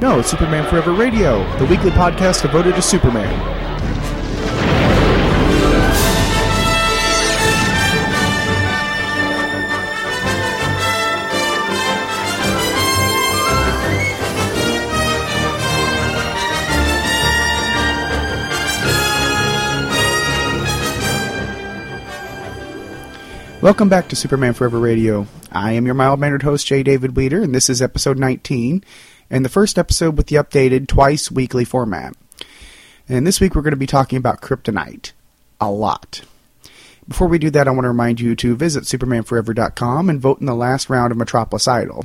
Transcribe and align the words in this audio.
No, 0.00 0.20
Superman 0.20 0.68
Forever 0.68 0.92
Radio, 0.92 1.38
the 1.56 1.64
weekly 1.64 1.90
podcast 1.90 2.42
devoted 2.42 2.74
to 2.74 2.82
Superman. 2.82 3.32
Welcome 23.62 23.88
back 23.88 24.08
to 24.08 24.16
Superman 24.16 24.52
Forever 24.52 24.78
Radio. 24.78 25.26
I 25.50 25.72
am 25.72 25.86
your 25.86 25.94
mild 25.94 26.20
mannered 26.20 26.42
host, 26.42 26.66
J. 26.66 26.82
David 26.82 27.16
Weeder, 27.16 27.42
and 27.42 27.54
this 27.54 27.70
is 27.70 27.80
episode 27.80 28.18
19, 28.18 28.84
and 29.30 29.44
the 29.44 29.50
first 29.50 29.78
episode 29.78 30.16
with 30.16 30.26
the 30.26 30.36
updated 30.36 30.88
twice 30.88 31.30
weekly 31.30 31.64
format. 31.64 32.14
And 33.08 33.26
this 33.26 33.40
week 33.40 33.54
we're 33.54 33.62
going 33.62 33.72
to 33.72 33.76
be 33.76 33.86
talking 33.86 34.16
about 34.16 34.40
kryptonite. 34.40 35.12
A 35.60 35.70
lot. 35.70 36.22
Before 37.08 37.28
we 37.28 37.38
do 37.38 37.50
that, 37.50 37.68
I 37.68 37.70
want 37.70 37.84
to 37.84 37.88
remind 37.88 38.20
you 38.20 38.34
to 38.36 38.56
visit 38.56 38.84
SupermanForever.com 38.84 40.10
and 40.10 40.20
vote 40.20 40.40
in 40.40 40.46
the 40.46 40.54
last 40.54 40.90
round 40.90 41.12
of 41.12 41.18
Metropolis 41.18 41.68
Idol. 41.68 42.04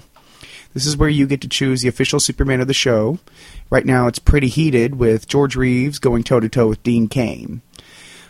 This 0.74 0.86
is 0.86 0.96
where 0.96 1.10
you 1.10 1.28
get 1.28 1.42
to 1.42 1.50
choose 1.50 1.82
the 1.82 1.90
official 1.90 2.20
Superman 2.20 2.62
of 2.62 2.68
the 2.68 2.74
show. 2.74 3.20
Right 3.70 3.86
now 3.86 4.08
it's 4.08 4.20
pretty 4.20 4.48
heated 4.48 4.96
with 4.96 5.28
George 5.28 5.56
Reeves 5.56 6.00
going 6.00 6.24
toe 6.24 6.40
to 6.40 6.48
toe 6.48 6.68
with 6.68 6.84
Dean 6.84 7.08
Cain. 7.08 7.62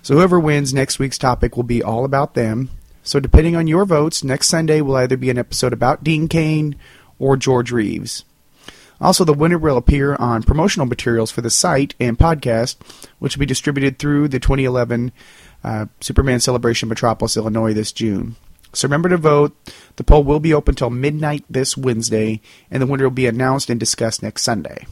So 0.02 0.16
whoever 0.16 0.39
wins 0.39 0.73
next 0.73 0.98
week's 0.98 1.17
topic 1.20 1.55
will 1.55 1.64
be 1.64 1.84
all 1.84 2.05
about 2.05 2.34
them, 2.34 2.72
so, 3.03 3.20
depending 3.20 3.55
on 3.55 3.67
your 3.67 3.86
votes, 3.86 4.23
next 4.23 4.48
Sunday 4.48 4.81
will 4.81 4.95
either 4.95 5.17
be 5.17 5.30
an 5.30 5.38
episode 5.39 5.73
about 5.73 6.03
Dean 6.03 6.28
Cain 6.28 6.76
or 7.17 7.36
George 7.36 7.72
Reeves. 7.72 8.26
Also, 9.02 9.26
the 9.26 9.34
winner 9.34 9.58
will 9.58 9.78
appear 9.78 10.16
on 10.16 10.44
promotional 10.44 10.86
materials 10.86 11.31
for 11.31 11.42
the 11.42 11.50
site 11.50 11.95
and 12.00 12.20
podcast, 12.20 12.78
which 13.20 13.36
will 13.36 13.42
be 13.42 13.48
distributed 13.48 13.98
through 13.98 14.28
the 14.28 14.39
2011 14.39 15.12
uh, 15.64 15.88
Superman 16.00 16.39
Celebration 16.39 16.88
Metropolis, 16.88 17.36
Illinois 17.36 17.73
this 17.73 17.92
June. 17.92 18.36
So 18.73 18.88
remember 18.88 19.09
to 19.09 19.17
vote. 19.17 19.56
The 19.98 20.03
poll 20.03 20.23
will 20.23 20.40
be 20.40 20.53
open 20.53 20.73
until 20.73 20.90
midnight 20.90 21.44
this 21.50 21.75
Wednesday, 21.75 22.42
and 22.70 22.81
the 22.81 22.86
winner 22.86 23.03
will 23.03 23.12
be 23.12 23.28
announced 23.28 23.70
and 23.70 23.80
discussed 23.80 24.23
next 24.23 24.44
Sunday. 24.44 24.86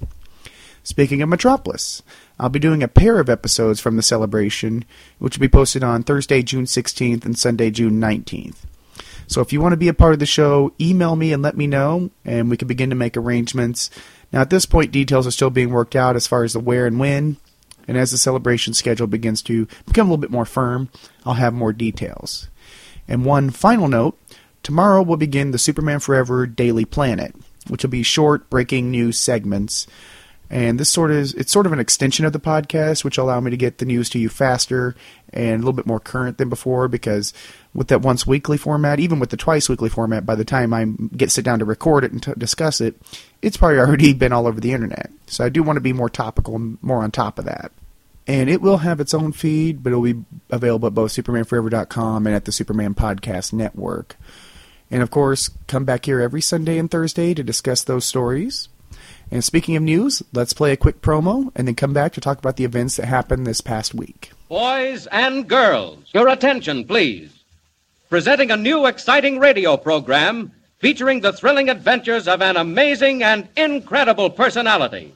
Speaking 0.84 1.22
of 1.22 1.30
Metropolis, 1.30 2.02
I'll 2.40 2.50
be 2.50 2.60
doing 2.60 2.82
a 2.82 2.88
pair 2.88 3.20
of 3.20 3.30
episodes 3.30 3.80
from 3.80 3.96
the 3.96 4.02
celebration, 4.02 4.86
which 5.20 5.38
will 5.38 5.42
be 5.42 5.50
posted 5.50 5.84
on 5.84 6.04
Thursday, 6.04 6.42
June 6.42 6.66
16th 6.66 7.26
and 7.26 7.38
Sunday, 7.38 7.70
June 7.70 8.02
19th. 8.02 8.58
So 9.30 9.42
if 9.42 9.54
you 9.54 9.62
want 9.62 9.74
to 9.74 9.78
be 9.78 9.88
a 9.88 9.94
part 9.94 10.14
of 10.14 10.20
the 10.20 10.26
show, 10.26 10.74
email 10.82 11.16
me 11.16 11.32
and 11.32 11.44
let 11.44 11.56
me 11.56 11.68
know, 11.68 12.10
and 12.26 12.50
we 12.50 12.58
can 12.58 12.68
begin 12.68 12.90
to 12.90 12.96
make 12.96 13.16
arrangements. 13.16 13.92
Now, 14.34 14.42
at 14.42 14.50
this 14.50 14.66
point, 14.66 14.92
details 14.92 15.28
are 15.28 15.32
still 15.32 15.52
being 15.52 15.70
worked 15.70 15.96
out 15.96 16.16
as 16.16 16.26
far 16.26 16.44
as 16.44 16.54
the 16.54 16.60
where 16.60 16.88
and 16.88 17.00
when, 17.00 17.38
and 17.88 17.96
as 17.96 18.10
the 18.10 18.18
celebration 18.18 18.74
schedule 18.74 19.06
begins 19.06 19.44
to 19.44 19.68
become 19.86 20.08
a 20.08 20.10
little 20.10 20.22
bit 20.22 20.32
more 20.32 20.46
firm, 20.46 20.90
I'll 21.28 21.36
have 21.36 21.54
more 21.54 21.74
details. 21.74 22.50
And 23.08 23.24
one 23.24 23.52
final 23.52 23.88
note 23.88 24.18
tomorrow 24.64 25.04
will 25.04 25.16
begin 25.16 25.52
the 25.52 25.60
Superman 25.60 26.00
Forever 26.00 26.48
Daily 26.48 26.86
Planet, 26.86 27.36
which 27.68 27.84
will 27.84 27.92
be 27.92 28.04
short, 28.04 28.50
breaking 28.50 28.90
news 28.90 29.20
segments 29.20 29.86
and 30.50 30.80
this 30.80 30.90
sort 30.90 31.12
of 31.12 31.18
is 31.18 31.34
it's 31.36 31.52
sort 31.52 31.68
of 31.68 31.74
an 31.74 31.80
extension 31.80 32.26
of 32.26 32.34
the 32.34 32.40
podcast, 32.40 33.04
which 33.04 33.18
allow 33.18 33.40
me 33.40 33.52
to 33.52 33.58
get 33.58 33.78
the 33.78 33.86
news 33.86 34.10
to 34.10 34.20
you 34.20 34.30
faster 34.30 34.96
and 35.32 35.56
a 35.56 35.58
little 35.58 35.74
bit 35.74 35.86
more 35.86 36.00
current 36.00 36.40
than 36.40 36.50
before. 36.50 36.88
Because 36.88 37.34
with 37.74 37.90
that 37.90 38.02
once 38.02 38.26
weekly 38.26 38.58
format, 38.58 39.00
even 39.00 39.20
with 39.20 39.30
the 39.30 39.38
twice 39.38 39.70
weekly 39.70 39.90
format, 39.90 40.26
by 40.26 40.34
the 40.34 40.46
time 40.46 40.74
I 40.74 40.86
get 41.16 41.32
sit 41.32 41.46
down 41.46 41.60
to 41.60 41.66
record 41.66 42.04
it 42.04 42.12
and 42.12 42.24
t- 42.24 42.34
discuss 42.36 42.82
it, 42.82 42.96
it's 43.42 43.58
probably 43.58 43.78
already 43.78 44.14
been 44.16 44.34
all 44.34 44.48
over 44.48 44.60
the 44.60 44.74
internet. 44.74 45.12
So 45.28 45.46
I 45.46 45.50
do 45.50 45.62
want 45.62 45.78
to 45.78 45.82
be 45.82 45.94
more 45.94 46.10
topical 46.10 46.56
and 46.56 46.80
more 46.82 47.04
on 47.04 47.12
top 47.12 47.38
of 47.38 47.46
that. 47.46 47.72
And 48.26 48.50
it 48.50 48.62
will 48.62 48.78
have 48.78 49.00
its 49.00 49.14
own 49.14 49.32
feed, 49.32 49.84
but 49.84 49.92
it'll 49.92 50.04
be 50.04 50.24
available 50.52 50.88
at 50.88 50.94
both 50.94 51.12
SupermanForever.com 51.12 52.28
and 52.28 52.36
at 52.36 52.46
the 52.46 52.52
Superman 52.52 52.94
Podcast 52.94 53.54
Network. 53.54 54.18
And 54.92 55.04
of 55.04 55.12
course, 55.12 55.50
come 55.68 55.86
back 55.86 56.06
here 56.06 56.22
every 56.22 56.42
Sunday 56.42 56.78
and 56.78 56.90
Thursday 56.90 57.34
to 57.34 57.44
discuss 57.44 57.84
those 57.84 58.06
stories. 58.06 58.68
And 59.32 59.44
speaking 59.44 59.76
of 59.76 59.84
news, 59.84 60.24
let's 60.34 60.54
play 60.54 60.72
a 60.72 60.78
quick 60.78 61.02
promo 61.02 61.52
and 61.56 61.68
then 61.68 61.76
come 61.76 61.94
back 61.94 62.14
to 62.14 62.22
talk 62.22 62.40
about 62.40 62.58
the 62.58 62.64
events 62.64 62.96
that 62.96 63.06
happened 63.06 63.46
this 63.46 63.62
past 63.62 63.94
week. 63.94 64.32
Boys 64.48 65.08
and 65.08 65.48
girls, 65.48 66.00
your 66.14 66.28
attention, 66.28 66.86
please. 66.86 67.32
Presenting 68.10 68.50
a 68.50 68.58
new 68.58 68.88
exciting 68.88 69.38
radio 69.38 69.78
program 69.78 70.52
featuring 70.80 71.22
the 71.22 71.34
thrilling 71.34 71.70
adventures 71.70 72.28
of 72.28 72.42
an 72.42 72.58
amazing 72.58 73.22
and 73.22 73.48
incredible 73.56 74.30
personality. 74.32 75.14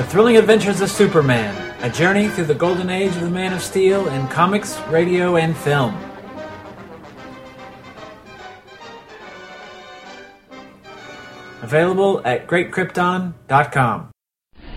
The 0.00 0.06
Thrilling 0.06 0.38
Adventures 0.38 0.80
of 0.80 0.88
Superman, 0.90 1.54
a 1.82 1.90
journey 1.90 2.30
through 2.30 2.46
the 2.46 2.54
golden 2.54 2.88
age 2.88 3.14
of 3.16 3.20
the 3.20 3.28
Man 3.28 3.52
of 3.52 3.60
Steel 3.60 4.08
in 4.08 4.26
comics, 4.28 4.80
radio, 4.88 5.36
and 5.36 5.54
film. 5.54 5.94
Available 11.60 12.22
at 12.24 12.46
greatkrypton.com. 12.46 14.10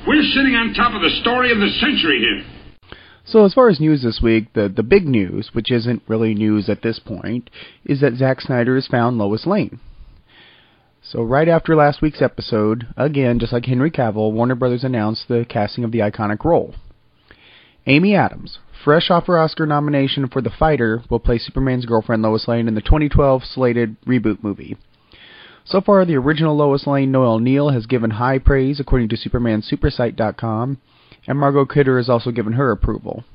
We're 0.05 0.23
sitting 0.23 0.55
on 0.55 0.73
top 0.73 0.93
of 0.93 1.01
the 1.01 1.17
story 1.21 1.53
of 1.53 1.57
the 1.57 1.69
century 1.79 2.19
here. 2.19 2.43
So 3.23 3.45
as 3.45 3.53
far 3.53 3.69
as 3.69 3.79
news 3.79 4.03
this 4.03 4.19
week, 4.21 4.51
the 4.51 4.67
the 4.67 4.83
big 4.83 5.07
news, 5.07 5.51
which 5.53 5.71
isn't 5.71 6.03
really 6.09 6.33
news 6.33 6.67
at 6.67 6.81
this 6.81 6.99
point, 6.99 7.49
is 7.85 8.01
that 8.01 8.15
Zack 8.15 8.41
Snyder 8.41 8.75
has 8.75 8.87
found 8.87 9.17
Lois 9.17 9.47
Lane. 9.47 9.79
So 11.05 11.21
right 11.21 11.49
after 11.49 11.75
last 11.75 12.01
week's 12.01 12.21
episode, 12.21 12.87
again, 12.95 13.37
just 13.37 13.51
like 13.51 13.65
Henry 13.65 13.91
Cavill, 13.91 14.31
Warner 14.31 14.55
Brothers 14.55 14.85
announced 14.85 15.27
the 15.27 15.45
casting 15.47 15.83
of 15.83 15.91
the 15.91 15.99
iconic 15.99 16.45
role. 16.45 16.75
Amy 17.85 18.15
Adams, 18.15 18.59
fresh 18.85 19.11
off 19.11 19.27
her 19.27 19.37
Oscar 19.37 19.65
nomination 19.65 20.29
for 20.29 20.41
The 20.41 20.49
Fighter, 20.49 21.03
will 21.09 21.19
play 21.19 21.37
Superman's 21.37 21.85
girlfriend 21.85 22.21
Lois 22.21 22.47
Lane 22.47 22.69
in 22.69 22.75
the 22.75 22.81
2012 22.81 23.43
slated 23.43 23.97
reboot 24.07 24.41
movie. 24.41 24.77
So 25.65 25.81
far, 25.81 26.05
the 26.05 26.15
original 26.15 26.55
Lois 26.55 26.87
Lane, 26.87 27.11
Noel 27.11 27.39
Neill, 27.39 27.69
has 27.71 27.85
given 27.85 28.11
high 28.11 28.39
praise 28.39 28.79
according 28.79 29.09
to 29.09 29.17
SupermanSupersite.com, 29.17 30.77
and 31.27 31.37
Margot 31.37 31.65
Kidder 31.65 31.97
has 31.97 32.09
also 32.09 32.31
given 32.31 32.53
her 32.53 32.71
approval. 32.71 33.25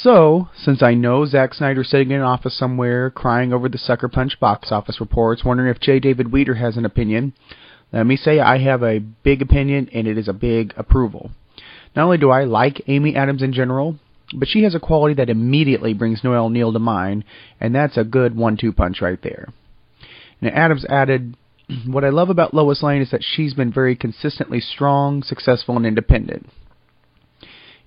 So, 0.00 0.48
since 0.56 0.82
I 0.82 0.94
know 0.94 1.26
Zack 1.26 1.52
Snyder's 1.52 1.90
sitting 1.90 2.12
in 2.12 2.16
an 2.16 2.22
office 2.22 2.56
somewhere, 2.58 3.10
crying 3.10 3.52
over 3.52 3.68
the 3.68 3.76
Sucker 3.76 4.08
Punch 4.08 4.40
box 4.40 4.72
office 4.72 5.00
reports, 5.00 5.44
wondering 5.44 5.68
if 5.68 5.80
J. 5.80 6.00
David 6.00 6.32
Weeder 6.32 6.54
has 6.54 6.78
an 6.78 6.86
opinion, 6.86 7.34
let 7.92 8.06
me 8.06 8.16
say 8.16 8.40
I 8.40 8.58
have 8.58 8.82
a 8.82 9.00
big 9.00 9.42
opinion, 9.42 9.90
and 9.92 10.06
it 10.06 10.16
is 10.16 10.28
a 10.28 10.32
big 10.32 10.72
approval. 10.78 11.30
Not 11.94 12.04
only 12.04 12.16
do 12.16 12.30
I 12.30 12.44
like 12.44 12.82
Amy 12.86 13.14
Adams 13.14 13.42
in 13.42 13.52
general, 13.52 13.98
but 14.34 14.48
she 14.48 14.62
has 14.62 14.74
a 14.74 14.80
quality 14.80 15.14
that 15.16 15.28
immediately 15.28 15.92
brings 15.92 16.24
Noel 16.24 16.48
Neill 16.48 16.72
to 16.72 16.78
mind, 16.78 17.24
and 17.60 17.74
that's 17.74 17.98
a 17.98 18.04
good 18.04 18.34
one-two 18.34 18.72
punch 18.72 19.02
right 19.02 19.20
there. 19.22 19.48
And 20.40 20.50
Adams 20.50 20.86
added, 20.88 21.36
What 21.86 22.04
I 22.04 22.08
love 22.08 22.30
about 22.30 22.54
Lois 22.54 22.82
Lane 22.82 23.02
is 23.02 23.10
that 23.10 23.22
she's 23.22 23.52
been 23.52 23.72
very 23.72 23.94
consistently 23.94 24.60
strong, 24.60 25.22
successful, 25.22 25.76
and 25.76 25.84
independent. 25.84 26.48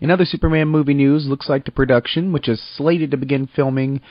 In 0.02 0.12
other 0.12 0.26
Superman 0.26 0.68
movie 0.68 0.94
news, 0.94 1.28
looks 1.28 1.48
like 1.48 1.66
the 1.66 1.72
production, 1.72 2.34
which 2.34 2.50
is 2.50 2.62
slated 2.76 3.12
to 3.12 3.18
begin 3.18 3.48
filming 3.48 4.02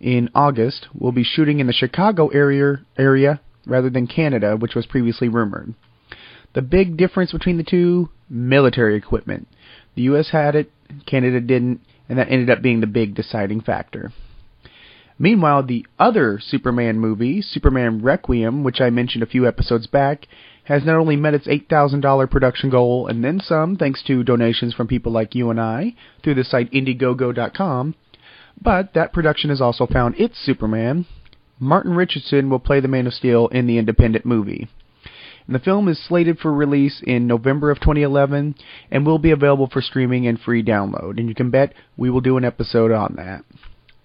in 0.00 0.30
August, 0.34 0.88
will 0.94 1.12
be 1.12 1.24
shooting 1.24 1.60
in 1.60 1.66
the 1.66 1.72
Chicago 1.72 2.28
area, 2.28 2.80
area 2.96 3.40
rather 3.66 3.90
than 3.90 4.06
Canada, 4.06 4.56
which 4.56 4.74
was 4.74 4.86
previously 4.86 5.28
rumored. 5.28 5.74
The 6.54 6.62
big 6.62 6.96
difference 6.96 7.32
between 7.32 7.56
the 7.56 7.64
two 7.64 8.10
military 8.28 8.96
equipment. 8.96 9.48
The 9.94 10.02
US 10.02 10.30
had 10.30 10.54
it, 10.54 10.72
Canada 11.06 11.40
didn't, 11.40 11.80
and 12.08 12.18
that 12.18 12.30
ended 12.30 12.50
up 12.50 12.62
being 12.62 12.80
the 12.80 12.86
big 12.86 13.14
deciding 13.14 13.60
factor. 13.60 14.12
Meanwhile, 15.18 15.64
the 15.64 15.86
other 15.98 16.38
Superman 16.40 16.98
movie, 16.98 17.42
Superman 17.42 18.02
Requiem, 18.02 18.62
which 18.62 18.80
I 18.80 18.90
mentioned 18.90 19.22
a 19.22 19.26
few 19.26 19.46
episodes 19.46 19.86
back, 19.86 20.26
has 20.68 20.84
not 20.84 20.96
only 20.96 21.16
met 21.16 21.32
its 21.32 21.46
$8,000 21.46 22.30
production 22.30 22.68
goal 22.68 23.06
and 23.06 23.24
then 23.24 23.40
some 23.40 23.76
thanks 23.76 24.02
to 24.06 24.22
donations 24.22 24.74
from 24.74 24.86
people 24.86 25.10
like 25.10 25.34
you 25.34 25.48
and 25.48 25.58
I 25.58 25.94
through 26.22 26.34
the 26.34 26.44
site 26.44 26.70
Indiegogo.com, 26.72 27.94
but 28.60 28.92
that 28.92 29.14
production 29.14 29.48
has 29.48 29.62
also 29.62 29.86
found 29.86 30.20
its 30.20 30.38
Superman. 30.38 31.06
Martin 31.58 31.94
Richardson 31.94 32.50
will 32.50 32.58
play 32.58 32.80
the 32.80 32.88
Man 32.88 33.06
of 33.06 33.14
Steel 33.14 33.48
in 33.48 33.66
the 33.66 33.78
independent 33.78 34.26
movie. 34.26 34.68
And 35.46 35.54
the 35.54 35.60
film 35.60 35.88
is 35.88 36.06
slated 36.06 36.38
for 36.38 36.52
release 36.52 37.00
in 37.02 37.26
November 37.26 37.70
of 37.70 37.80
2011 37.80 38.54
and 38.90 39.06
will 39.06 39.18
be 39.18 39.30
available 39.30 39.70
for 39.72 39.80
streaming 39.80 40.26
and 40.26 40.38
free 40.38 40.62
download. 40.62 41.18
And 41.18 41.30
you 41.30 41.34
can 41.34 41.48
bet 41.48 41.72
we 41.96 42.10
will 42.10 42.20
do 42.20 42.36
an 42.36 42.44
episode 42.44 42.92
on 42.92 43.14
that. 43.16 43.42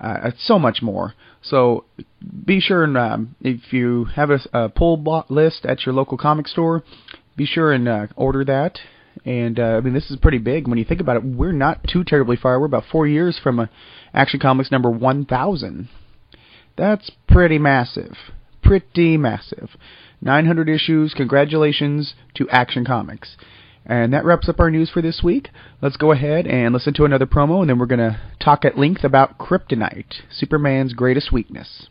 uh, 0.00 0.30
so 0.38 0.58
much 0.58 0.82
more. 0.82 1.14
So 1.42 1.84
be 2.44 2.60
sure 2.60 2.84
and 2.84 2.98
um, 2.98 3.36
if 3.40 3.72
you 3.72 4.06
have 4.16 4.30
a, 4.30 4.40
a 4.52 4.68
pull 4.68 5.24
list 5.28 5.64
at 5.64 5.86
your 5.86 5.94
local 5.94 6.18
comic 6.18 6.48
store, 6.48 6.82
be 7.36 7.46
sure 7.46 7.72
and 7.72 7.88
uh, 7.88 8.06
order 8.16 8.44
that. 8.44 8.78
And 9.24 9.58
uh, 9.58 9.76
I 9.76 9.80
mean, 9.80 9.94
this 9.94 10.10
is 10.10 10.18
pretty 10.18 10.38
big 10.38 10.68
when 10.68 10.78
you 10.78 10.84
think 10.84 11.00
about 11.00 11.16
it. 11.16 11.24
We're 11.24 11.52
not 11.52 11.86
too 11.90 12.04
terribly 12.04 12.36
far. 12.36 12.60
We're 12.60 12.66
about 12.66 12.84
four 12.90 13.06
years 13.06 13.38
from 13.42 13.58
a 13.60 13.70
Action 14.12 14.40
Comics 14.40 14.70
number 14.70 14.90
1,000. 14.90 15.88
That's 16.76 17.10
pretty 17.26 17.58
massive. 17.58 18.16
Pretty 18.62 19.16
massive. 19.16 19.70
900 20.20 20.68
issues. 20.68 21.14
Congratulations 21.14 22.14
to 22.34 22.48
Action 22.50 22.84
Comics. 22.84 23.36
And 23.84 24.12
that 24.12 24.24
wraps 24.24 24.48
up 24.48 24.58
our 24.58 24.70
news 24.70 24.90
for 24.90 25.00
this 25.00 25.22
week. 25.22 25.50
Let's 25.80 25.96
go 25.96 26.10
ahead 26.10 26.46
and 26.46 26.74
listen 26.74 26.92
to 26.94 27.04
another 27.04 27.26
promo, 27.26 27.60
and 27.60 27.70
then 27.70 27.78
we're 27.78 27.86
going 27.86 28.00
to 28.00 28.20
talk 28.40 28.64
at 28.64 28.76
length 28.76 29.04
about 29.04 29.38
Kryptonite, 29.38 30.22
Superman's 30.30 30.92
greatest 30.92 31.32
weakness. 31.32 31.86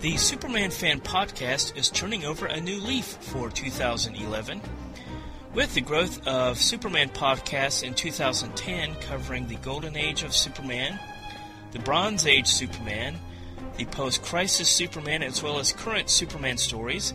The 0.00 0.16
Superman 0.16 0.72
Fan 0.72 1.00
Podcast 1.00 1.76
is 1.78 1.88
turning 1.88 2.24
over 2.24 2.46
a 2.46 2.60
new 2.60 2.80
leaf 2.80 3.04
for 3.04 3.48
2011. 3.48 4.60
With 5.52 5.74
the 5.74 5.80
growth 5.80 6.24
of 6.28 6.58
Superman 6.58 7.08
podcasts 7.08 7.82
in 7.82 7.94
2010 7.94 8.94
covering 9.00 9.48
the 9.48 9.56
golden 9.56 9.96
age 9.96 10.22
of 10.22 10.32
Superman, 10.32 11.00
the 11.72 11.80
Bronze 11.80 12.24
Age 12.24 12.46
Superman, 12.46 13.18
the 13.76 13.84
post 13.86 14.22
crisis 14.22 14.68
Superman, 14.68 15.24
as 15.24 15.42
well 15.42 15.58
as 15.58 15.72
current 15.72 16.08
Superman 16.08 16.56
stories, 16.56 17.14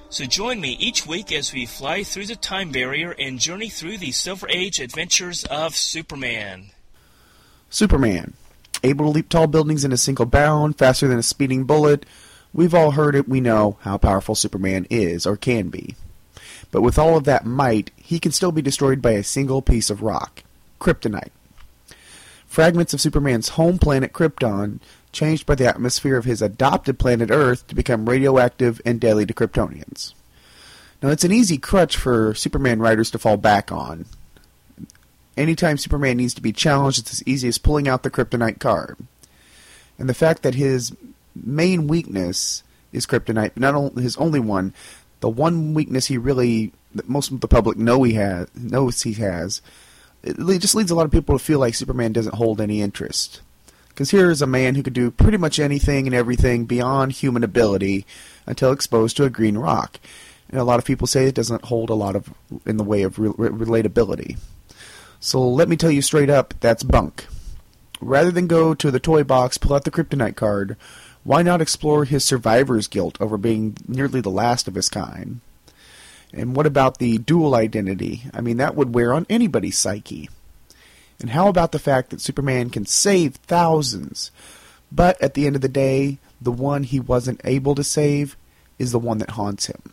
So 0.09 0.25
join 0.25 0.61
me 0.61 0.73
each 0.73 1.07
week 1.07 1.31
as 1.31 1.53
we 1.53 1.67
fly 1.67 2.03
through 2.03 2.27
the 2.27 2.35
time 2.35 2.73
barrier 2.73 3.15
and 3.17 3.39
journey 3.39 3.69
through 3.69 3.99
the 3.99 4.11
Silver 4.11 4.49
Age 4.51 4.81
adventures 4.81 5.45
of 5.45 5.77
Superman. 5.77 6.71
Superman. 7.69 8.35
Able 8.83 9.05
to 9.05 9.11
leap 9.13 9.29
tall 9.29 9.47
buildings 9.47 9.85
in 9.85 9.93
a 9.93 9.97
single 9.97 10.27
bound, 10.27 10.79
faster 10.79 11.07
than 11.07 11.19
a 11.19 11.23
speeding 11.23 11.63
bullet. 11.63 12.05
We've 12.52 12.75
all 12.75 12.92
heard 12.92 13.14
it, 13.14 13.28
we 13.28 13.40
know 13.40 13.78
how 13.83 13.99
powerful 13.99 14.35
Superman 14.35 14.87
is, 14.90 15.26
or 15.26 15.37
can 15.37 15.69
be. 15.69 15.95
But 16.71 16.83
with 16.83 16.99
all 16.99 17.16
of 17.16 17.25
that 17.25 17.47
might, 17.47 17.90
he 17.97 18.19
can 18.19 18.33
still 18.33 18.52
be 18.52 18.62
destroyed 18.62 19.00
by 19.00 19.12
a 19.12 19.25
single 19.25 19.62
piece 19.62 19.90
of 19.90 20.02
rock 20.02 20.42
kryptonite. 20.80 21.30
Fragments 22.47 22.92
of 22.92 23.00
Superman's 23.00 23.50
home 23.50 23.78
planet 23.78 24.12
Krypton 24.12 24.80
changed 25.12 25.47
by 25.47 25.54
the 25.54 25.69
atmosphere 25.69 26.16
of 26.16 26.25
his 26.25 26.42
adopted 26.42 26.99
planet 26.99 27.30
Earth 27.30 27.66
to 27.69 27.75
become 27.75 28.09
radioactive 28.09 28.80
and 28.85 29.00
deadly 29.00 29.26
to 29.26 29.35
Kryptonians. 29.35 30.14
Now, 31.02 31.11
it's 31.11 31.25
an 31.25 31.33
easy 31.33 31.59
crutch 31.59 31.97
for 31.97 32.35
Superman 32.35 32.80
writers 32.80 33.11
to 33.12 33.19
fall 33.19 33.37
back 33.37 33.73
on. 33.73 34.04
Anytime 35.37 35.78
Superman 35.78 36.16
needs 36.19 36.35
to 36.35 36.42
be 36.42 36.52
challenged, 36.52 36.99
it's 36.99 37.12
as 37.12 37.26
easy 37.26 37.49
as 37.49 37.57
pulling 37.57 37.88
out 37.88 38.02
the 38.02 38.11
kryptonite 38.11 38.59
card. 38.59 38.99
And 39.99 40.09
the 40.09 40.14
fact 40.14 40.42
that 40.42 40.54
his 40.54 40.92
main 41.35 41.87
weakness 41.87 42.63
is 42.93 43.07
kryptonite, 43.07 43.53
but 43.55 43.61
not 43.61 43.75
only 43.75 44.03
his 44.03 44.17
only 44.17 44.41
one, 44.41 44.75
the 45.21 45.29
one 45.29 45.75
weakness 45.75 46.07
he 46.07 46.19
really, 46.19 46.73
most 47.07 47.31
of 47.31 47.41
the 47.41 47.49
public 47.49 47.77
know 47.79 48.03
he 48.03 48.15
has, 48.15 48.49
knows 48.55 49.03
he 49.03 49.15
has, 49.15 49.63
it 50.23 50.37
just 50.59 50.75
leads 50.75 50.91
a 50.91 50.95
lot 50.95 51.07
of 51.07 51.13
people 51.13 51.39
to 51.39 51.45
feel 51.45 51.59
like 51.59 51.75
Superman 51.75 52.13
doesn't 52.13 52.35
hold 52.35 52.61
any 52.61 52.81
interest. 52.81 53.41
Because 53.89 54.11
here 54.11 54.31
is 54.31 54.43
a 54.43 54.47
man 54.47 54.75
who 54.75 54.83
could 54.83 54.93
do 54.93 55.11
pretty 55.11 55.37
much 55.37 55.59
anything 55.59 56.07
and 56.07 56.15
everything 56.15 56.65
beyond 56.65 57.13
human 57.13 57.45
ability 57.45 58.07
until 58.47 58.73
exposed 58.73 59.17
to 59.17 59.25
a 59.25 59.31
green 59.31 59.59
rock. 59.59 59.99
And 60.49 60.61
a 60.61 60.65
lot 60.65 60.79
of 60.79 60.85
people 60.85 61.07
say 61.07 61.27
it 61.27 61.35
doesn't 61.35 61.67
hold 61.67 61.91
a 61.91 61.95
lot 61.95 62.17
of 62.17 62.33
in 62.67 62.77
the 62.77 62.85
way 62.85 63.03
of 63.03 63.19
re- 63.19 63.31
relatability. 63.31 64.39
So 65.21 65.47
let 65.47 65.69
me 65.69 65.77
tell 65.77 65.91
you 65.91 66.03
straight 66.03 66.31
up, 66.31 66.55
that's 66.61 66.83
bunk. 66.83 67.27
Rather 68.01 68.31
than 68.31 68.47
go 68.47 68.75
to 68.75 68.91
the 68.91 68.99
toy 68.99 69.23
box, 69.23 69.59
pull 69.59 69.75
out 69.75 69.85
the 69.85 69.91
kryptonite 69.91 70.37
card, 70.37 70.77
why 71.23 71.43
not 71.43 71.61
explore 71.61 72.05
his 72.05 72.25
survivor's 72.25 72.89
guilt 72.89 73.17
over 73.21 73.37
being 73.37 73.77
nearly 73.87 74.21
the 74.21 74.31
last 74.31 74.69
of 74.69 74.75
his 74.75 74.89
kind? 74.89 75.41
And 76.33 76.55
what 76.55 76.67
about 76.67 76.99
the 76.99 77.19
dual 77.19 77.55
identity? 77.55 78.25
I 78.33 78.41
mean, 78.41 78.57
that 78.59 78.75
would 78.75 78.95
wear 78.95 79.12
on 79.12 79.27
anybody's 79.29 79.79
psyche. 79.79 80.31
And 81.21 81.31
how 81.31 81.49
about 81.49 81.73
the 81.73 81.79
fact 81.79 82.11
that 82.11 82.21
Superman 82.21 82.71
can 82.71 82.87
save 82.87 83.35
thousands, 83.35 84.31
but 84.91 85.21
at 85.21 85.35
the 85.35 85.47
end 85.47 85.57
of 85.57 85.62
the 85.62 85.69
day, 85.69 86.19
the 86.41 86.53
one 86.53 86.85
he 86.85 86.99
wasn't 86.99 87.43
able 87.45 87.75
to 87.75 87.85
save 87.85 88.37
is 88.79 88.93
the 88.93 88.99
one 88.99 89.19
that 89.19 89.33
haunts 89.33 89.67
him? 89.67 89.93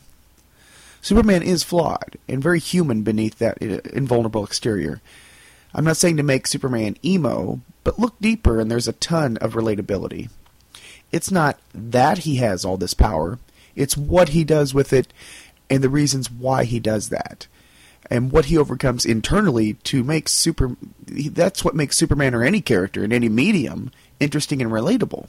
Superman 1.02 1.44
is 1.44 1.64
flawed 1.64 2.18
and 2.28 2.42
very 2.42 2.60
human 2.60 3.04
beneath 3.04 3.40
that 3.40 3.62
uh, 3.62 3.80
invulnerable 3.94 4.46
exterior. 4.46 5.02
I'm 5.74 5.86
not 5.86 5.98
saying 5.98 6.18
to 6.18 6.24
make 6.24 6.48
Superman 6.48 6.98
emo, 7.04 7.62
but 7.84 8.00
look 8.00 8.20
deeper 8.20 8.60
and 8.60 8.72
there's 8.72 8.88
a 8.88 8.94
ton 8.94 9.38
of 9.38 9.54
relatability. 9.54 10.30
It's 11.12 11.32
not 11.32 11.60
that 11.74 12.20
he 12.20 12.38
has 12.38 12.66
all 12.66 12.78
this 12.78 12.94
power, 12.94 13.40
it's 13.76 13.96
what 13.96 14.30
he 14.30 14.44
does 14.44 14.74
with 14.74 14.92
it 14.92 15.14
and 15.70 15.84
the 15.84 15.90
reasons 15.90 16.32
why 16.32 16.64
he 16.64 16.80
does 16.80 17.10
that. 17.10 17.48
And 18.10 18.32
what 18.32 18.46
he 18.46 18.58
overcomes 18.58 19.06
internally 19.06 19.74
to 19.74 20.04
make 20.04 20.30
super 20.30 20.78
that's 21.08 21.64
what 21.66 21.76
makes 21.76 21.98
Superman 21.98 22.34
or 22.34 22.44
any 22.44 22.62
character 22.62 23.04
in 23.04 23.12
any 23.12 23.28
medium 23.28 23.92
interesting 24.20 24.62
and 24.62 24.72
relatable. 24.72 25.28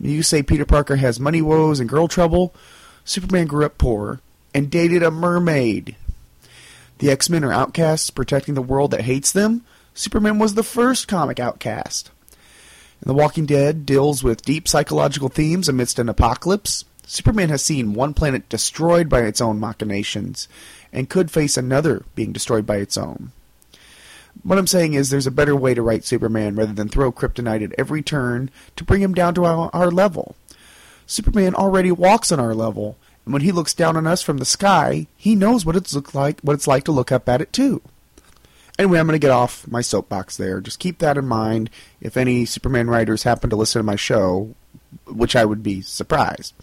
You 0.00 0.22
say 0.22 0.42
Peter 0.42 0.64
Parker 0.64 0.96
has 0.96 1.20
money 1.20 1.42
woes 1.42 1.80
and 1.80 1.88
girl 1.88 2.08
trouble. 2.08 2.54
Superman 3.04 3.46
grew 3.46 3.66
up 3.66 3.78
poor 3.78 4.20
and 4.54 4.70
dated 4.70 5.02
a 5.02 5.10
mermaid. 5.10 5.96
The 6.98 7.10
X 7.10 7.28
Men 7.28 7.44
are 7.44 7.52
outcasts 7.52 8.10
protecting 8.10 8.54
the 8.54 8.62
world 8.62 8.90
that 8.92 9.02
hates 9.02 9.32
them. 9.32 9.64
Superman 9.94 10.38
was 10.38 10.54
the 10.54 10.62
first 10.62 11.08
comic 11.08 11.38
outcast. 11.38 12.10
And 13.02 13.10
The 13.10 13.14
Walking 13.14 13.46
Dead 13.46 13.84
deals 13.84 14.22
with 14.22 14.44
deep 14.44 14.68
psychological 14.68 15.28
themes 15.28 15.68
amidst 15.68 15.98
an 15.98 16.08
apocalypse. 16.08 16.84
Superman 17.04 17.48
has 17.48 17.60
seen 17.60 17.94
one 17.94 18.14
planet 18.14 18.48
destroyed 18.48 19.08
by 19.08 19.22
its 19.22 19.40
own 19.40 19.58
machinations 19.58 20.46
and 20.92 21.10
could 21.10 21.28
face 21.28 21.56
another 21.56 22.04
being 22.14 22.32
destroyed 22.32 22.64
by 22.64 22.76
its 22.76 22.96
own. 22.96 23.32
What 24.44 24.56
I'm 24.56 24.68
saying 24.68 24.94
is 24.94 25.10
there's 25.10 25.26
a 25.26 25.32
better 25.32 25.56
way 25.56 25.74
to 25.74 25.82
write 25.82 26.04
Superman 26.04 26.54
rather 26.54 26.72
than 26.72 26.88
throw 26.88 27.10
kryptonite 27.10 27.64
at 27.64 27.74
every 27.76 28.02
turn 28.02 28.50
to 28.76 28.84
bring 28.84 29.02
him 29.02 29.14
down 29.14 29.34
to 29.34 29.44
our, 29.46 29.68
our 29.72 29.90
level. 29.90 30.36
Superman 31.04 31.56
already 31.56 31.90
walks 31.90 32.30
on 32.30 32.38
our 32.38 32.54
level, 32.54 32.96
and 33.24 33.32
when 33.32 33.42
he 33.42 33.50
looks 33.50 33.74
down 33.74 33.96
on 33.96 34.06
us 34.06 34.22
from 34.22 34.38
the 34.38 34.44
sky, 34.44 35.08
he 35.16 35.34
knows 35.34 35.66
what 35.66 35.74
it's 35.74 35.92
look 35.92 36.14
like 36.14 36.40
what 36.42 36.54
it's 36.54 36.68
like 36.68 36.84
to 36.84 36.92
look 36.92 37.10
up 37.10 37.28
at 37.28 37.40
it 37.40 37.52
too. 37.52 37.82
Anyway, 38.78 38.98
I'm 38.98 39.06
going 39.06 39.14
to 39.14 39.24
get 39.24 39.30
off 39.30 39.68
my 39.68 39.82
soapbox 39.82 40.36
there. 40.36 40.60
Just 40.60 40.78
keep 40.78 40.98
that 40.98 41.18
in 41.18 41.26
mind 41.26 41.70
if 42.00 42.16
any 42.16 42.44
Superman 42.44 42.88
writers 42.88 43.22
happen 43.22 43.50
to 43.50 43.56
listen 43.56 43.80
to 43.80 43.84
my 43.84 43.96
show, 43.96 44.54
which 45.06 45.36
I 45.36 45.44
would 45.44 45.62
be 45.62 45.82
surprised. 45.82 46.54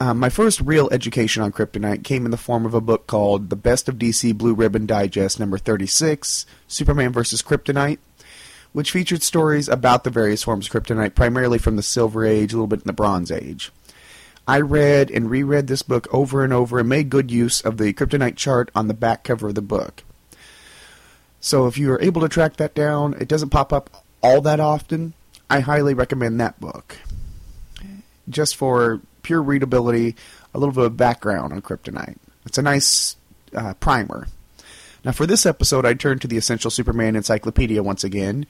Um, 0.00 0.18
my 0.18 0.28
first 0.28 0.60
real 0.60 0.88
education 0.90 1.42
on 1.42 1.50
kryptonite 1.50 2.04
came 2.04 2.24
in 2.24 2.30
the 2.30 2.36
form 2.36 2.64
of 2.64 2.74
a 2.74 2.80
book 2.80 3.08
called 3.08 3.50
The 3.50 3.56
Best 3.56 3.88
of 3.88 3.96
DC 3.96 4.36
Blue 4.36 4.54
Ribbon 4.54 4.86
Digest 4.86 5.40
number 5.40 5.58
36, 5.58 6.46
Superman 6.68 7.12
vs. 7.12 7.42
Kryptonite, 7.42 7.98
which 8.72 8.92
featured 8.92 9.24
stories 9.24 9.68
about 9.68 10.04
the 10.04 10.10
various 10.10 10.44
forms 10.44 10.66
of 10.66 10.72
kryptonite, 10.72 11.16
primarily 11.16 11.58
from 11.58 11.74
the 11.74 11.82
Silver 11.82 12.24
Age, 12.24 12.52
a 12.52 12.56
little 12.56 12.68
bit 12.68 12.82
in 12.82 12.86
the 12.86 12.92
Bronze 12.92 13.32
Age. 13.32 13.72
I 14.46 14.60
read 14.60 15.10
and 15.10 15.28
reread 15.28 15.66
this 15.66 15.82
book 15.82 16.06
over 16.14 16.44
and 16.44 16.52
over 16.52 16.78
and 16.78 16.88
made 16.88 17.10
good 17.10 17.30
use 17.30 17.60
of 17.60 17.76
the 17.76 17.92
kryptonite 17.92 18.36
chart 18.36 18.70
on 18.74 18.86
the 18.86 18.94
back 18.94 19.24
cover 19.24 19.48
of 19.48 19.56
the 19.56 19.62
book. 19.62 20.04
So 21.40 21.66
if 21.66 21.78
you 21.78 21.92
are 21.92 22.02
able 22.02 22.22
to 22.22 22.28
track 22.28 22.56
that 22.56 22.74
down, 22.74 23.14
it 23.20 23.28
doesn't 23.28 23.50
pop 23.50 23.72
up 23.72 24.04
all 24.22 24.40
that 24.42 24.60
often. 24.60 25.14
I 25.48 25.60
highly 25.60 25.94
recommend 25.94 26.40
that 26.40 26.60
book. 26.60 26.98
Just 28.28 28.56
for 28.56 29.00
pure 29.22 29.42
readability, 29.42 30.16
a 30.54 30.58
little 30.58 30.74
bit 30.74 30.84
of 30.84 30.96
background 30.96 31.52
on 31.52 31.62
kryptonite. 31.62 32.16
It's 32.44 32.58
a 32.58 32.62
nice 32.62 33.16
uh, 33.54 33.74
primer. 33.74 34.28
Now, 35.04 35.12
for 35.12 35.26
this 35.26 35.46
episode, 35.46 35.86
I 35.86 35.94
turned 35.94 36.20
to 36.22 36.28
the 36.28 36.36
Essential 36.36 36.70
Superman 36.70 37.16
Encyclopedia 37.16 37.82
once 37.82 38.04
again, 38.04 38.46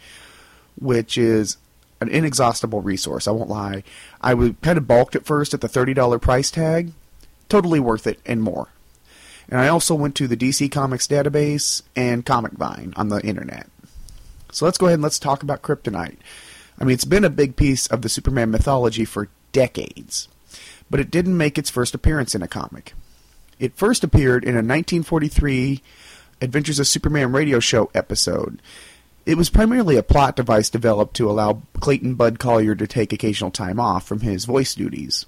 which 0.81 1.19
is 1.19 1.59
an 2.01 2.09
inexhaustible 2.09 2.81
resource. 2.81 3.29
I 3.29 3.33
won't 3.33 3.51
lie. 3.51 3.83
I 4.21 4.35
was 4.35 4.53
kind 4.63 4.79
of 4.79 4.87
balked 4.87 5.15
at 5.15 5.27
first 5.27 5.53
at 5.53 5.61
the 5.61 5.69
$30 5.69 6.21
price 6.21 6.51
tag. 6.51 6.93
Totally 7.49 7.81
worth 7.81 8.07
it 8.07 8.21
and 8.25 8.43
more. 8.43 8.69
And 9.49 9.61
I 9.61 9.69
also 9.69 9.95
went 9.95 10.15
to 10.17 10.29
the 10.29 10.37
DC 10.37 10.71
Comics 10.71 11.07
database 11.07 11.83
and 11.97 12.27
Comic 12.27 12.53
Vine 12.53 12.93
on 12.97 13.09
the 13.09 13.21
internet. 13.23 13.67
So 14.53 14.65
let's 14.65 14.79
go 14.79 14.87
ahead 14.87 14.95
and 14.95 15.03
let's 15.03 15.19
talk 15.19 15.43
about 15.43 15.63
kryptonite. 15.63 16.19
I 16.79 16.85
mean, 16.85 16.95
it's 16.95 17.05
been 17.05 17.25
a 17.25 17.31
big 17.31 17.57
piece 17.57 17.87
of 17.87 18.03
the 18.03 18.09
Superman 18.09 18.51
mythology 18.51 19.05
for 19.05 19.29
decades, 19.53 20.29
but 20.91 21.01
it 21.01 21.11
didn't 21.11 21.37
make 21.37 21.59
its 21.59 21.71
first 21.71 21.95
appearance 21.95 22.35
in 22.35 22.43
a 22.43 22.49
comic. 22.49 22.93
It 23.59 23.77
first 23.77 24.05
appeared 24.05 24.45
in 24.45 24.51
a 24.51 24.59
1943 24.59 25.83
Adventures 26.41 26.79
of 26.79 26.87
Superman 26.87 27.33
radio 27.33 27.59
show 27.59 27.91
episode. 27.95 28.63
It 29.27 29.37
was 29.37 29.51
primarily 29.51 29.97
a 29.97 30.03
plot 30.03 30.37
device 30.37 30.71
developed 30.71 31.17
to 31.17 31.29
allow 31.29 31.63
Clayton 31.81 32.15
Bud 32.15 32.39
Collier 32.39 32.75
to 32.77 32.87
take 32.87 33.13
occasional 33.13 33.51
time 33.51 33.81
off 33.81 34.07
from 34.07 34.21
his 34.21 34.45
voice 34.45 34.75
duties. 34.75 35.27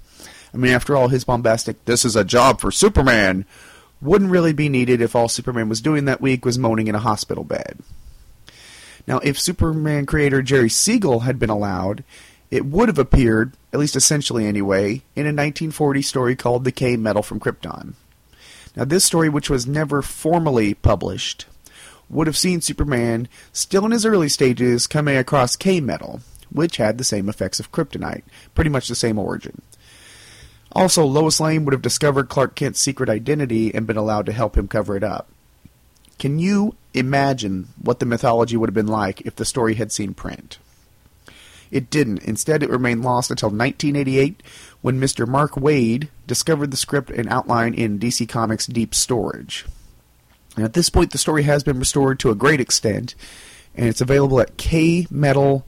I 0.54 0.56
mean, 0.56 0.72
after 0.72 0.96
all, 0.96 1.08
his 1.08 1.24
bombastic, 1.24 1.84
this 1.84 2.04
is 2.04 2.16
a 2.16 2.24
job 2.24 2.60
for 2.60 2.70
Superman, 2.70 3.44
wouldn't 4.00 4.30
really 4.30 4.52
be 4.52 4.68
needed 4.68 5.00
if 5.00 5.14
all 5.14 5.28
Superman 5.28 5.68
was 5.68 5.80
doing 5.80 6.06
that 6.06 6.20
week 6.20 6.44
was 6.44 6.58
moaning 6.58 6.88
in 6.88 6.94
a 6.94 7.00
hospital 7.00 7.44
bed. 7.44 7.78
Now, 9.06 9.18
if 9.18 9.38
Superman 9.38 10.06
creator 10.06 10.42
Jerry 10.42 10.68
Siegel 10.68 11.20
had 11.20 11.38
been 11.38 11.50
allowed, 11.50 12.04
it 12.50 12.64
would 12.64 12.88
have 12.88 12.98
appeared, 12.98 13.52
at 13.72 13.80
least 13.80 13.96
essentially 13.96 14.46
anyway, 14.46 15.02
in 15.14 15.26
a 15.26 15.34
1940 15.34 16.02
story 16.02 16.36
called 16.36 16.64
The 16.64 16.72
K 16.72 16.96
Metal 16.96 17.22
from 17.22 17.40
Krypton. 17.40 17.94
Now, 18.76 18.84
this 18.84 19.04
story, 19.04 19.28
which 19.28 19.50
was 19.50 19.66
never 19.66 20.02
formally 20.02 20.74
published, 20.74 21.46
would 22.08 22.26
have 22.26 22.36
seen 22.36 22.60
Superman, 22.60 23.28
still 23.52 23.84
in 23.84 23.92
his 23.92 24.06
early 24.06 24.28
stages, 24.28 24.86
coming 24.86 25.16
across 25.16 25.56
K 25.56 25.80
Metal, 25.80 26.20
which 26.50 26.76
had 26.76 26.98
the 26.98 27.04
same 27.04 27.28
effects 27.28 27.60
of 27.60 27.72
kryptonite, 27.72 28.22
pretty 28.54 28.70
much 28.70 28.88
the 28.88 28.94
same 28.94 29.18
origin. 29.18 29.62
Also, 30.72 31.04
Lois 31.04 31.40
Lane 31.40 31.64
would 31.64 31.72
have 31.72 31.82
discovered 31.82 32.28
Clark 32.28 32.54
Kent's 32.54 32.80
secret 32.80 33.08
identity 33.08 33.74
and 33.74 33.86
been 33.86 33.96
allowed 33.96 34.26
to 34.26 34.32
help 34.32 34.56
him 34.56 34.68
cover 34.68 34.96
it 34.96 35.02
up. 35.02 35.28
Can 36.18 36.38
you 36.38 36.76
imagine 36.94 37.68
what 37.80 37.98
the 37.98 38.06
mythology 38.06 38.56
would 38.56 38.68
have 38.68 38.74
been 38.74 38.86
like 38.86 39.22
if 39.22 39.36
the 39.36 39.44
story 39.44 39.74
had 39.74 39.90
seen 39.90 40.14
print? 40.14 40.58
It 41.70 41.88
didn't. 41.90 42.24
Instead, 42.24 42.62
it 42.62 42.70
remained 42.70 43.02
lost 43.02 43.30
until 43.30 43.48
1988 43.48 44.42
when 44.82 45.00
Mr. 45.00 45.26
Mark 45.26 45.52
Waid 45.52 46.08
discovered 46.26 46.70
the 46.70 46.76
script 46.76 47.10
and 47.10 47.28
outline 47.28 47.74
in 47.74 47.98
DC 47.98 48.28
Comics 48.28 48.66
Deep 48.66 48.94
Storage. 48.94 49.66
And 50.56 50.64
at 50.64 50.72
this 50.72 50.90
point, 50.90 51.12
the 51.12 51.18
story 51.18 51.44
has 51.44 51.62
been 51.62 51.78
restored 51.78 52.18
to 52.20 52.30
a 52.30 52.34
great 52.34 52.60
extent, 52.60 53.14
and 53.74 53.88
it's 53.88 54.00
available 54.00 54.40
at 54.40 54.56
kmetal.nu, 54.56 55.62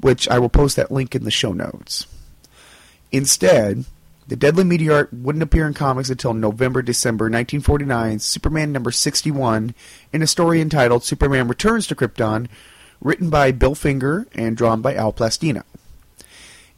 which 0.00 0.28
I 0.28 0.38
will 0.38 0.48
post 0.48 0.76
that 0.76 0.90
link 0.90 1.14
in 1.14 1.22
the 1.24 1.30
show 1.30 1.52
notes. 1.52 2.06
Instead, 3.12 3.84
the 4.28 4.36
Deadly 4.36 4.62
Meteorite 4.62 5.12
wouldn't 5.12 5.42
appear 5.42 5.66
in 5.66 5.74
comics 5.74 6.10
until 6.10 6.32
November 6.32 6.82
December 6.82 7.24
1949, 7.24 8.20
Superman 8.20 8.70
number 8.70 8.92
61, 8.92 9.74
in 10.12 10.22
a 10.22 10.26
story 10.26 10.60
entitled 10.60 11.02
Superman 11.02 11.48
Returns 11.48 11.86
to 11.88 11.96
Krypton, 11.96 12.48
written 13.00 13.30
by 13.30 13.50
Bill 13.50 13.74
Finger 13.74 14.28
and 14.34 14.56
drawn 14.56 14.80
by 14.82 14.94
Al 14.94 15.12
Plastino. 15.12 15.64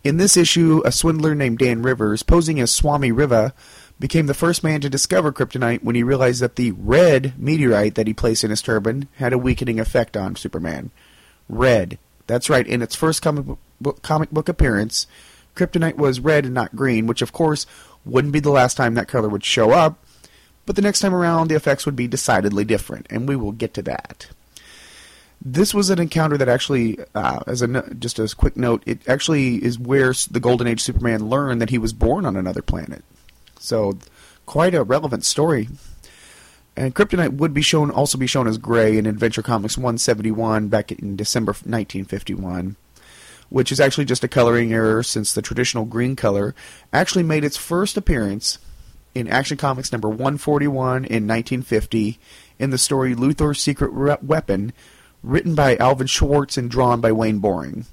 In 0.02 0.16
this 0.16 0.36
issue, 0.36 0.82
a 0.84 0.90
swindler 0.90 1.34
named 1.34 1.58
Dan 1.58 1.82
Rivers, 1.82 2.22
posing 2.22 2.58
as 2.58 2.72
Swami 2.72 3.12
Riva, 3.12 3.52
became 4.00 4.26
the 4.26 4.34
first 4.34 4.64
man 4.64 4.80
to 4.80 4.90
discover 4.90 5.30
kryptonite 5.30 5.84
when 5.84 5.94
he 5.94 6.02
realized 6.02 6.40
that 6.40 6.56
the 6.56 6.72
red 6.72 7.34
meteorite 7.38 7.94
that 7.94 8.08
he 8.08 8.14
placed 8.14 8.42
in 8.42 8.50
his 8.50 8.62
turban 8.62 9.06
had 9.16 9.32
a 9.32 9.38
weakening 9.38 9.78
effect 9.78 10.16
on 10.16 10.34
Superman. 10.34 10.90
Red. 11.48 11.98
That's 12.26 12.50
right, 12.50 12.66
in 12.66 12.82
its 12.82 12.96
first 12.96 13.22
comic 13.22 13.44
book, 13.80 14.02
comic 14.02 14.30
book 14.30 14.48
appearance, 14.48 15.06
kryptonite 15.54 15.96
was 15.96 16.20
red 16.20 16.44
and 16.44 16.54
not 16.54 16.76
green, 16.76 17.06
which 17.06 17.22
of 17.22 17.32
course 17.32 17.66
wouldn't 18.04 18.32
be 18.32 18.40
the 18.40 18.50
last 18.50 18.76
time 18.76 18.94
that 18.94 19.08
color 19.08 19.28
would 19.28 19.44
show 19.44 19.70
up, 19.70 20.04
but 20.66 20.76
the 20.76 20.82
next 20.82 21.00
time 21.00 21.14
around 21.14 21.48
the 21.48 21.54
effects 21.54 21.86
would 21.86 21.96
be 21.96 22.08
decidedly 22.08 22.64
different, 22.64 23.06
and 23.10 23.28
we 23.28 23.36
will 23.36 23.52
get 23.52 23.74
to 23.74 23.82
that. 23.82 24.28
This 25.44 25.74
was 25.74 25.90
an 25.90 25.98
encounter 25.98 26.38
that 26.38 26.48
actually, 26.48 26.98
uh, 27.14 27.40
as 27.48 27.62
a 27.62 27.66
no- 27.66 27.88
just 27.98 28.20
as 28.20 28.32
a 28.32 28.36
quick 28.36 28.56
note, 28.56 28.82
it 28.86 29.08
actually 29.08 29.56
is 29.56 29.78
where 29.78 30.14
the 30.30 30.38
Golden 30.38 30.68
Age 30.68 30.80
Superman 30.80 31.28
learned 31.28 31.60
that 31.60 31.70
he 31.70 31.78
was 31.78 31.92
born 31.92 32.24
on 32.24 32.36
another 32.36 32.62
planet. 32.62 33.04
So, 33.58 33.98
quite 34.46 34.74
a 34.74 34.84
relevant 34.84 35.24
story. 35.24 35.68
And 36.76 36.94
kryptonite 36.94 37.34
would 37.34 37.52
be 37.52 37.60
shown 37.60 37.90
also 37.90 38.16
be 38.16 38.26
shown 38.26 38.46
as 38.46 38.56
gray 38.56 38.96
in 38.96 39.04
Adventure 39.04 39.42
Comics 39.42 39.76
171 39.76 40.68
back 40.68 40.90
in 40.92 41.16
December 41.16 41.52
1951, 41.52 42.76
which 43.52 43.70
is 43.70 43.80
actually 43.80 44.06
just 44.06 44.24
a 44.24 44.28
coloring 44.28 44.72
error 44.72 45.02
since 45.02 45.34
the 45.34 45.42
traditional 45.42 45.84
green 45.84 46.16
color 46.16 46.54
actually 46.90 47.22
made 47.22 47.44
its 47.44 47.58
first 47.58 47.98
appearance 47.98 48.58
in 49.14 49.28
Action 49.28 49.58
Comics 49.58 49.92
number 49.92 50.08
141 50.08 51.04
in 51.04 51.28
1950 51.28 52.18
in 52.58 52.70
the 52.70 52.78
story 52.78 53.14
Luthor's 53.14 53.60
Secret 53.60 53.90
Re- 53.92 54.16
Weapon, 54.22 54.72
written 55.22 55.54
by 55.54 55.76
Alvin 55.76 56.06
Schwartz 56.06 56.56
and 56.56 56.70
drawn 56.70 57.02
by 57.02 57.12
Wayne 57.12 57.40
Boring. 57.40 57.84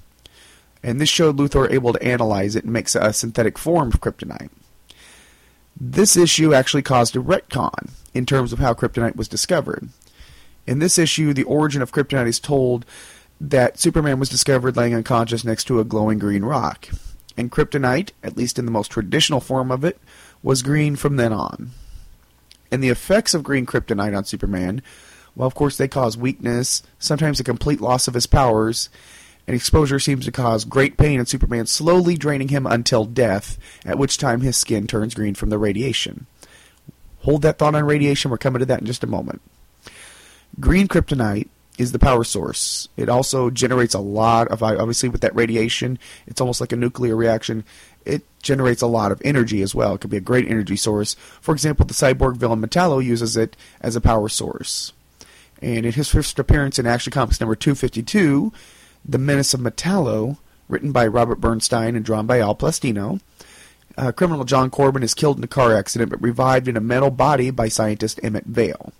And 0.82 0.98
this 0.98 1.10
showed 1.10 1.36
Luthor 1.36 1.70
able 1.70 1.92
to 1.92 2.02
analyze 2.02 2.56
it 2.56 2.64
and 2.64 2.72
make 2.72 2.88
a 2.94 3.12
synthetic 3.12 3.58
form 3.58 3.88
of 3.88 4.00
kryptonite. 4.00 4.48
This 5.78 6.16
issue 6.16 6.54
actually 6.54 6.82
caused 6.82 7.14
a 7.16 7.20
retcon 7.20 7.90
in 8.14 8.24
terms 8.24 8.54
of 8.54 8.60
how 8.60 8.72
kryptonite 8.72 9.16
was 9.16 9.28
discovered. 9.28 9.90
In 10.66 10.78
this 10.78 10.98
issue, 10.98 11.34
the 11.34 11.42
origin 11.44 11.82
of 11.82 11.92
kryptonite 11.92 12.28
is 12.28 12.40
told 12.40 12.86
that 13.40 13.78
Superman 13.78 14.18
was 14.18 14.28
discovered 14.28 14.76
laying 14.76 14.94
unconscious 14.94 15.44
next 15.44 15.64
to 15.64 15.80
a 15.80 15.84
glowing 15.84 16.18
green 16.18 16.44
rock. 16.44 16.88
And 17.36 17.50
kryptonite, 17.50 18.10
at 18.22 18.36
least 18.36 18.58
in 18.58 18.66
the 18.66 18.70
most 18.70 18.90
traditional 18.90 19.40
form 19.40 19.70
of 19.70 19.84
it, 19.84 19.98
was 20.42 20.62
green 20.62 20.96
from 20.96 21.16
then 21.16 21.32
on. 21.32 21.70
And 22.70 22.82
the 22.82 22.90
effects 22.90 23.32
of 23.34 23.42
green 23.42 23.66
kryptonite 23.66 24.16
on 24.16 24.24
Superman, 24.24 24.82
well, 25.34 25.46
of 25.46 25.54
course, 25.54 25.76
they 25.76 25.88
cause 25.88 26.16
weakness, 26.16 26.82
sometimes 26.98 27.40
a 27.40 27.44
complete 27.44 27.80
loss 27.80 28.08
of 28.08 28.14
his 28.14 28.26
powers, 28.26 28.90
and 29.46 29.56
exposure 29.56 29.98
seems 29.98 30.26
to 30.26 30.32
cause 30.32 30.64
great 30.64 30.96
pain 30.96 31.18
in 31.18 31.26
Superman, 31.26 31.66
slowly 31.66 32.16
draining 32.16 32.48
him 32.48 32.66
until 32.66 33.04
death, 33.04 33.58
at 33.84 33.98
which 33.98 34.18
time 34.18 34.42
his 34.42 34.56
skin 34.56 34.86
turns 34.86 35.14
green 35.14 35.34
from 35.34 35.48
the 35.48 35.58
radiation. 35.58 36.26
Hold 37.20 37.42
that 37.42 37.58
thought 37.58 37.74
on 37.74 37.84
radiation, 37.84 38.30
we're 38.30 38.38
coming 38.38 38.60
to 38.60 38.66
that 38.66 38.80
in 38.80 38.86
just 38.86 39.04
a 39.04 39.08
moment. 39.08 39.40
Green 40.58 40.88
kryptonite 40.88 41.48
is 41.80 41.92
the 41.92 41.98
power 41.98 42.24
source. 42.24 42.88
It 42.96 43.08
also 43.08 43.48
generates 43.48 43.94
a 43.94 44.00
lot 44.00 44.48
of, 44.48 44.62
obviously, 44.62 45.08
with 45.08 45.22
that 45.22 45.34
radiation, 45.34 45.98
it's 46.26 46.40
almost 46.40 46.60
like 46.60 46.72
a 46.72 46.76
nuclear 46.76 47.16
reaction. 47.16 47.64
It 48.04 48.22
generates 48.42 48.82
a 48.82 48.86
lot 48.86 49.12
of 49.12 49.22
energy 49.24 49.62
as 49.62 49.74
well. 49.74 49.94
It 49.94 50.02
could 50.02 50.10
be 50.10 50.18
a 50.18 50.20
great 50.20 50.46
energy 50.46 50.76
source. 50.76 51.14
For 51.40 51.52
example, 51.52 51.86
the 51.86 51.94
cyborg 51.94 52.36
villain 52.36 52.60
Metallo 52.60 53.02
uses 53.02 53.36
it 53.36 53.56
as 53.80 53.96
a 53.96 54.00
power 54.00 54.28
source. 54.28 54.92
And 55.62 55.86
in 55.86 55.92
his 55.92 56.10
first 56.10 56.38
appearance 56.38 56.78
in 56.78 56.86
Action 56.86 57.12
Comics 57.12 57.40
number 57.40 57.56
252, 57.56 58.52
The 59.04 59.18
Menace 59.18 59.54
of 59.54 59.60
Metallo, 59.60 60.36
written 60.68 60.92
by 60.92 61.06
Robert 61.06 61.40
Bernstein 61.40 61.96
and 61.96 62.04
drawn 62.04 62.26
by 62.26 62.40
Al 62.40 62.54
Plastino, 62.54 63.20
uh, 63.96 64.12
criminal 64.12 64.44
John 64.44 64.70
Corben 64.70 65.02
is 65.02 65.14
killed 65.14 65.38
in 65.38 65.44
a 65.44 65.48
car 65.48 65.74
accident 65.74 66.10
but 66.10 66.22
revived 66.22 66.68
in 66.68 66.76
a 66.76 66.80
metal 66.80 67.10
body 67.10 67.50
by 67.50 67.68
scientist 67.68 68.20
Emmett 68.22 68.46
Vale 68.46 68.92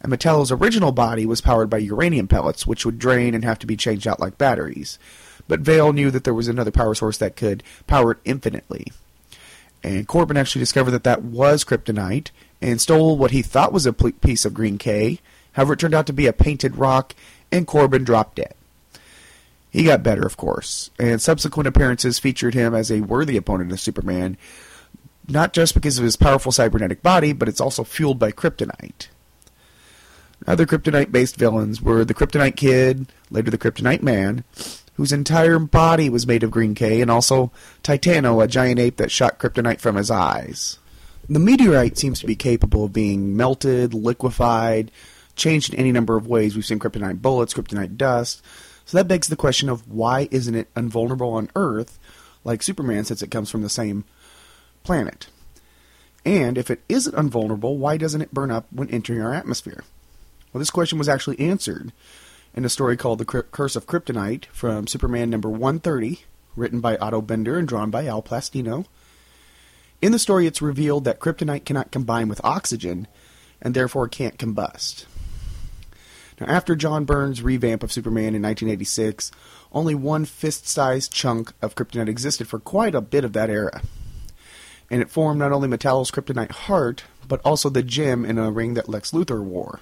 and 0.00 0.12
Metallo's 0.12 0.52
original 0.52 0.92
body 0.92 1.26
was 1.26 1.40
powered 1.40 1.68
by 1.68 1.78
uranium 1.78 2.26
pellets, 2.28 2.66
which 2.66 2.86
would 2.86 2.98
drain 2.98 3.34
and 3.34 3.44
have 3.44 3.58
to 3.58 3.66
be 3.66 3.76
changed 3.76 4.06
out 4.06 4.20
like 4.20 4.38
batteries. 4.38 4.98
But 5.46 5.60
Vale 5.60 5.92
knew 5.92 6.10
that 6.10 6.24
there 6.24 6.34
was 6.34 6.48
another 6.48 6.70
power 6.70 6.94
source 6.94 7.18
that 7.18 7.36
could 7.36 7.62
power 7.86 8.12
it 8.12 8.18
infinitely. 8.24 8.86
And 9.82 10.06
Corben 10.06 10.36
actually 10.36 10.60
discovered 10.60 10.92
that 10.92 11.04
that 11.04 11.22
was 11.22 11.64
kryptonite 11.64 12.30
and 12.60 12.80
stole 12.80 13.16
what 13.16 13.30
he 13.30 13.42
thought 13.42 13.72
was 13.72 13.86
a 13.86 13.92
piece 13.92 14.44
of 14.44 14.54
green 14.54 14.78
K. 14.78 15.20
However, 15.52 15.72
it 15.72 15.80
turned 15.80 15.94
out 15.94 16.06
to 16.06 16.12
be 16.12 16.26
a 16.26 16.32
painted 16.32 16.76
rock, 16.76 17.14
and 17.50 17.66
Corben 17.66 18.04
dropped 18.04 18.38
it. 18.38 18.56
He 19.70 19.84
got 19.84 20.02
better, 20.02 20.26
of 20.26 20.36
course, 20.36 20.90
and 20.98 21.22
subsequent 21.22 21.68
appearances 21.68 22.18
featured 22.18 22.54
him 22.54 22.74
as 22.74 22.90
a 22.90 23.00
worthy 23.02 23.36
opponent 23.36 23.72
of 23.72 23.80
Superman, 23.80 24.36
not 25.28 25.52
just 25.52 25.74
because 25.74 25.96
of 25.96 26.04
his 26.04 26.16
powerful 26.16 26.52
cybernetic 26.52 27.02
body, 27.02 27.32
but 27.32 27.48
it's 27.48 27.60
also 27.60 27.84
fueled 27.84 28.18
by 28.18 28.32
kryptonite. 28.32 29.06
Other 30.46 30.66
kryptonite 30.66 31.12
based 31.12 31.36
villains 31.36 31.82
were 31.82 32.04
the 32.04 32.14
Kryptonite 32.14 32.56
Kid, 32.56 33.06
later 33.30 33.50
the 33.50 33.58
Kryptonite 33.58 34.02
Man, 34.02 34.44
whose 34.94 35.12
entire 35.12 35.58
body 35.58 36.08
was 36.08 36.26
made 36.26 36.42
of 36.42 36.50
green 36.50 36.74
K, 36.74 37.00
and 37.00 37.10
also 37.10 37.52
Titano, 37.82 38.42
a 38.42 38.48
giant 38.48 38.80
ape 38.80 38.96
that 38.96 39.10
shot 39.10 39.38
kryptonite 39.38 39.80
from 39.80 39.96
his 39.96 40.10
eyes. 40.10 40.78
The 41.28 41.38
meteorite 41.38 41.96
seems 41.96 42.20
to 42.20 42.26
be 42.26 42.36
capable 42.36 42.84
of 42.84 42.92
being 42.92 43.36
melted, 43.36 43.94
liquefied, 43.94 44.90
changed 45.36 45.72
in 45.72 45.78
any 45.78 45.92
number 45.92 46.16
of 46.16 46.26
ways. 46.26 46.56
We've 46.56 46.64
seen 46.64 46.78
kryptonite 46.78 47.22
bullets, 47.22 47.54
kryptonite 47.54 47.96
dust. 47.96 48.42
So 48.84 48.96
that 48.96 49.08
begs 49.08 49.28
the 49.28 49.36
question 49.36 49.68
of 49.68 49.88
why 49.88 50.28
isn't 50.30 50.54
it 50.54 50.68
invulnerable 50.76 51.32
on 51.32 51.50
Earth 51.54 51.98
like 52.44 52.62
Superman 52.62 53.04
since 53.04 53.22
it 53.22 53.30
comes 53.30 53.50
from 53.50 53.62
the 53.62 53.68
same 53.68 54.04
planet? 54.82 55.28
And 56.24 56.58
if 56.58 56.70
it 56.70 56.82
isn't 56.88 57.16
invulnerable, 57.16 57.78
why 57.78 57.96
doesn't 57.96 58.20
it 58.20 58.34
burn 58.34 58.50
up 58.50 58.66
when 58.72 58.90
entering 58.90 59.22
our 59.22 59.32
atmosphere? 59.32 59.84
Well, 60.52 60.58
this 60.58 60.70
question 60.70 60.98
was 60.98 61.08
actually 61.08 61.38
answered 61.38 61.92
in 62.54 62.64
a 62.64 62.68
story 62.68 62.96
called 62.96 63.18
The 63.18 63.24
Curse 63.24 63.76
of 63.76 63.86
Kryptonite 63.86 64.46
from 64.46 64.88
Superman 64.88 65.30
number 65.30 65.48
130, 65.48 66.24
written 66.56 66.80
by 66.80 66.96
Otto 66.96 67.22
Binder 67.22 67.56
and 67.56 67.68
drawn 67.68 67.90
by 67.90 68.06
Al 68.06 68.22
Plastino. 68.22 68.86
In 70.02 70.10
the 70.10 70.18
story, 70.18 70.46
it's 70.46 70.60
revealed 70.60 71.04
that 71.04 71.20
kryptonite 71.20 71.64
cannot 71.64 71.92
combine 71.92 72.28
with 72.28 72.40
oxygen 72.42 73.06
and 73.62 73.74
therefore 73.74 74.08
can't 74.08 74.38
combust. 74.38 75.04
Now, 76.40 76.46
after 76.46 76.74
John 76.74 77.04
Byrne's 77.04 77.42
revamp 77.42 77.82
of 77.82 77.92
Superman 77.92 78.34
in 78.34 78.42
1986, 78.42 79.30
only 79.72 79.94
one 79.94 80.24
fist 80.24 80.66
sized 80.66 81.12
chunk 81.12 81.52
of 81.62 81.76
kryptonite 81.76 82.08
existed 82.08 82.48
for 82.48 82.58
quite 82.58 82.94
a 82.96 83.00
bit 83.00 83.24
of 83.24 83.34
that 83.34 83.50
era. 83.50 83.82
And 84.90 85.00
it 85.00 85.10
formed 85.10 85.38
not 85.38 85.52
only 85.52 85.68
Metallo's 85.68 86.10
kryptonite 86.10 86.50
heart, 86.50 87.04
but 87.28 87.40
also 87.44 87.68
the 87.68 87.84
gem 87.84 88.24
in 88.24 88.38
a 88.38 88.50
ring 88.50 88.74
that 88.74 88.88
Lex 88.88 89.12
Luthor 89.12 89.44
wore. 89.44 89.78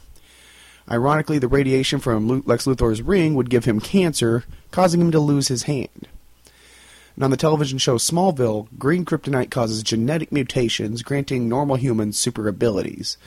Ironically, 0.90 1.38
the 1.38 1.48
radiation 1.48 2.01
from 2.01 2.42
Lex 2.46 2.66
Luthor's 2.66 3.03
ring 3.03 3.35
would 3.35 3.51
give 3.51 3.66
him 3.66 3.81
cancer, 3.81 4.44
causing 4.70 5.01
him 5.01 5.11
to 5.11 5.20
lose 5.20 5.48
his 5.48 5.64
hand. 5.64 6.09
And 7.14 7.24
on 7.24 7.31
the 7.31 7.37
television 7.37 7.79
show 7.79 7.96
Smallville, 7.96 8.68
green 8.79 9.05
kryptonite 9.05 9.51
causes 9.51 9.83
genetic 9.83 10.31
mutations, 10.31 11.03
granting 11.03 11.48
normal 11.48 11.77
humans 11.77 12.18
super 12.18 12.46
abilities, 12.48 13.18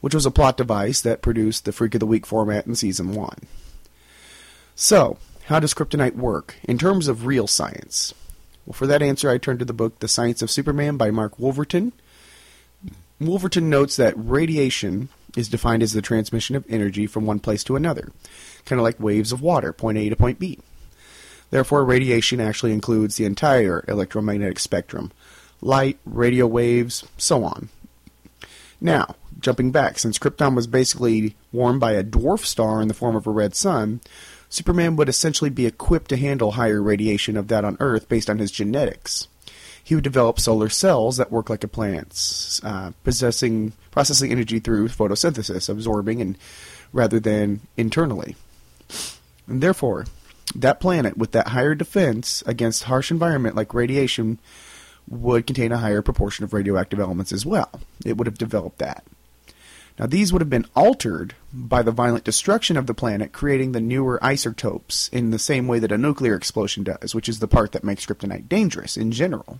which 0.00 0.14
was 0.14 0.24
a 0.24 0.30
plot 0.30 0.56
device 0.56 1.00
that 1.02 1.20
produced 1.20 1.64
the 1.64 1.72
Freak 1.72 1.94
of 1.94 2.00
the 2.00 2.06
Week 2.06 2.24
format 2.24 2.66
in 2.66 2.74
season 2.74 3.12
1. 3.12 3.38
So, 4.76 5.18
how 5.46 5.60
does 5.60 5.74
kryptonite 5.74 6.14
work 6.14 6.54
in 6.62 6.78
terms 6.78 7.08
of 7.08 7.26
real 7.26 7.46
science? 7.46 8.14
Well, 8.64 8.74
for 8.74 8.86
that 8.86 9.02
answer, 9.02 9.28
I 9.28 9.36
turn 9.36 9.58
to 9.58 9.64
the 9.64 9.72
book 9.72 9.98
The 9.98 10.08
Science 10.08 10.42
of 10.42 10.50
Superman 10.50 10.96
by 10.96 11.10
Mark 11.10 11.38
Wolverton. 11.38 11.92
Wolverton 13.20 13.68
notes 13.68 13.96
that 13.96 14.14
radiation 14.16 15.08
is 15.36 15.48
defined 15.48 15.82
as 15.82 15.92
the 15.92 16.02
transmission 16.02 16.56
of 16.56 16.64
energy 16.68 17.06
from 17.06 17.26
one 17.26 17.40
place 17.40 17.64
to 17.64 17.76
another, 17.76 18.12
kind 18.64 18.78
of 18.78 18.84
like 18.84 19.00
waves 19.00 19.32
of 19.32 19.42
water, 19.42 19.72
point 19.72 19.98
A 19.98 20.08
to 20.08 20.16
point 20.16 20.38
B. 20.38 20.58
Therefore, 21.50 21.84
radiation 21.84 22.40
actually 22.40 22.72
includes 22.72 23.16
the 23.16 23.24
entire 23.24 23.84
electromagnetic 23.88 24.58
spectrum 24.58 25.12
light, 25.62 25.98
radio 26.06 26.46
waves, 26.46 27.04
so 27.18 27.44
on. 27.44 27.68
Now, 28.80 29.16
jumping 29.40 29.72
back, 29.72 29.98
since 29.98 30.18
Krypton 30.18 30.56
was 30.56 30.66
basically 30.66 31.36
warmed 31.52 31.80
by 31.80 31.92
a 31.92 32.04
dwarf 32.04 32.46
star 32.46 32.80
in 32.80 32.88
the 32.88 32.94
form 32.94 33.14
of 33.14 33.26
a 33.26 33.30
red 33.30 33.54
sun, 33.54 34.00
Superman 34.48 34.96
would 34.96 35.08
essentially 35.08 35.50
be 35.50 35.66
equipped 35.66 36.08
to 36.08 36.16
handle 36.16 36.52
higher 36.52 36.82
radiation 36.82 37.36
of 37.36 37.48
that 37.48 37.64
on 37.64 37.76
Earth 37.78 38.08
based 38.08 38.30
on 38.30 38.38
his 38.38 38.50
genetics 38.50 39.28
he 39.90 39.96
would 39.96 40.04
develop 40.04 40.38
solar 40.38 40.68
cells 40.68 41.16
that 41.16 41.32
work 41.32 41.50
like 41.50 41.64
a 41.64 41.68
plant's, 41.68 42.62
uh, 42.62 42.92
possessing 43.02 43.72
processing 43.90 44.30
energy 44.30 44.60
through 44.60 44.86
photosynthesis, 44.86 45.68
absorbing 45.68 46.20
and 46.20 46.38
rather 46.92 47.18
than 47.18 47.58
internally. 47.76 48.36
And 49.48 49.60
therefore, 49.60 50.06
that 50.54 50.78
planet 50.78 51.16
with 51.16 51.32
that 51.32 51.48
higher 51.48 51.74
defense 51.74 52.44
against 52.46 52.84
harsh 52.84 53.10
environment 53.10 53.56
like 53.56 53.74
radiation 53.74 54.38
would 55.08 55.44
contain 55.44 55.72
a 55.72 55.78
higher 55.78 56.02
proportion 56.02 56.44
of 56.44 56.52
radioactive 56.52 57.00
elements 57.00 57.32
as 57.32 57.44
well. 57.44 57.80
It 58.06 58.16
would 58.16 58.28
have 58.28 58.38
developed 58.38 58.78
that. 58.78 59.04
Now, 59.98 60.06
these 60.06 60.32
would 60.32 60.40
have 60.40 60.48
been 60.48 60.66
altered 60.76 61.34
by 61.52 61.82
the 61.82 61.90
violent 61.90 62.22
destruction 62.22 62.76
of 62.76 62.86
the 62.86 62.94
planet, 62.94 63.32
creating 63.32 63.72
the 63.72 63.80
newer 63.80 64.24
isotopes 64.24 65.08
in 65.08 65.30
the 65.30 65.38
same 65.40 65.66
way 65.66 65.80
that 65.80 65.90
a 65.90 65.98
nuclear 65.98 66.36
explosion 66.36 66.84
does, 66.84 67.12
which 67.12 67.28
is 67.28 67.40
the 67.40 67.48
part 67.48 67.72
that 67.72 67.82
makes 67.82 68.06
kryptonite 68.06 68.48
dangerous 68.48 68.96
in 68.96 69.10
general. 69.10 69.58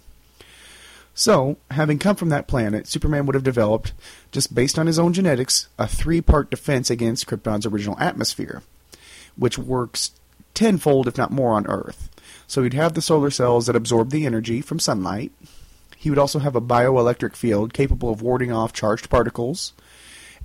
So, 1.15 1.57
having 1.71 1.99
come 1.99 2.17
from 2.17 2.29
that 2.31 2.47
planet, 2.47 2.87
Superman 2.87 3.27
would 3.27 3.35
have 3.35 3.45
developed, 3.45 3.93
just 4.31 4.55
based 4.55 4.79
on 4.79 4.87
his 4.87 4.99
own 4.99 5.13
genetics, 5.13 5.69
a 5.79 5.87
three 5.87 6.21
part 6.21 6.51
defense 6.51 6.89
against 6.89 7.27
Krypton's 7.27 7.67
original 7.67 7.99
atmosphere, 7.99 8.63
which 9.37 9.59
works 9.59 10.13
tenfold, 10.55 11.09
if 11.09 11.19
not 11.19 11.33
more, 11.33 11.53
on 11.53 11.67
Earth. 11.67 12.09
So 12.47 12.63
he'd 12.63 12.75
have 12.75 12.95
the 12.95 13.03
solar 13.03 13.31
cells 13.31 13.67
that 13.67 13.77
absorb 13.77 14.11
the 14.11 14.27
energy 14.27 14.61
from 14.61 14.81
sunlight. 14.81 15.33
He 15.97 16.11
would 16.11 16.19
also 16.19 16.39
have 16.39 16.57
a 16.57 16.61
bioelectric 16.61 17.37
field 17.37 17.75
capable 17.75 18.11
of 18.11 18.23
warding 18.23 18.51
off 18.51 18.73
charged 18.73 19.11
particles, 19.11 19.73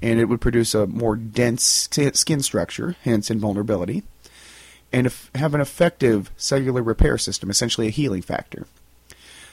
and 0.02 0.20
it 0.20 0.26
would 0.26 0.42
produce 0.42 0.76
a 0.76 0.88
more 0.88 1.16
dense 1.16 1.64
skin 1.64 2.42
structure, 2.42 2.96
hence 3.04 3.32
invulnerability, 3.32 4.04
and 4.92 5.12
have 5.34 5.54
an 5.54 5.62
effective 5.62 6.32
cellular 6.36 6.84
repair 6.84 7.18
system, 7.18 7.50
essentially 7.50 7.88
a 7.88 7.92
healing 7.92 8.22
factor. 8.22 8.68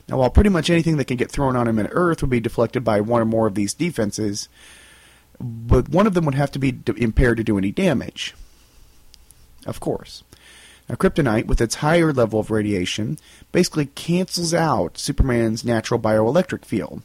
Now, 0.09 0.19
while 0.19 0.31
pretty 0.31 0.51
much 0.51 0.69
anything 0.69 0.97
that 0.97 1.07
can 1.07 1.17
get 1.17 1.31
thrown 1.31 1.57
on 1.57 1.69
him 1.69 1.79
in 1.79 1.87
Earth 1.89 2.23
would 2.23 2.31
be 2.31 2.41
deflected 2.41 2.85
by 2.85 3.01
one 3.01 3.23
or 3.23 3.25
more 3.25 3.47
of 3.47 3.55
these 3.55 3.75
defenses, 3.75 4.49
but 5.41 5.89
one 5.89 6.07
of 6.07 6.15
them 6.15 6.25
would 6.25 6.35
have 6.35 6.51
to 6.53 6.59
be 6.59 6.79
impaired 6.97 7.37
to 7.39 7.45
do 7.45 7.59
any 7.59 7.71
damage. 7.71 8.35
Of 9.67 9.81
course. 9.81 10.25
Now, 10.89 10.97
kryptonite, 10.97 11.47
with 11.47 11.61
its 11.61 11.77
higher 11.77 12.13
level 12.13 12.41
of 12.41 12.51
radiation, 12.51 13.19
basically 13.53 13.87
cancels 13.87 14.53
out 14.53 14.99
Superman's 14.99 15.65
natural 15.65 16.01
bioelectric 16.01 16.65
field, 16.65 17.03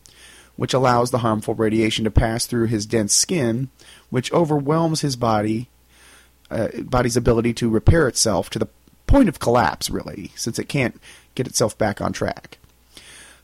which 0.56 0.74
allows 0.74 1.12
the 1.12 1.20
harmful 1.20 1.54
radiation 1.54 2.04
to 2.04 2.12
pass 2.12 2.46
through 2.46 2.66
his 2.66 2.86
dense 2.86 3.14
skin, 3.14 3.70
which 4.10 4.34
overwhelms 4.34 5.02
his 5.02 5.16
body, 5.16 5.70
uh, 6.50 6.70
body's 6.80 7.16
ability 7.18 7.54
to 7.54 7.70
repair 7.70 8.08
itself 8.08 8.50
to 8.50 8.60
the 8.60 8.68
point 9.06 9.30
of 9.30 9.40
collapse, 9.40 9.90
really, 9.90 10.32
since 10.36 10.58
it 10.58 10.68
can't 10.68 11.00
get 11.36 11.48
itself 11.48 11.78
back 11.78 12.02
on 12.02 12.12
track. 12.12 12.58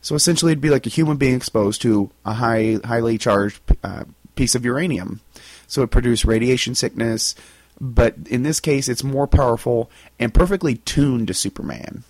So 0.04 0.14
essentially, 0.14 0.52
it'd 0.52 0.60
be 0.60 0.68
like 0.68 0.84
a 0.84 0.90
human 0.90 1.16
being 1.16 1.34
exposed 1.34 1.80
to 1.80 2.10
a 2.26 2.34
high, 2.34 2.78
highly 2.84 3.16
charged 3.16 3.62
uh, 3.82 4.04
piece 4.36 4.54
of 4.54 4.62
uranium. 4.62 5.22
So 5.66 5.80
it 5.80 5.90
produced 5.90 6.26
radiation 6.26 6.74
sickness, 6.74 7.34
but 7.80 8.14
in 8.28 8.42
this 8.42 8.60
case, 8.60 8.86
it's 8.86 9.02
more 9.02 9.26
powerful 9.26 9.90
and 10.20 10.34
perfectly 10.34 10.74
tuned 10.74 11.28
to 11.28 11.34
Superman. 11.34 12.04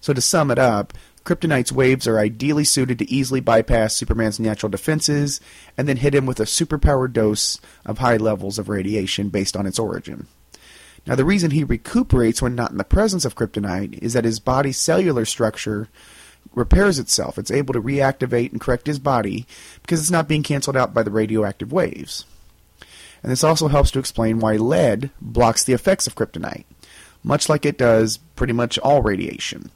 So 0.00 0.14
to 0.14 0.20
sum 0.22 0.50
it 0.50 0.58
up, 0.58 0.94
Kryptonite's 1.24 1.70
waves 1.70 2.08
are 2.08 2.18
ideally 2.18 2.64
suited 2.64 2.98
to 3.00 3.12
easily 3.12 3.40
bypass 3.40 3.94
Superman's 3.94 4.40
natural 4.40 4.70
defenses 4.70 5.38
and 5.76 5.86
then 5.86 5.98
hit 5.98 6.14
him 6.14 6.24
with 6.24 6.40
a 6.40 6.44
superpowered 6.44 7.12
dose 7.12 7.60
of 7.84 7.98
high 7.98 8.16
levels 8.16 8.58
of 8.58 8.70
radiation 8.70 9.28
based 9.28 9.58
on 9.58 9.66
its 9.66 9.78
origin. 9.78 10.26
Now, 11.06 11.16
the 11.16 11.24
reason 11.26 11.50
he 11.50 11.64
recuperates 11.64 12.40
when 12.40 12.54
not 12.54 12.70
in 12.70 12.78
the 12.78 12.84
presence 12.84 13.26
of 13.26 13.34
kryptonite 13.34 13.98
is 13.98 14.14
that 14.14 14.24
his 14.24 14.40
body's 14.40 14.78
cellular 14.78 15.26
structure 15.26 15.90
repairs 16.56 16.98
itself. 16.98 17.38
It's 17.38 17.52
able 17.52 17.74
to 17.74 17.82
reactivate 17.82 18.50
and 18.50 18.60
correct 18.60 18.88
his 18.88 18.98
body 18.98 19.46
because 19.82 20.00
it's 20.00 20.10
not 20.10 20.26
being 20.26 20.42
canceled 20.42 20.76
out 20.76 20.92
by 20.92 21.04
the 21.04 21.12
radioactive 21.12 21.70
waves. 21.70 22.24
And 23.22 23.30
this 23.30 23.44
also 23.44 23.68
helps 23.68 23.92
to 23.92 24.00
explain 24.00 24.40
why 24.40 24.56
lead 24.56 25.10
blocks 25.20 25.62
the 25.62 25.74
effects 25.74 26.08
of 26.08 26.16
kryptonite, 26.16 26.64
much 27.22 27.48
like 27.48 27.64
it 27.64 27.78
does 27.78 28.16
pretty 28.16 28.52
much 28.52 28.78
all 28.78 29.02
radiation. 29.02 29.70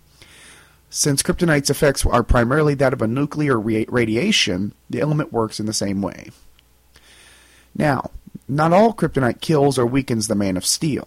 Since 0.88 1.22
kryptonite's 1.22 1.70
effects 1.70 2.04
are 2.04 2.24
primarily 2.24 2.74
that 2.74 2.92
of 2.92 3.02
a 3.02 3.06
nuclear 3.06 3.58
radiation, 3.58 4.72
the 4.88 5.00
element 5.00 5.32
works 5.32 5.60
in 5.60 5.66
the 5.66 5.72
same 5.72 6.02
way. 6.02 6.30
Now, 7.76 8.10
not 8.48 8.72
all 8.72 8.92
kryptonite 8.92 9.40
kills 9.40 9.78
or 9.78 9.86
weakens 9.86 10.26
the 10.26 10.34
Man 10.34 10.56
of 10.56 10.66
Steel. 10.66 11.06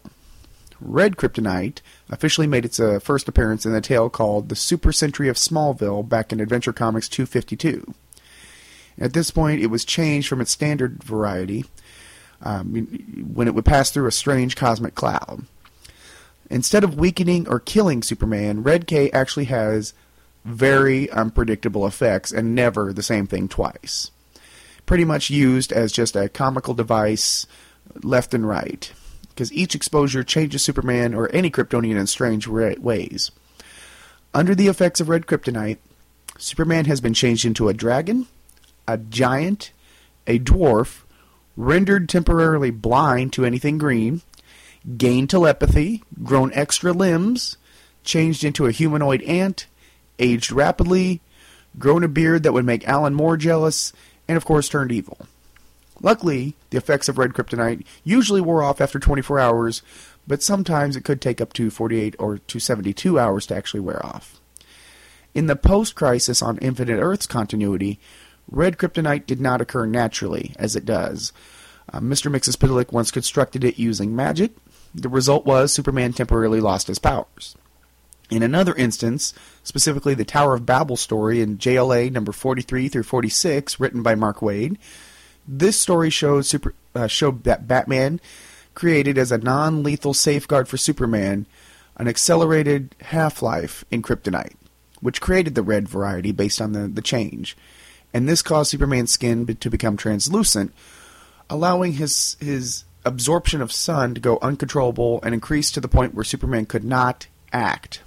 Red 0.80 1.16
Kryptonite 1.16 1.80
officially 2.10 2.48
made 2.48 2.66
its 2.66 2.80
uh, 2.80 3.00
first 3.00 3.28
appearance 3.28 3.66
in 3.66 3.72
the 3.72 3.82
tale 3.82 4.10
called 4.10 4.50
The 4.50 4.56
Super 4.56 4.92
Sentry 4.92 5.30
of 5.30 5.38
Smallville 5.38 6.08
back 6.08 6.32
in 6.32 6.40
Adventure 6.40 6.74
Comics 6.74 7.08
252. 7.10 7.94
At 9.00 9.14
this 9.14 9.32
point, 9.32 9.62
it 9.62 9.68
was 9.68 9.86
changed 9.86 10.28
from 10.28 10.42
its 10.42 10.52
standard 10.52 11.04
variety 11.04 11.66
um, 12.42 12.74
when 13.34 13.48
it 13.48 13.56
would 13.56 13.66
pass 13.66 13.90
through 13.90 14.08
a 14.08 14.12
strange 14.12 14.56
cosmic 14.56 14.96
cloud. 14.96 15.46
Instead 16.50 16.84
of 16.84 17.00
weakening 17.00 17.48
or 17.48 17.60
killing 17.60 18.04
Superman, 18.04 18.64
Red 18.64 18.86
K 18.86 19.10
actually 19.12 19.46
has 19.46 19.94
very 20.46 21.10
unpredictable 21.10 21.88
effects 21.88 22.32
and 22.32 22.54
never 22.54 22.92
the 22.92 23.02
same 23.02 23.26
thing 23.26 23.48
twice. 23.48 24.12
Pretty 24.86 25.06
much 25.06 25.30
used 25.30 25.72
as 25.72 25.94
just 25.94 26.16
a 26.16 26.30
comical 26.30 26.74
device 26.74 27.48
left 28.04 28.34
and 28.34 28.48
right 28.48 28.92
because 29.34 29.52
each 29.52 29.76
exposure 29.76 30.24
changes 30.24 30.64
Superman 30.64 31.14
or 31.14 31.30
any 31.30 31.50
Kryptonian 31.50 31.98
in 31.98 32.08
strange 32.08 32.48
ways. 32.48 33.32
Under 34.34 34.56
the 34.56 34.68
effects 34.68 35.00
of 35.00 35.10
red 35.10 35.26
kryptonite, 35.26 35.78
Superman 36.38 36.86
has 36.86 37.02
been 37.02 37.14
changed 37.14 37.46
into 37.46 37.70
a 37.70 37.74
dragon, 37.74 38.28
a 38.88 38.98
giant, 38.98 39.72
a 40.26 40.40
dwarf, 40.40 41.02
rendered 41.56 42.10
temporarily 42.10 42.72
blind 42.72 43.32
to 43.34 43.46
anything 43.46 43.78
green, 43.78 44.22
gained 44.98 45.30
telepathy, 45.30 46.04
grown 46.24 46.52
extra 46.54 46.92
limbs, 46.92 47.58
changed 48.04 48.44
into 48.44 48.66
a 48.66 48.72
humanoid 48.72 49.22
ant, 49.24 49.68
aged 50.20 50.52
rapidly, 50.52 51.22
grown 51.78 52.04
a 52.04 52.08
beard 52.08 52.44
that 52.44 52.54
would 52.54 52.66
make 52.66 52.88
Alan 52.88 53.14
Moore 53.14 53.38
jealous, 53.38 53.94
and 54.28 54.36
of 54.36 54.46
course 54.46 54.68
turned 54.68 54.92
evil. 54.92 55.18
Luckily, 56.04 56.56
the 56.70 56.78
effects 56.78 57.10
of 57.10 57.18
red 57.18 57.34
kryptonite 57.34 57.86
usually 58.04 58.42
wore 58.42 58.62
off 58.62 58.82
after 58.82 59.00
24 59.00 59.40
hours, 59.40 59.82
but 60.28 60.44
sometimes 60.44 60.96
it 60.96 61.04
could 61.04 61.22
take 61.22 61.42
up 61.42 61.54
to 61.54 61.72
48 61.72 62.16
or 62.20 62.38
to 62.38 62.60
72 62.60 63.18
hours 63.18 63.48
to 63.48 63.56
actually 63.56 63.80
wear 63.80 64.06
off. 64.06 64.40
In 65.34 65.48
the 65.48 65.56
post 65.56 65.96
crisis 65.96 66.42
on 66.42 66.58
Infinite 66.60 67.00
Earths 67.00 67.26
continuity, 67.26 68.00
red 68.52 68.78
kryptonite 68.78 69.26
did 69.26 69.42
not 69.42 69.62
occur 69.62 69.86
naturally, 69.86 70.54
as 70.60 70.76
it 70.76 70.86
does. 70.86 71.34
Uh, 71.92 72.00
Mr. 72.00 72.32
Mxyzptlk 72.32 72.92
once 72.92 73.10
constructed 73.10 73.64
it 73.64 73.80
using 73.80 74.16
magic. 74.16 74.52
The 74.94 75.10
result 75.10 75.46
was 75.46 75.72
Superman 75.72 76.14
temporarily 76.14 76.60
lost 76.60 76.88
his 76.88 77.00
powers. 77.00 77.56
In 78.30 78.44
another 78.44 78.76
instance, 78.76 79.34
specifically 79.64 80.14
the 80.14 80.26
Tower 80.26 80.56
of 80.56 80.66
Babel 80.66 80.98
story 80.98 81.42
in 81.42 81.58
JLA 81.58 82.12
number 82.12 82.32
43 82.32 82.90
through 82.90 83.04
46, 83.04 83.80
written 83.80 84.04
by 84.04 84.16
Mark 84.16 84.40
Waid, 84.40 84.78
this 85.48 85.80
story 85.80 86.10
shows 86.10 86.48
super 86.48 86.74
uh, 86.96 87.08
showed 87.08 87.44
that 87.44 87.68
Batman 87.68 88.20
created 88.74 89.18
as 89.18 89.32
a 89.32 89.38
non-lethal 89.38 90.14
safeguard 90.14 90.68
for 90.68 90.78
Superman 90.78 91.46
an 91.98 92.08
accelerated 92.08 92.96
half-life 93.02 93.86
in 93.92 94.02
kryptonite, 94.02 94.56
which 95.00 95.22
created 95.22 95.54
the 95.54 95.62
red 95.62 95.88
variety 95.88 96.32
based 96.32 96.60
on 96.60 96.72
the, 96.72 96.88
the 96.88 97.02
change. 97.02 97.56
And 98.14 98.28
this 98.28 98.42
caused 98.42 98.72
Superman's 98.72 99.12
skin 99.12 99.46
to 99.46 99.70
become 99.70 99.98
translucent, 99.98 100.74
allowing 101.50 101.94
his 101.94 102.38
his 102.40 102.86
absorption 103.06 103.62
of 103.62 103.72
sun 103.72 104.14
to 104.16 104.22
go 104.22 104.40
uncontrollable 104.42 105.20
and 105.24 105.34
increase 105.34 105.72
to 105.72 105.82
the 105.82 105.88
point 105.88 106.14
where 106.14 106.24
Superman 106.24 106.66
could 106.66 106.84
not 106.84 107.28
act. 107.52 108.02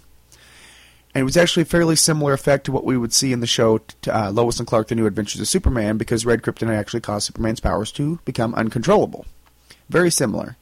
And 1.16 1.22
it 1.22 1.24
was 1.24 1.38
actually 1.38 1.62
a 1.62 1.64
fairly 1.64 1.96
similar 1.96 2.34
effect 2.34 2.66
to 2.66 2.72
what 2.72 2.84
we 2.84 2.98
would 2.98 3.14
see 3.14 3.32
in 3.32 3.40
the 3.40 3.46
show 3.46 3.80
uh, 4.06 4.30
Lois 4.30 4.58
and 4.58 4.68
Clark: 4.68 4.88
The 4.88 4.94
New 4.94 5.06
Adventures 5.06 5.40
of 5.40 5.48
Superman, 5.48 5.96
because 5.96 6.26
red 6.26 6.42
kryptonite 6.42 6.76
actually 6.76 7.00
caused 7.00 7.24
Superman's 7.24 7.58
powers 7.58 7.90
to 7.92 8.18
become 8.26 8.54
uncontrollable. 8.54 9.24
Very 9.88 10.10
similar. 10.10 10.58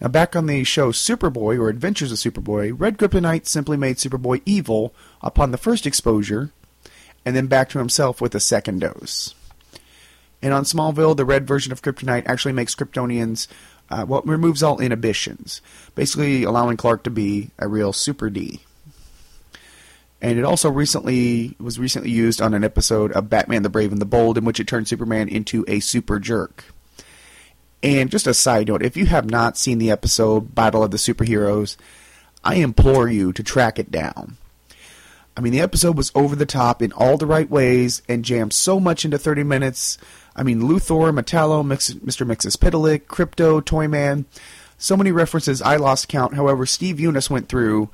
Now, 0.00 0.08
back 0.08 0.34
on 0.34 0.46
the 0.46 0.64
show 0.64 0.90
Superboy 0.90 1.60
or 1.60 1.68
Adventures 1.68 2.10
of 2.10 2.18
Superboy, 2.18 2.74
red 2.76 2.98
kryptonite 2.98 3.46
simply 3.46 3.76
made 3.76 3.98
Superboy 3.98 4.42
evil 4.44 4.92
upon 5.22 5.52
the 5.52 5.56
first 5.56 5.86
exposure, 5.86 6.50
and 7.24 7.36
then 7.36 7.46
back 7.46 7.68
to 7.68 7.78
himself 7.78 8.20
with 8.20 8.34
a 8.34 8.40
second 8.40 8.80
dose. 8.80 9.36
And 10.42 10.52
on 10.52 10.64
Smallville, 10.64 11.16
the 11.16 11.24
red 11.24 11.46
version 11.46 11.70
of 11.70 11.82
kryptonite 11.82 12.26
actually 12.26 12.52
makes 12.52 12.74
Kryptonians 12.74 13.46
uh, 13.90 14.04
well, 14.08 14.22
removes 14.24 14.60
all 14.60 14.80
inhibitions, 14.80 15.62
basically 15.94 16.42
allowing 16.42 16.76
Clark 16.76 17.04
to 17.04 17.10
be 17.10 17.52
a 17.60 17.68
real 17.68 17.92
Super 17.92 18.28
D 18.28 18.62
and 20.20 20.38
it 20.38 20.44
also 20.44 20.70
recently 20.70 21.54
was 21.58 21.78
recently 21.78 22.10
used 22.10 22.42
on 22.42 22.54
an 22.54 22.64
episode 22.64 23.12
of 23.12 23.30
Batman 23.30 23.62
the 23.62 23.68
Brave 23.68 23.92
and 23.92 24.00
the 24.00 24.06
Bold 24.06 24.36
in 24.36 24.44
which 24.44 24.58
it 24.58 24.66
turned 24.66 24.88
Superman 24.88 25.28
into 25.28 25.64
a 25.68 25.80
super 25.80 26.18
jerk. 26.18 26.64
And 27.82 28.10
just 28.10 28.26
a 28.26 28.34
side 28.34 28.66
note, 28.68 28.82
if 28.82 28.96
you 28.96 29.06
have 29.06 29.30
not 29.30 29.56
seen 29.56 29.78
the 29.78 29.90
episode 29.90 30.54
Battle 30.54 30.82
of 30.82 30.90
the 30.90 30.96
Superheroes, 30.96 31.76
I 32.42 32.56
implore 32.56 33.08
you 33.08 33.32
to 33.32 33.42
track 33.42 33.78
it 33.78 33.92
down. 33.92 34.36
I 35.36 35.40
mean, 35.40 35.52
the 35.52 35.60
episode 35.60 35.96
was 35.96 36.10
over 36.16 36.34
the 36.34 36.46
top 36.46 36.82
in 36.82 36.90
all 36.90 37.16
the 37.16 37.26
right 37.26 37.48
ways 37.48 38.02
and 38.08 38.24
jammed 38.24 38.52
so 38.52 38.80
much 38.80 39.04
into 39.04 39.18
30 39.18 39.44
minutes. 39.44 39.96
I 40.34 40.42
mean, 40.42 40.62
Luthor, 40.62 41.16
Metallo, 41.16 41.64
Mr. 41.64 42.26
Mxyzptlk, 42.26 43.02
Krypto, 43.02 43.64
Toyman, 43.64 44.24
so 44.78 44.96
many 44.96 45.12
references 45.12 45.62
I 45.62 45.76
lost 45.76 46.08
count. 46.08 46.34
However, 46.34 46.66
Steve 46.66 46.96
Younis 46.96 47.30
went 47.30 47.48
through 47.48 47.88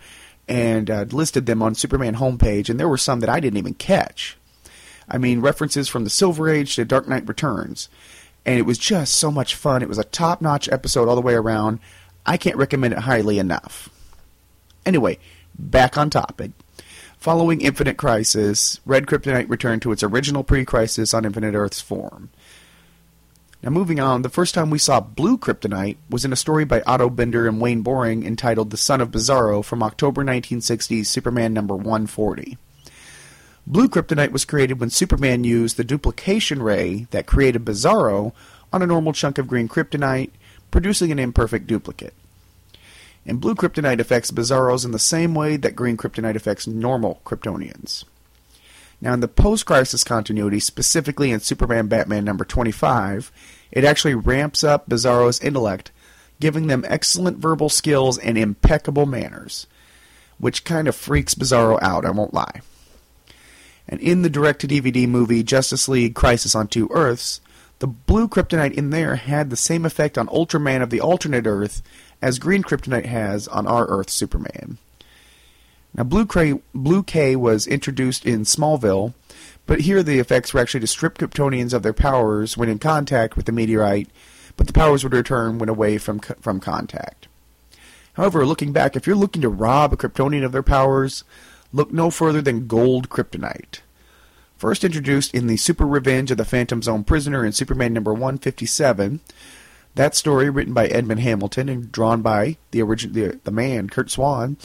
and 0.48 0.90
uh, 0.90 1.07
listed 1.11 1.46
them 1.46 1.62
on 1.62 1.74
Superman 1.74 2.16
homepage, 2.16 2.68
and 2.68 2.78
there 2.78 2.88
were 2.88 2.98
some 2.98 3.20
that 3.20 3.30
I 3.30 3.40
didn't 3.40 3.59
even 3.59 3.74
catch. 3.74 4.37
I 5.09 5.18
mean, 5.18 5.40
references 5.40 5.88
from 5.88 6.04
the 6.04 6.11
Silver 6.11 6.48
Age 6.48 6.74
to 6.76 6.85
Dark 6.85 7.09
Knight 7.09 7.28
Returns. 7.28 7.88
And 8.46 8.59
it 8.59 8.66
was 8.66 8.78
just 8.78 9.14
so 9.14 9.30
much 9.30 9.54
fun. 9.54 9.83
It 9.83 9.88
was 9.88 9.98
a 9.98 10.04
top 10.04 10.42
notch 10.42 10.68
episode 10.68 11.09
all 11.09 11.14
the 11.14 11.22
way 11.22 11.35
around. 11.35 11.80
I 12.26 12.37
can't 12.37 12.57
recommend 12.57 12.94
it 12.94 13.00
highly 13.00 13.38
enough. 13.38 13.88
Anyway, 14.85 15.18
back 15.59 15.96
on 15.96 16.11
topic. 16.11 16.52
Following 17.18 17.62
Infinite 17.62 17.96
Crisis, 17.96 18.80
Red 18.85 19.07
Kryptonite 19.07 19.48
returned 19.48 19.80
to 19.83 19.92
its 19.92 20.02
original 20.02 20.44
pre 20.44 20.64
crisis 20.64 21.14
on 21.14 21.24
Infinite 21.24 21.54
Earth's 21.54 21.80
form. 21.80 22.28
Now, 23.64 23.70
moving 23.70 23.98
on, 23.98 24.20
the 24.20 24.29
first 24.29 24.55
time 24.55 24.68
we 24.68 24.79
saw 24.79 25.00
blue 25.00 25.38
kryptonite 25.38 25.96
was 26.11 26.22
in 26.22 26.35
a 26.35 26.37
story 26.37 26.66
by 26.66 26.83
Otto 26.83 27.09
Binder 27.09 27.48
and 27.48 27.62
Wayne 27.62 27.81
Boring 27.81 28.22
entitled 28.22 28.68
The 28.68 28.77
Son 28.77 29.00
of 29.00 29.11
Bizarro 29.11 29.64
from 29.64 29.83
October 29.83 30.22
1960's 30.22 31.09
Superman 31.09 31.55
number 31.55 31.74
140. 31.74 32.59
Blue 33.66 33.88
kryptonite 33.88 34.33
was 34.33 34.44
created 34.44 34.81
when 34.81 34.90
Superman 34.90 35.44
used 35.44 35.79
the 35.79 35.83
duplication 35.83 36.62
ray 36.62 37.07
that 37.11 37.24
created 37.24 37.64
Bizarro 37.64 38.35
on 38.70 38.83
a 38.83 38.87
normal 38.87 39.14
chunk 39.14 39.38
of 39.38 39.48
green 39.48 39.66
kryptonite, 39.66 40.29
producing 40.70 41.11
an 41.11 41.18
imperfect 41.18 41.66
duplicate. 41.66 42.12
And 43.24 43.40
blue 43.40 43.55
kryptonite 43.55 43.98
affects 43.98 44.31
Bizarros 44.31 44.85
in 44.85 44.90
the 44.90 44.98
same 44.98 45.35
way 45.35 45.57
that 45.57 45.74
green 45.74 45.96
kryptonite 45.96 46.37
affects 46.37 46.66
normal 46.66 47.22
Kryptonians. 47.24 48.05
Now, 49.04 49.12
in 49.12 49.20
the 49.20 49.28
post 49.28 49.66
crisis 49.66 50.02
continuity, 50.02 50.58
specifically 50.60 51.30
in 51.30 51.40
Superman 51.40 51.88
Batman 51.88 52.24
number 52.24 52.42
25, 52.42 53.30
it 53.70 53.84
actually 53.84 54.14
ramps 54.14 54.64
up 54.64 54.88
Bizarro's 54.88 55.38
intellect, 55.40 55.90
giving 56.40 56.68
them 56.68 56.86
excellent 56.88 57.36
verbal 57.36 57.68
skills 57.68 58.16
and 58.16 58.38
impeccable 58.38 59.04
manners, 59.04 59.66
which 60.38 60.64
kind 60.64 60.88
of 60.88 60.96
freaks 60.96 61.34
Bizarro 61.34 61.78
out, 61.82 62.06
I 62.06 62.12
won't 62.12 62.32
lie. 62.32 62.62
And 63.86 64.00
in 64.00 64.22
the 64.22 64.30
direct 64.30 64.62
to 64.62 64.68
DVD 64.68 65.06
movie 65.06 65.42
Justice 65.42 65.86
League 65.86 66.14
Crisis 66.14 66.54
on 66.54 66.66
Two 66.66 66.88
Earths, 66.90 67.42
the 67.80 67.86
blue 67.86 68.26
kryptonite 68.26 68.72
in 68.72 68.88
there 68.88 69.16
had 69.16 69.50
the 69.50 69.56
same 69.56 69.84
effect 69.84 70.16
on 70.16 70.28
Ultraman 70.28 70.82
of 70.82 70.88
the 70.88 71.02
alternate 71.02 71.46
Earth 71.46 71.82
as 72.22 72.38
green 72.38 72.62
kryptonite 72.62 73.04
has 73.04 73.48
on 73.48 73.66
our 73.66 73.84
Earth 73.84 74.08
Superman. 74.08 74.78
Now, 75.94 76.02
Blue 76.02 76.26
K, 76.26 76.61
Blue 76.74 77.02
K 77.02 77.37
was 77.37 77.66
introduced 77.66 78.26
in 78.26 78.42
Smallville, 78.42 79.14
but 79.66 79.83
here 79.83 80.02
the 80.02 80.18
effects 80.18 80.52
were 80.52 80.61
actually 80.61 80.80
to 80.80 80.87
strip 80.87 81.18
Kryptonians 81.18 81.72
of 81.72 81.83
their 81.83 81.92
powers 81.92 82.57
when 82.57 82.68
in 82.68 82.78
contact 82.78 83.37
with 83.37 83.46
the 83.46 83.52
meteorite, 83.52 84.09
but 84.57 84.66
the 84.66 84.72
powers 84.72 85.04
would 85.04 85.12
return 85.12 85.59
when 85.59 85.68
away 85.68 85.98
from 85.98 86.18
from 86.18 86.61
contact. 86.61 87.28
However, 88.14 88.46
looking 88.46 88.72
back, 88.72 88.96
if 88.96 89.07
you're 89.07 89.16
looking 89.16 89.42
to 89.42 89.48
rob 89.48 89.92
a 89.92 89.96
Kryptonian 89.96 90.44
of 90.44 90.52
their 90.52 90.62
powers, 90.62 91.24
look 91.72 91.92
no 91.92 92.11
further 92.11 92.40
than 92.40 92.66
Gold 92.66 93.09
Kryptonite. 93.09 93.80
First 94.57 94.85
introduced 94.85 95.35
in 95.35 95.46
the 95.46 95.57
Super 95.57 95.87
Revenge 95.87 96.30
of 96.30 96.38
the 96.38 96.44
Phantom 96.44 96.80
Zone 96.80 97.04
Prisoner 97.04 97.44
in 97.44 97.52
Superman 97.52 97.92
number 97.92 98.12
157, 98.12 99.20
that 99.96 100.14
story, 100.14 100.50
written 100.50 100.74
by 100.74 100.87
Edmund 100.87 101.20
Hamilton 101.20 101.68
and 101.68 101.92
drawn 101.92 102.22
by 102.22 102.57
the 102.70 102.83
original 102.83 103.14
the, 103.14 103.40
the 103.44 103.50
man 103.50 103.88
Curt 103.88 104.11
Swan, 104.11 104.57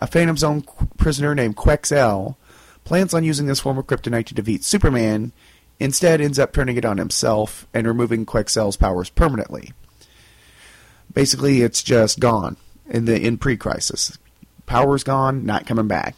a 0.00 0.06
Phantom 0.06 0.36
Zone 0.36 0.64
prisoner 0.96 1.34
named 1.34 1.56
Quex-Ul 1.56 2.38
plans 2.84 3.14
on 3.14 3.24
using 3.24 3.46
this 3.46 3.60
form 3.60 3.78
of 3.78 3.86
kryptonite 3.86 4.26
to 4.26 4.34
defeat 4.34 4.64
Superman. 4.64 5.32
Instead, 5.78 6.20
ends 6.20 6.38
up 6.38 6.52
turning 6.52 6.76
it 6.76 6.84
on 6.84 6.98
himself 6.98 7.66
and 7.72 7.86
removing 7.86 8.26
Quex-Ul's 8.26 8.76
powers 8.76 9.10
permanently. 9.10 9.72
Basically, 11.12 11.62
it's 11.62 11.82
just 11.82 12.20
gone 12.20 12.56
in 12.86 13.04
the 13.04 13.20
in 13.20 13.38
pre-crisis. 13.38 14.18
Power's 14.66 15.04
gone, 15.04 15.44
not 15.44 15.66
coming 15.66 15.88
back. 15.88 16.14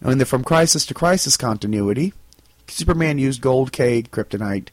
Now, 0.00 0.10
in 0.10 0.18
the 0.18 0.24
From 0.24 0.44
Crisis 0.44 0.86
to 0.86 0.94
Crisis 0.94 1.36
continuity, 1.36 2.12
Superman 2.68 3.18
used 3.18 3.40
Gold 3.40 3.72
kryptonite, 3.72 4.68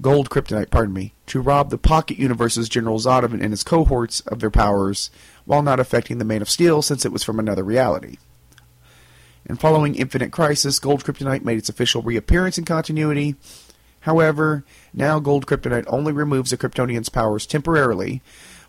Gold 0.00 0.28
kryptonite, 0.28 0.70
pardon 0.70 0.92
me, 0.92 1.14
to 1.26 1.40
rob 1.40 1.70
the 1.70 1.78
Pocket 1.78 2.18
Universe's 2.18 2.68
General 2.68 2.98
Zod 2.98 3.24
and 3.24 3.52
his 3.52 3.62
cohorts 3.62 4.20
of 4.20 4.40
their 4.40 4.50
powers, 4.50 5.10
while 5.44 5.62
not 5.62 5.80
affecting 5.80 6.18
the 6.18 6.24
Man 6.24 6.42
of 6.42 6.50
Steel 6.50 6.82
since 6.82 7.04
it 7.04 7.12
was 7.12 7.24
from 7.24 7.38
another 7.38 7.62
reality. 7.62 8.16
And 9.46 9.60
following 9.60 9.94
Infinite 9.94 10.32
Crisis, 10.32 10.78
Gold 10.78 11.04
Kryptonite 11.04 11.44
made 11.44 11.58
its 11.58 11.68
official 11.68 12.02
reappearance 12.02 12.56
in 12.56 12.64
continuity. 12.64 13.36
However, 14.00 14.64
now 14.92 15.18
Gold 15.18 15.46
Kryptonite 15.46 15.84
only 15.86 16.12
removes 16.12 16.52
a 16.52 16.56
Kryptonian's 16.56 17.10
powers 17.10 17.46
temporarily, 17.46 18.22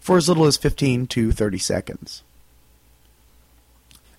for 0.06 0.18
as 0.18 0.30
little 0.30 0.46
as 0.46 0.58
15 0.58 1.08
to 1.08 1.32
30 1.32 1.58
seconds. 1.58 2.24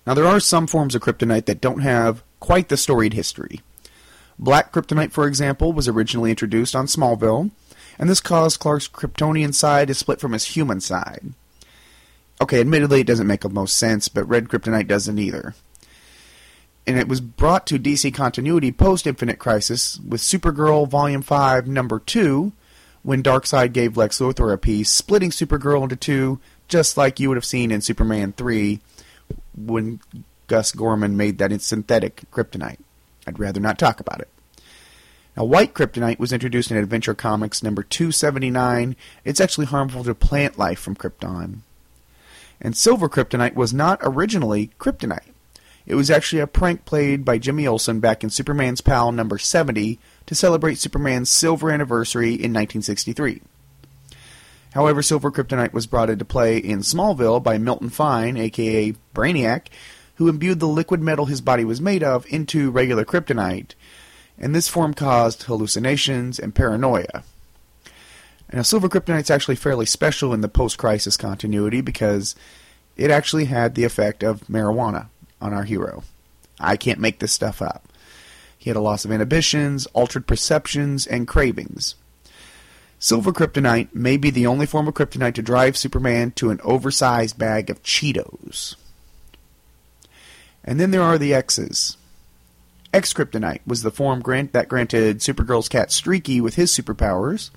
Now, 0.05 0.13
there 0.13 0.25
are 0.25 0.39
some 0.39 0.67
forms 0.67 0.95
of 0.95 1.01
kryptonite 1.01 1.45
that 1.45 1.61
don't 1.61 1.79
have 1.79 2.23
quite 2.39 2.69
the 2.69 2.77
storied 2.77 3.13
history. 3.13 3.61
Black 4.39 4.71
kryptonite, 4.71 5.11
for 5.11 5.27
example, 5.27 5.73
was 5.73 5.87
originally 5.87 6.29
introduced 6.29 6.75
on 6.75 6.87
Smallville, 6.87 7.51
and 7.97 8.09
this 8.09 8.19
caused 8.19 8.59
Clark's 8.59 8.87
Kryptonian 8.87 9.53
side 9.53 9.87
to 9.87 9.93
split 9.93 10.19
from 10.19 10.33
his 10.33 10.45
human 10.45 10.79
side. 10.81 11.33
Okay, 12.39 12.59
admittedly, 12.59 13.01
it 13.01 13.07
doesn't 13.07 13.27
make 13.27 13.41
the 13.41 13.49
most 13.49 13.77
sense, 13.77 14.07
but 14.09 14.25
red 14.25 14.47
kryptonite 14.47 14.87
doesn't 14.87 15.17
either. 15.17 15.55
And 16.85 16.97
it 16.97 17.07
was 17.07 17.19
brought 17.19 17.67
to 17.67 17.79
DC 17.79 18.13
continuity 18.13 18.71
post 18.71 19.07
Infinite 19.07 19.39
Crisis 19.39 19.99
with 19.99 20.21
Supergirl 20.21 20.87
Volume 20.87 21.21
5, 21.21 21.67
Number 21.67 21.99
2, 21.99 22.53
when 23.03 23.23
Darkseid 23.23 23.73
gave 23.73 23.97
Lex 23.97 24.19
Luthor 24.19 24.53
a 24.53 24.57
piece, 24.57 24.91
splitting 24.91 25.31
Supergirl 25.31 25.83
into 25.83 25.95
two, 25.95 26.39
just 26.67 26.97
like 26.97 27.19
you 27.19 27.29
would 27.29 27.37
have 27.37 27.45
seen 27.45 27.71
in 27.71 27.81
Superman 27.81 28.33
3 28.33 28.79
when 29.55 29.99
Gus 30.47 30.71
Gorman 30.71 31.17
made 31.17 31.37
that 31.37 31.51
in 31.51 31.59
synthetic 31.59 32.23
kryptonite. 32.31 32.79
I'd 33.25 33.39
rather 33.39 33.59
not 33.59 33.79
talk 33.79 33.99
about 33.99 34.21
it. 34.21 34.29
Now, 35.35 35.43
white 35.43 35.73
kryptonite 35.73 36.19
was 36.19 36.33
introduced 36.33 36.71
in 36.71 36.77
Adventure 36.77 37.13
Comics 37.13 37.61
number 37.61 37.83
279. 37.83 38.95
It's 39.23 39.39
actually 39.39 39.67
harmful 39.67 40.03
to 40.03 40.15
plant 40.15 40.57
life 40.57 40.79
from 40.79 40.95
Krypton. 40.95 41.59
And 42.59 42.75
silver 42.75 43.07
kryptonite 43.07 43.55
was 43.55 43.73
not 43.73 43.99
originally 44.01 44.71
kryptonite. 44.79 45.31
It 45.85 45.95
was 45.95 46.11
actually 46.11 46.41
a 46.41 46.47
prank 46.47 46.83
played 46.83 47.23
by 47.23 47.37
Jimmy 47.37 47.65
Olsen 47.65 48.01
back 48.01 48.23
in 48.23 48.29
Superman's 48.29 48.81
Pal 48.81 49.11
number 49.11 49.37
70 49.37 49.99
to 50.25 50.35
celebrate 50.35 50.77
Superman's 50.77 51.29
silver 51.29 51.71
anniversary 51.71 52.31
in 52.31 52.51
1963. 52.51 53.41
However, 54.73 55.01
silver 55.01 55.31
kryptonite 55.31 55.73
was 55.73 55.87
brought 55.87 56.09
into 56.09 56.25
play 56.25 56.57
in 56.57 56.79
Smallville 56.79 57.41
by 57.41 57.57
Milton 57.57 57.89
Fine, 57.89 58.35
aka 58.35 58.93
Brainiac, 59.15 59.67
who 60.15 60.27
imbued 60.27 60.59
the 60.59 60.67
liquid 60.67 61.01
metal 61.01 61.25
his 61.25 61.41
body 61.41 61.63
was 61.63 61.79
made 61.79 62.03
of 62.03 62.25
into 62.27 62.69
regular 62.69 63.05
kryptonite, 63.05 63.73
and 64.37 64.53
this 64.53 64.67
form 64.67 64.93
caused 64.93 65.43
hallucinations 65.43 66.37
and 66.37 66.53
paranoia. 66.53 67.23
Now, 68.53 68.61
silver 68.61 68.87
kryptonite 68.87 69.21
is 69.21 69.31
actually 69.31 69.55
fairly 69.55 69.85
special 69.85 70.33
in 70.33 70.41
the 70.41 70.47
post-crisis 70.47 71.17
continuity 71.17 71.81
because 71.81 72.35
it 72.95 73.11
actually 73.11 73.45
had 73.45 73.75
the 73.75 73.83
effect 73.83 74.23
of 74.23 74.41
marijuana 74.47 75.07
on 75.41 75.53
our 75.53 75.63
hero. 75.63 76.03
I 76.59 76.77
can't 76.77 76.99
make 76.99 77.19
this 77.19 77.33
stuff 77.33 77.61
up. 77.61 77.87
He 78.57 78.69
had 78.69 78.77
a 78.77 78.81
loss 78.81 79.05
of 79.05 79.11
inhibitions, 79.11 79.85
altered 79.87 80.27
perceptions, 80.27 81.05
and 81.05 81.27
cravings. 81.27 81.95
Silver 82.99 83.31
kryptonite 83.31 83.93
may 83.93 84.17
be 84.17 84.31
the 84.31 84.47
only 84.47 84.65
form 84.65 84.87
of 84.87 84.95
kryptonite 84.95 85.35
to 85.35 85.43
drive 85.43 85.77
Superman 85.77 86.31
to 86.31 86.49
an 86.49 86.59
oversized 86.63 87.37
bag 87.37 87.69
of 87.69 87.83
Cheetos. 87.83 88.75
And 90.63 90.79
then 90.79 90.91
there 90.91 91.03
are 91.03 91.17
the 91.17 91.33
X's. 91.33 91.97
X 92.93 93.13
kryptonite 93.13 93.59
was 93.67 93.83
the 93.83 93.91
form 93.91 94.21
grant 94.21 94.53
that 94.53 94.67
granted 94.67 95.19
Supergirl's 95.19 95.69
cat 95.69 95.91
Streaky 95.91 96.41
with 96.41 96.55
his 96.55 96.71
superpowers, 96.71 97.51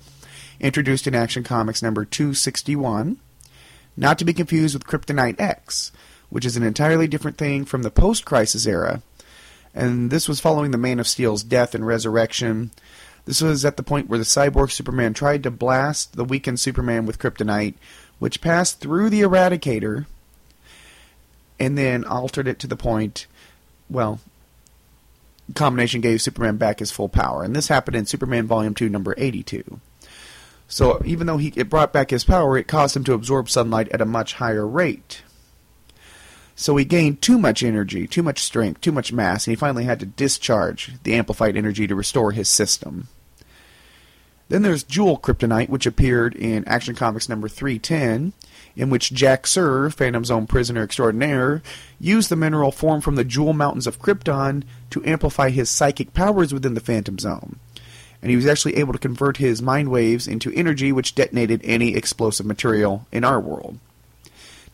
introduced 0.61 1.07
in 1.07 1.15
Action 1.15 1.43
Comics 1.43 1.81
number 1.81 2.05
261, 2.05 3.17
not 3.97 4.17
to 4.19 4.25
be 4.25 4.33
confused 4.33 4.75
with 4.75 4.85
Kryptonite 4.85 5.39
X, 5.39 5.91
which 6.29 6.45
is 6.45 6.55
an 6.55 6.63
entirely 6.63 7.07
different 7.07 7.37
thing 7.37 7.65
from 7.65 7.83
the 7.83 7.91
post 7.91 8.23
crisis 8.23 8.65
era. 8.65 9.01
And 9.73 10.11
this 10.11 10.29
was 10.29 10.39
following 10.39 10.71
the 10.71 10.77
Man 10.77 10.99
of 10.99 11.07
Steel's 11.07 11.43
death 11.43 11.73
and 11.75 11.85
resurrection. 11.85 12.71
This 13.25 13.41
was 13.41 13.65
at 13.65 13.77
the 13.77 13.83
point 13.83 14.07
where 14.07 14.19
the 14.19 14.25
cyborg 14.25 14.71
Superman 14.71 15.13
tried 15.13 15.43
to 15.43 15.51
blast 15.51 16.15
the 16.15 16.25
weakened 16.25 16.59
Superman 16.59 17.05
with 17.05 17.19
kryptonite, 17.19 17.75
which 18.19 18.41
passed 18.41 18.79
through 18.79 19.09
the 19.09 19.21
Eradicator 19.21 20.05
and 21.59 21.77
then 21.77 22.03
altered 22.03 22.47
it 22.47 22.59
to 22.59 22.67
the 22.67 22.75
point, 22.75 23.27
well, 23.89 24.19
combination 25.55 26.01
gave 26.01 26.21
Superman 26.21 26.57
back 26.57 26.79
his 26.79 26.91
full 26.91 27.09
power. 27.09 27.43
And 27.43 27.55
this 27.55 27.67
happened 27.67 27.95
in 27.95 28.05
Superman 28.05 28.47
Volume 28.47 28.73
2, 28.73 28.89
number 28.89 29.13
82. 29.17 29.79
So 30.71 31.01
even 31.03 31.27
though 31.27 31.37
he, 31.37 31.51
it 31.57 31.69
brought 31.69 31.91
back 31.91 32.11
his 32.11 32.23
power, 32.23 32.57
it 32.57 32.67
caused 32.67 32.95
him 32.95 33.03
to 33.03 33.13
absorb 33.13 33.49
sunlight 33.49 33.89
at 33.89 33.99
a 33.99 34.05
much 34.05 34.35
higher 34.35 34.65
rate. 34.65 35.21
So 36.55 36.77
he 36.77 36.85
gained 36.85 37.21
too 37.21 37.37
much 37.37 37.61
energy, 37.61 38.07
too 38.07 38.23
much 38.23 38.39
strength, 38.39 38.79
too 38.79 38.93
much 38.93 39.11
mass, 39.11 39.45
and 39.45 39.51
he 39.51 39.57
finally 39.57 39.83
had 39.83 39.99
to 39.99 40.05
discharge 40.05 40.93
the 41.03 41.13
amplified 41.13 41.57
energy 41.57 41.87
to 41.87 41.95
restore 41.95 42.31
his 42.31 42.47
system. 42.47 43.09
Then 44.47 44.61
there's 44.61 44.83
Jewel 44.83 45.17
Kryptonite, 45.17 45.67
which 45.67 45.85
appeared 45.85 46.35
in 46.35 46.63
Action 46.65 46.95
Comics 46.95 47.27
number 47.27 47.49
310, 47.49 48.31
in 48.77 48.89
which 48.89 49.11
Jax-Ur, 49.11 49.89
Phantom 49.89 50.23
Zone 50.23 50.47
prisoner 50.47 50.83
extraordinaire, 50.83 51.61
used 51.99 52.29
the 52.29 52.37
mineral 52.37 52.71
formed 52.71 53.03
from 53.03 53.15
the 53.15 53.25
Jewel 53.25 53.53
Mountains 53.53 53.87
of 53.87 53.99
Krypton 53.99 54.63
to 54.89 55.03
amplify 55.03 55.49
his 55.49 55.69
psychic 55.69 56.13
powers 56.13 56.53
within 56.53 56.75
the 56.75 56.79
Phantom 56.79 57.19
Zone. 57.19 57.59
And 58.21 58.29
he 58.29 58.35
was 58.35 58.45
actually 58.45 58.75
able 58.77 58.93
to 58.93 58.99
convert 58.99 59.37
his 59.37 59.61
mind 59.61 59.89
waves 59.89 60.27
into 60.27 60.53
energy 60.53 60.91
which 60.91 61.15
detonated 61.15 61.61
any 61.63 61.95
explosive 61.95 62.45
material 62.45 63.07
in 63.11 63.23
our 63.23 63.39
world. 63.39 63.79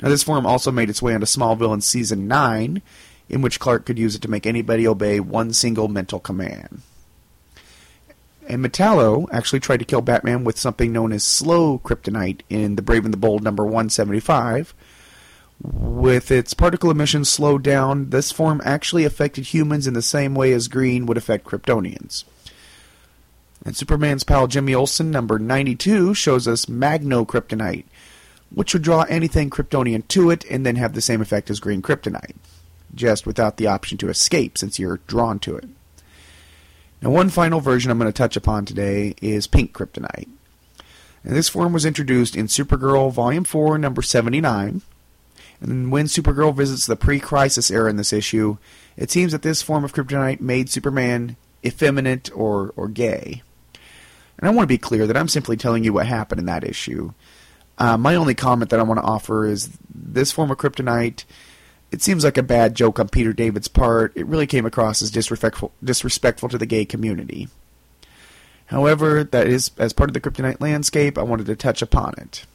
Now, 0.02 0.10
this 0.10 0.24
form 0.24 0.46
also 0.46 0.72
made 0.72 0.90
its 0.90 1.02
way 1.02 1.14
onto 1.14 1.26
Smallville 1.26 1.74
in 1.74 1.82
Season 1.82 2.28
9, 2.28 2.82
in 3.30 3.42
which 3.42 3.60
Clark 3.60 3.86
could 3.86 3.98
use 3.98 4.16
it 4.16 4.22
to 4.22 4.30
make 4.30 4.46
anybody 4.46 4.88
obey 4.88 5.20
one 5.20 5.54
single 5.54 5.88
mental 5.88 6.20
command. 6.20 6.82
And 8.48 8.64
Metallo 8.64 9.28
actually 9.32 9.60
tried 9.60 9.78
to 9.78 9.86
kill 9.86 10.02
Batman 10.02 10.44
with 10.44 10.58
something 10.58 10.94
known 10.94 11.12
as 11.12 11.24
slow 11.24 11.80
kryptonite 11.80 12.42
in 12.50 12.76
The 12.76 12.82
Brave 12.82 13.04
and 13.04 13.14
the 13.14 13.18
Bold 13.18 13.44
number 13.44 13.64
175. 13.64 14.74
With 15.62 16.32
its 16.32 16.54
particle 16.54 16.92
emissions 16.92 17.30
slowed 17.30 17.64
down, 17.64 18.12
this 18.12 18.32
form 18.32 18.62
actually 18.64 19.04
affected 19.04 19.46
humans 19.46 19.88
in 19.88 19.96
the 19.96 20.02
same 20.02 20.36
way 20.36 20.54
as 20.54 20.68
green 20.68 21.08
would 21.08 21.18
affect 21.18 21.46
Kryptonians. 21.46 22.24
And 23.66 23.76
Superman's 23.76 24.24
pal 24.24 24.48
Jimmy 24.48 24.74
Olsen, 24.74 25.12
number 25.12 25.40
92, 25.40 26.14
shows 26.14 26.48
us 26.48 26.70
Magno 26.70 27.26
Kryptonite, 27.26 27.86
which 28.50 28.74
would 28.74 28.84
draw 28.84 29.02
anything 29.04 29.50
Kryptonian 29.50 30.08
to 30.10 30.30
it 30.30 30.46
and 30.46 30.66
then 30.66 30.76
have 30.76 30.94
the 30.94 31.02
same 31.02 31.22
effect 31.22 31.50
as 31.50 31.60
green 31.60 31.82
kryptonite, 31.82 32.36
just 32.96 33.26
without 33.26 33.58
the 33.58 33.68
option 33.68 33.98
to 33.98 34.10
escape 34.10 34.58
since 34.58 34.80
you're 34.80 35.02
drawn 35.08 35.40
to 35.40 35.58
it. 35.58 35.68
Now, 37.02 37.12
one 37.12 37.30
final 37.30 37.60
version 37.60 37.92
I'm 37.92 38.00
going 38.00 38.12
to 38.12 38.18
touch 38.18 38.36
upon 38.36 38.66
today 38.66 39.16
is 39.22 39.48
pink 39.48 39.74
kryptonite. 39.74 40.30
And 41.24 41.36
this 41.36 41.50
form 41.50 41.74
was 41.74 41.86
introduced 41.86 42.36
in 42.36 42.48
Supergirl 42.48 43.12
Volume 43.12 43.44
4, 43.44 43.78
number 43.78 44.02
79. 44.02 44.82
And 45.60 45.92
when 45.92 46.06
Supergirl 46.06 46.56
visits 46.56 46.86
the 46.86 46.96
pre 46.96 47.20
crisis 47.20 47.70
era 47.70 47.90
in 47.90 47.98
this 47.98 48.14
issue, 48.14 48.58
it 48.96 49.12
seems 49.12 49.32
that 49.32 49.42
this 49.42 49.62
form 49.62 49.84
of 49.84 49.94
kryptonite 49.94 50.40
made 50.40 50.70
Superman 50.70 51.36
effeminate 51.66 52.32
or, 52.34 52.74
or 52.76 52.88
gay. 52.88 53.44
And 54.38 54.48
I 54.48 54.52
want 54.52 54.64
to 54.64 54.68
be 54.68 54.78
clear 54.78 55.08
that 55.08 55.18
I'm 55.18 55.28
simply 55.28 55.58
telling 55.58 55.84
you 55.84 55.94
what 55.94 56.06
happened 56.06 56.40
in 56.40 56.46
that 56.46 56.64
issue. 56.64 57.14
Uh, 57.78 57.98
my 57.98 58.16
only 58.16 58.36
comment 58.36 58.72
that 58.72 58.80
I 58.80 58.84
want 58.84 59.00
to 59.00 59.06
offer 59.06 59.46
is 59.46 59.70
this 59.94 60.32
form 60.32 60.52
of 60.52 60.58
kryptonite 60.58 61.24
it 61.92 62.02
seems 62.02 62.24
like 62.24 62.38
a 62.38 62.44
bad 62.44 62.76
joke 62.76 63.00
on 63.00 63.08
Peter 63.08 63.34
David's 63.34 63.68
part. 63.68 64.12
It 64.16 64.26
really 64.28 64.48
came 64.48 64.66
across 64.66 65.02
as 65.02 65.12
disrespectful, 65.12 65.72
disrespectful 65.84 66.50
to 66.50 66.58
the 66.58 66.66
gay 66.66 66.86
community. 66.86 67.48
However, 68.68 69.24
that 69.24 69.48
is 69.48 69.72
as 69.78 69.94
part 69.94 70.10
of 70.10 70.14
the 70.14 70.20
kryptonite 70.20 70.60
landscape, 70.60 71.18
I 71.18 71.24
wanted 71.24 71.46
to 71.46 71.56
touch 71.56 71.82
upon 71.82 72.16
it. 72.18 72.46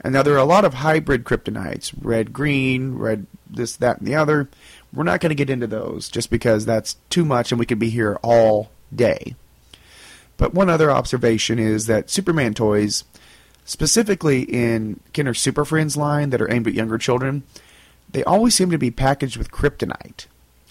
And 0.00 0.14
now 0.14 0.22
there 0.22 0.34
are 0.34 0.38
a 0.38 0.44
lot 0.44 0.64
of 0.64 0.74
hybrid 0.74 1.24
kryptonites, 1.24 1.92
red 2.00 2.32
green, 2.32 2.94
red 2.94 3.26
this, 3.48 3.76
that, 3.76 3.98
and 3.98 4.06
the 4.06 4.14
other. 4.14 4.48
We're 4.92 5.04
not 5.04 5.20
going 5.20 5.30
to 5.30 5.34
get 5.34 5.50
into 5.50 5.66
those 5.66 6.08
just 6.08 6.30
because 6.30 6.64
that's 6.64 6.96
too 7.10 7.24
much 7.24 7.52
and 7.52 7.58
we 7.58 7.66
could 7.66 7.78
be 7.78 7.90
here 7.90 8.18
all 8.22 8.70
day. 8.94 9.34
But 10.36 10.54
one 10.54 10.68
other 10.68 10.90
observation 10.90 11.58
is 11.58 11.86
that 11.86 12.10
Superman 12.10 12.54
toys, 12.54 13.04
specifically 13.64 14.42
in 14.42 15.00
Kenner 15.12 15.34
Super 15.34 15.64
Friends 15.64 15.96
line 15.96 16.30
that 16.30 16.40
are 16.40 16.52
aimed 16.52 16.66
at 16.66 16.74
younger 16.74 16.98
children, 16.98 17.44
they 18.10 18.24
always 18.24 18.54
seem 18.54 18.70
to 18.70 18.78
be 18.78 18.90
packaged 18.90 19.36
with 19.36 19.50
kryptonite 19.50 20.26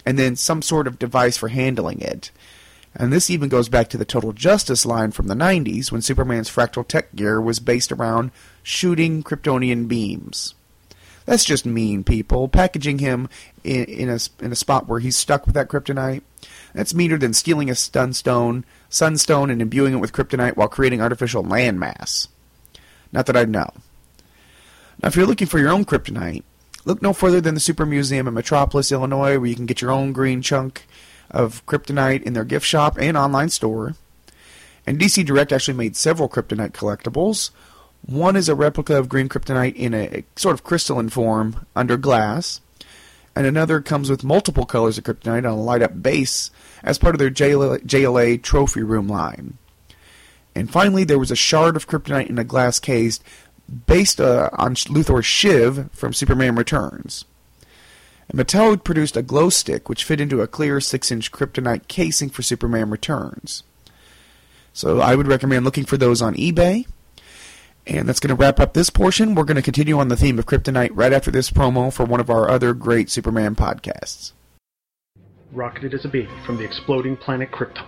and 0.06 0.18
then 0.18 0.36
some 0.36 0.62
sort 0.62 0.86
of 0.86 0.98
device 0.98 1.36
for 1.36 1.48
handling 1.48 2.00
it. 2.00 2.30
And 2.94 3.12
this 3.12 3.28
even 3.30 3.48
goes 3.48 3.68
back 3.68 3.88
to 3.88 3.98
the 3.98 4.04
Total 4.04 4.32
Justice 4.32 4.86
line 4.86 5.10
from 5.10 5.26
the 5.26 5.34
90s 5.34 5.90
when 5.90 6.02
Superman's 6.02 6.50
fractal 6.50 6.86
tech 6.86 7.14
gear 7.14 7.40
was 7.40 7.58
based 7.58 7.90
around 7.90 8.30
shooting 8.62 9.22
Kryptonian 9.22 9.88
beams. 9.88 10.54
That's 11.26 11.44
just 11.44 11.64
mean, 11.64 12.04
people. 12.04 12.48
Packaging 12.48 12.98
him 12.98 13.28
in, 13.62 13.84
in, 13.84 14.10
a, 14.10 14.18
in 14.40 14.52
a 14.52 14.56
spot 14.56 14.86
where 14.86 15.00
he's 15.00 15.16
stuck 15.16 15.46
with 15.46 15.54
that 15.54 15.68
kryptonite. 15.68 16.22
That's 16.74 16.94
meaner 16.94 17.16
than 17.16 17.32
stealing 17.32 17.70
a 17.70 17.74
sunstone, 17.74 18.64
sunstone 18.88 19.50
and 19.50 19.62
imbuing 19.62 19.94
it 19.94 20.00
with 20.00 20.12
kryptonite 20.12 20.56
while 20.56 20.68
creating 20.68 21.00
artificial 21.00 21.42
landmass. 21.42 22.28
Not 23.12 23.26
that 23.26 23.36
I 23.36 23.44
know. 23.44 23.70
Now, 25.02 25.08
if 25.08 25.16
you're 25.16 25.26
looking 25.26 25.46
for 25.46 25.58
your 25.58 25.70
own 25.70 25.84
kryptonite, 25.84 26.42
look 26.84 27.00
no 27.00 27.12
further 27.12 27.40
than 27.40 27.54
the 27.54 27.60
Super 27.60 27.86
Museum 27.86 28.28
in 28.28 28.34
Metropolis, 28.34 28.92
Illinois, 28.92 29.38
where 29.38 29.48
you 29.48 29.56
can 29.56 29.66
get 29.66 29.80
your 29.80 29.90
own 29.90 30.12
green 30.12 30.42
chunk 30.42 30.86
of 31.30 31.64
kryptonite 31.66 32.22
in 32.22 32.34
their 32.34 32.44
gift 32.44 32.66
shop 32.66 32.98
and 32.98 33.16
online 33.16 33.48
store. 33.48 33.94
And 34.86 34.98
DC 34.98 35.24
Direct 35.24 35.52
actually 35.52 35.74
made 35.74 35.96
several 35.96 36.28
kryptonite 36.28 36.72
collectibles. 36.72 37.50
One 38.06 38.36
is 38.36 38.48
a 38.48 38.54
replica 38.54 38.98
of 38.98 39.08
green 39.08 39.28
kryptonite 39.28 39.76
in 39.76 39.94
a 39.94 40.24
sort 40.36 40.54
of 40.54 40.62
crystalline 40.62 41.08
form 41.08 41.66
under 41.74 41.96
glass, 41.96 42.60
and 43.34 43.46
another 43.46 43.80
comes 43.80 44.10
with 44.10 44.22
multiple 44.22 44.66
colors 44.66 44.98
of 44.98 45.04
kryptonite 45.04 45.38
on 45.38 45.44
a 45.46 45.56
light 45.56 45.82
up 45.82 46.02
base 46.02 46.50
as 46.82 46.98
part 46.98 47.14
of 47.14 47.18
their 47.18 47.30
JLA, 47.30 47.84
JLA 47.84 48.42
trophy 48.42 48.82
room 48.82 49.08
line. 49.08 49.56
And 50.54 50.70
finally, 50.70 51.04
there 51.04 51.18
was 51.18 51.30
a 51.30 51.36
shard 51.36 51.76
of 51.76 51.88
kryptonite 51.88 52.28
in 52.28 52.38
a 52.38 52.44
glass 52.44 52.78
case 52.78 53.20
based 53.86 54.20
uh, 54.20 54.50
on 54.52 54.74
Luthor's 54.74 55.26
Shiv 55.26 55.90
from 55.92 56.12
Superman 56.12 56.54
Returns. 56.56 57.24
And 58.28 58.38
Mattel 58.38 58.82
produced 58.82 59.16
a 59.16 59.22
glow 59.22 59.48
stick 59.48 59.88
which 59.88 60.04
fit 60.04 60.20
into 60.20 60.42
a 60.42 60.46
clear 60.46 60.80
6 60.80 61.10
inch 61.10 61.32
kryptonite 61.32 61.88
casing 61.88 62.28
for 62.28 62.42
Superman 62.42 62.90
Returns. 62.90 63.62
So 64.72 65.00
I 65.00 65.14
would 65.14 65.26
recommend 65.26 65.64
looking 65.64 65.84
for 65.84 65.96
those 65.96 66.20
on 66.20 66.34
eBay. 66.34 66.86
And 67.86 68.08
that's 68.08 68.20
going 68.20 68.34
to 68.34 68.40
wrap 68.40 68.60
up 68.60 68.72
this 68.72 68.90
portion. 68.90 69.34
We're 69.34 69.44
going 69.44 69.56
to 69.56 69.62
continue 69.62 69.98
on 69.98 70.08
the 70.08 70.16
theme 70.16 70.38
of 70.38 70.46
kryptonite 70.46 70.90
right 70.92 71.12
after 71.12 71.30
this 71.30 71.50
promo 71.50 71.92
for 71.92 72.04
one 72.04 72.20
of 72.20 72.30
our 72.30 72.48
other 72.48 72.72
great 72.72 73.10
Superman 73.10 73.54
podcasts. 73.54 74.32
Rocketed 75.52 75.94
as 75.94 76.04
a 76.04 76.08
baby 76.08 76.30
from 76.46 76.56
the 76.56 76.64
exploding 76.64 77.16
planet 77.16 77.50
Krypton, 77.50 77.86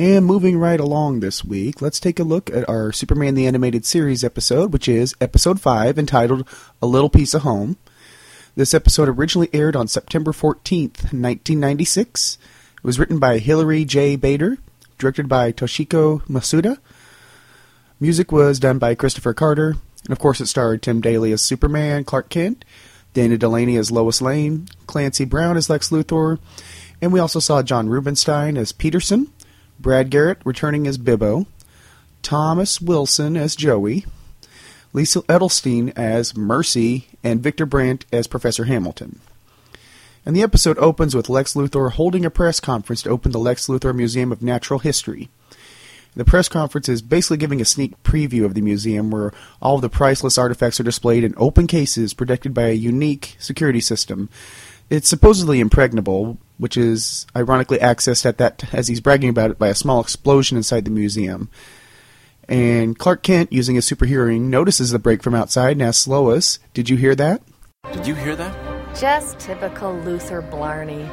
And 0.00 0.24
moving 0.24 0.56
right 0.56 0.80
along 0.80 1.20
this 1.20 1.44
week, 1.44 1.82
let's 1.82 2.00
take 2.00 2.18
a 2.18 2.24
look 2.24 2.48
at 2.48 2.66
our 2.70 2.90
Superman 2.90 3.34
the 3.34 3.46
Animated 3.46 3.84
Series 3.84 4.24
episode, 4.24 4.72
which 4.72 4.88
is 4.88 5.14
episode 5.20 5.60
5, 5.60 5.98
entitled 5.98 6.48
A 6.80 6.86
Little 6.86 7.10
Piece 7.10 7.34
of 7.34 7.42
Home. 7.42 7.76
This 8.56 8.72
episode 8.72 9.10
originally 9.10 9.50
aired 9.52 9.76
on 9.76 9.88
September 9.88 10.32
14th, 10.32 11.12
1996. 11.12 12.38
It 12.76 12.82
was 12.82 12.98
written 12.98 13.18
by 13.18 13.40
Hilary 13.40 13.84
J. 13.84 14.16
Bader, 14.16 14.56
directed 14.96 15.28
by 15.28 15.52
Toshiko 15.52 16.22
Masuda. 16.22 16.78
Music 18.00 18.32
was 18.32 18.58
done 18.58 18.78
by 18.78 18.94
Kristopher 18.94 19.36
Carter, 19.36 19.76
and 20.04 20.12
of 20.12 20.18
course 20.18 20.40
it 20.40 20.46
starred 20.46 20.80
Tim 20.80 21.02
Daly 21.02 21.30
as 21.30 21.42
Superman, 21.42 22.04
Clark 22.04 22.30
Kent, 22.30 22.64
Dana 23.12 23.36
Delany 23.36 23.76
as 23.76 23.90
Lois 23.90 24.22
Lane, 24.22 24.66
Clancy 24.86 25.26
Brown 25.26 25.58
as 25.58 25.68
Lex 25.68 25.90
Luthor, 25.90 26.38
and 27.02 27.12
we 27.12 27.20
also 27.20 27.38
saw 27.38 27.62
John 27.62 27.90
Rubinstein 27.90 28.56
as 28.56 28.72
Peterson, 28.72 29.30
Brad 29.80 30.10
Garrett 30.10 30.38
returning 30.44 30.86
as 30.86 30.98
Bibbo, 30.98 31.46
Thomas 32.22 32.80
Wilson 32.80 33.36
as 33.36 33.56
Joey, 33.56 34.04
Lisa 34.92 35.22
Edelstein 35.22 35.92
as 35.96 36.36
Mercy, 36.36 37.08
and 37.24 37.42
Victor 37.42 37.64
Brandt 37.64 38.04
as 38.12 38.26
Professor 38.26 38.64
Hamilton. 38.64 39.20
And 40.26 40.36
the 40.36 40.42
episode 40.42 40.76
opens 40.78 41.14
with 41.14 41.30
Lex 41.30 41.54
Luthor 41.54 41.92
holding 41.92 42.26
a 42.26 42.30
press 42.30 42.60
conference 42.60 43.02
to 43.02 43.10
open 43.10 43.32
the 43.32 43.38
Lex 43.38 43.68
Luthor 43.68 43.94
Museum 43.94 44.32
of 44.32 44.42
Natural 44.42 44.78
History. 44.78 45.30
The 46.14 46.24
press 46.24 46.48
conference 46.48 46.88
is 46.88 47.02
basically 47.02 47.36
giving 47.36 47.60
a 47.60 47.64
sneak 47.64 48.00
preview 48.02 48.44
of 48.44 48.54
the 48.54 48.60
museum 48.60 49.10
where 49.10 49.32
all 49.62 49.76
of 49.76 49.80
the 49.80 49.88
priceless 49.88 50.36
artifacts 50.36 50.80
are 50.80 50.84
displayed 50.84 51.24
in 51.24 51.34
open 51.36 51.66
cases 51.66 52.14
protected 52.14 52.52
by 52.52 52.64
a 52.64 52.72
unique 52.72 53.36
security 53.38 53.80
system. 53.80 54.28
It's 54.90 55.08
supposedly 55.08 55.60
impregnable, 55.60 56.36
which 56.60 56.76
is 56.76 57.26
ironically 57.34 57.78
accessed 57.78 58.26
at 58.26 58.38
that 58.38 58.72
as 58.72 58.86
he's 58.86 59.00
bragging 59.00 59.30
about 59.30 59.50
it 59.50 59.58
by 59.58 59.68
a 59.68 59.74
small 59.74 60.00
explosion 60.00 60.56
inside 60.56 60.84
the 60.84 60.90
museum. 60.90 61.48
And 62.48 62.98
Clark 62.98 63.22
Kent, 63.22 63.52
using 63.52 63.76
his 63.76 63.86
super 63.86 64.04
hearing, 64.04 64.50
notices 64.50 64.90
the 64.90 64.98
break 64.98 65.22
from 65.22 65.34
outside 65.34 65.72
and 65.72 65.82
asks 65.82 66.06
Lois, 66.06 66.58
"Did 66.74 66.90
you 66.90 66.96
hear 66.96 67.14
that?" 67.14 67.42
Did 67.92 68.06
you 68.06 68.14
hear 68.14 68.36
that? 68.36 68.54
Just 68.94 69.38
typical 69.38 69.92
Luthor 69.92 70.48
Blarney. 70.50 71.08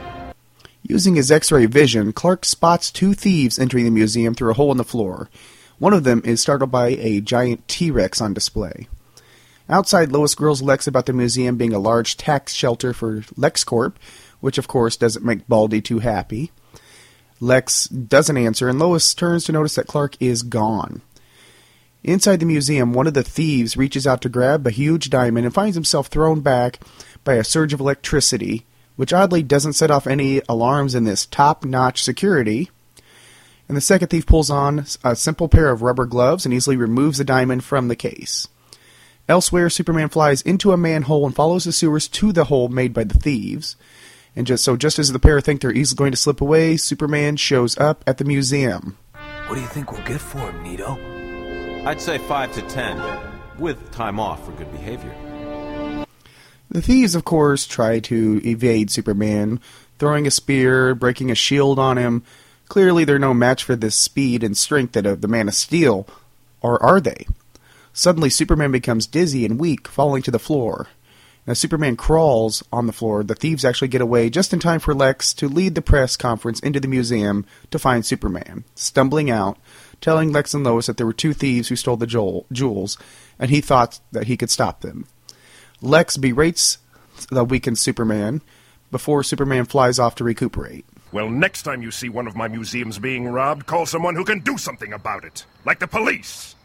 Using 0.83 1.15
his 1.15 1.31
X-ray 1.31 1.65
vision, 1.65 2.11
Clark 2.11 2.43
spots 2.43 2.91
two 2.91 3.13
thieves 3.13 3.59
entering 3.59 3.85
the 3.85 3.91
museum 3.91 4.33
through 4.33 4.51
a 4.51 4.55
hole 4.55 4.71
in 4.71 4.77
the 4.77 4.83
floor. 4.83 5.29
One 5.79 5.93
of 5.93 6.03
them 6.03 6.21
is 6.25 6.41
startled 6.41 6.71
by 6.71 6.89
a 6.89 7.21
giant 7.21 7.67
T-Rex 7.67 8.19
on 8.19 8.33
display. 8.33 8.87
Outside, 9.69 10.11
Lois 10.11 10.33
grills 10.33 10.61
Lex 10.61 10.87
about 10.87 11.05
the 11.05 11.13
museum 11.13 11.57
being 11.57 11.73
a 11.73 11.79
large 11.79 12.17
tax 12.17 12.53
shelter 12.53 12.93
for 12.93 13.21
LexCorp, 13.37 13.93
which 14.39 14.57
of 14.57 14.67
course 14.67 14.97
doesn't 14.97 15.25
make 15.25 15.47
Baldy 15.47 15.81
too 15.81 15.99
happy. 15.99 16.51
Lex 17.39 17.87
doesn't 17.87 18.37
answer, 18.37 18.67
and 18.67 18.79
Lois 18.79 19.13
turns 19.13 19.43
to 19.45 19.51
notice 19.51 19.75
that 19.75 19.87
Clark 19.87 20.15
is 20.19 20.43
gone. 20.43 21.01
Inside 22.03 22.39
the 22.39 22.45
museum, 22.45 22.93
one 22.93 23.07
of 23.07 23.13
the 23.13 23.23
thieves 23.23 23.77
reaches 23.77 24.07
out 24.07 24.21
to 24.21 24.29
grab 24.29 24.65
a 24.65 24.71
huge 24.71 25.09
diamond 25.09 25.45
and 25.45 25.53
finds 25.53 25.75
himself 25.75 26.07
thrown 26.07 26.41
back 26.41 26.79
by 27.23 27.33
a 27.33 27.43
surge 27.43 27.73
of 27.73 27.79
electricity, 27.79 28.65
which 28.95 29.13
oddly 29.13 29.43
doesn't 29.43 29.73
set 29.73 29.91
off 29.91 30.07
any 30.07 30.41
alarms 30.47 30.95
in 30.95 31.03
this 31.03 31.25
top 31.25 31.65
notch 31.65 32.01
security. 32.01 32.71
And 33.67 33.75
the 33.75 33.81
second 33.81 34.07
thief 34.07 34.25
pulls 34.25 34.49
on 34.49 34.85
a 35.03 35.15
simple 35.15 35.49
pair 35.49 35.69
of 35.69 35.81
rubber 35.81 36.05
gloves 36.05 36.45
and 36.45 36.53
easily 36.53 36.77
removes 36.77 37.17
the 37.17 37.23
diamond 37.23 37.63
from 37.63 37.89
the 37.89 37.95
case. 37.95 38.47
Elsewhere, 39.27 39.69
Superman 39.69 40.07
flies 40.07 40.41
into 40.41 40.71
a 40.71 40.77
manhole 40.77 41.25
and 41.25 41.35
follows 41.35 41.65
the 41.65 41.73
sewers 41.73 42.07
to 42.07 42.31
the 42.31 42.45
hole 42.45 42.69
made 42.69 42.93
by 42.93 43.03
the 43.03 43.19
thieves. 43.19 43.75
And 44.37 44.45
just 44.45 44.63
so, 44.63 44.77
just 44.77 44.99
as 44.99 45.11
the 45.11 45.17
pair 45.17 45.41
think 45.41 45.61
they're 45.61 45.71
easily 45.71 45.97
going 45.97 46.11
to 46.11 46.17
slip 46.17 46.41
away, 46.41 46.77
Superman 46.77 47.37
shows 47.37 47.75
up 47.79 48.03
at 48.05 48.19
the 48.19 48.23
museum. 48.23 48.95
What 49.47 49.55
do 49.55 49.61
you 49.61 49.67
think 49.67 49.91
we'll 49.91 50.05
get 50.05 50.21
for 50.21 50.37
him, 50.37 50.61
Nito? 50.61 50.95
I'd 51.87 51.99
say 51.99 52.19
five 52.19 52.53
to 52.53 52.61
ten, 52.61 53.01
with 53.57 53.91
time 53.91 54.19
off 54.19 54.45
for 54.45 54.51
good 54.51 54.71
behavior. 54.71 56.05
The 56.69 56.83
thieves, 56.83 57.15
of 57.15 57.25
course, 57.25 57.65
try 57.65 57.99
to 58.01 58.39
evade 58.45 58.91
Superman, 58.91 59.59
throwing 59.97 60.27
a 60.27 60.31
spear, 60.31 60.93
breaking 60.93 61.31
a 61.31 61.35
shield 61.35 61.79
on 61.79 61.97
him. 61.97 62.21
Clearly, 62.67 63.05
they're 63.05 63.17
no 63.17 63.33
match 63.33 63.63
for 63.63 63.75
the 63.75 63.89
speed 63.89 64.43
and 64.43 64.55
strength 64.55 64.95
of 64.97 65.21
the 65.21 65.27
Man 65.27 65.47
of 65.47 65.55
Steel. 65.55 66.07
Or 66.61 66.79
are 66.83 67.01
they? 67.01 67.25
Suddenly, 67.91 68.29
Superman 68.29 68.71
becomes 68.71 69.07
dizzy 69.07 69.45
and 69.45 69.59
weak, 69.59 69.87
falling 69.87 70.21
to 70.21 70.31
the 70.31 70.37
floor. 70.37 70.89
Superman 71.55 71.95
crawls 71.95 72.61
on 72.73 72.87
the 72.87 72.93
floor, 72.93 73.23
the 73.23 73.35
thieves 73.35 73.63
actually 73.63 73.87
get 73.87 74.01
away 74.01 74.29
just 74.29 74.51
in 74.51 74.59
time 74.59 74.79
for 74.79 74.93
Lex 74.93 75.33
to 75.35 75.47
lead 75.47 75.75
the 75.75 75.81
press 75.81 76.17
conference 76.17 76.59
into 76.59 76.79
the 76.79 76.87
museum 76.87 77.45
to 77.71 77.79
find 77.79 78.05
Superman, 78.05 78.65
stumbling 78.75 79.29
out, 79.29 79.57
telling 80.01 80.31
Lex 80.31 80.53
and 80.53 80.63
Lois 80.63 80.87
that 80.87 80.97
there 80.97 81.05
were 81.05 81.13
two 81.13 81.33
thieves 81.33 81.69
who 81.69 81.77
stole 81.77 81.95
the 81.95 82.05
jewel- 82.05 82.45
jewels, 82.51 82.97
and 83.39 83.49
he 83.49 83.61
thought 83.61 83.99
that 84.11 84.27
he 84.27 84.35
could 84.35 84.49
stop 84.49 84.81
them. 84.81 85.05
Lex 85.81 86.17
berates 86.17 86.79
the 87.31 87.45
weakened 87.45 87.77
Superman 87.77 88.41
before 88.91 89.23
Superman 89.23 89.65
flies 89.65 89.99
off 89.99 90.15
to 90.15 90.23
recuperate. 90.23 90.85
Well, 91.13 91.29
next 91.29 91.63
time 91.63 91.81
you 91.81 91.91
see 91.91 92.09
one 92.09 92.27
of 92.27 92.35
my 92.35 92.49
museums 92.49 92.99
being 92.99 93.29
robbed, 93.29 93.65
call 93.65 93.85
someone 93.85 94.15
who 94.15 94.25
can 94.25 94.41
do 94.41 94.57
something 94.57 94.91
about 94.91 95.23
it. 95.23 95.45
Like 95.63 95.79
the 95.79 95.87
police. 95.87 96.55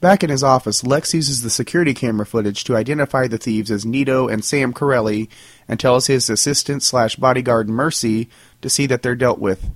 Back 0.00 0.22
in 0.22 0.28
his 0.28 0.42
office, 0.42 0.84
Lex 0.84 1.14
uses 1.14 1.42
the 1.42 1.48
security 1.48 1.94
camera 1.94 2.26
footage 2.26 2.64
to 2.64 2.76
identify 2.76 3.26
the 3.26 3.38
thieves 3.38 3.70
as 3.70 3.86
Nito 3.86 4.28
and 4.28 4.44
Sam 4.44 4.74
Corelli 4.74 5.30
and 5.66 5.80
tells 5.80 6.06
his 6.06 6.28
assistant 6.28 6.82
slash 6.82 7.16
bodyguard 7.16 7.70
Mercy 7.70 8.28
to 8.60 8.68
see 8.68 8.84
that 8.86 9.02
they're 9.02 9.14
dealt 9.14 9.38
with. 9.38 9.70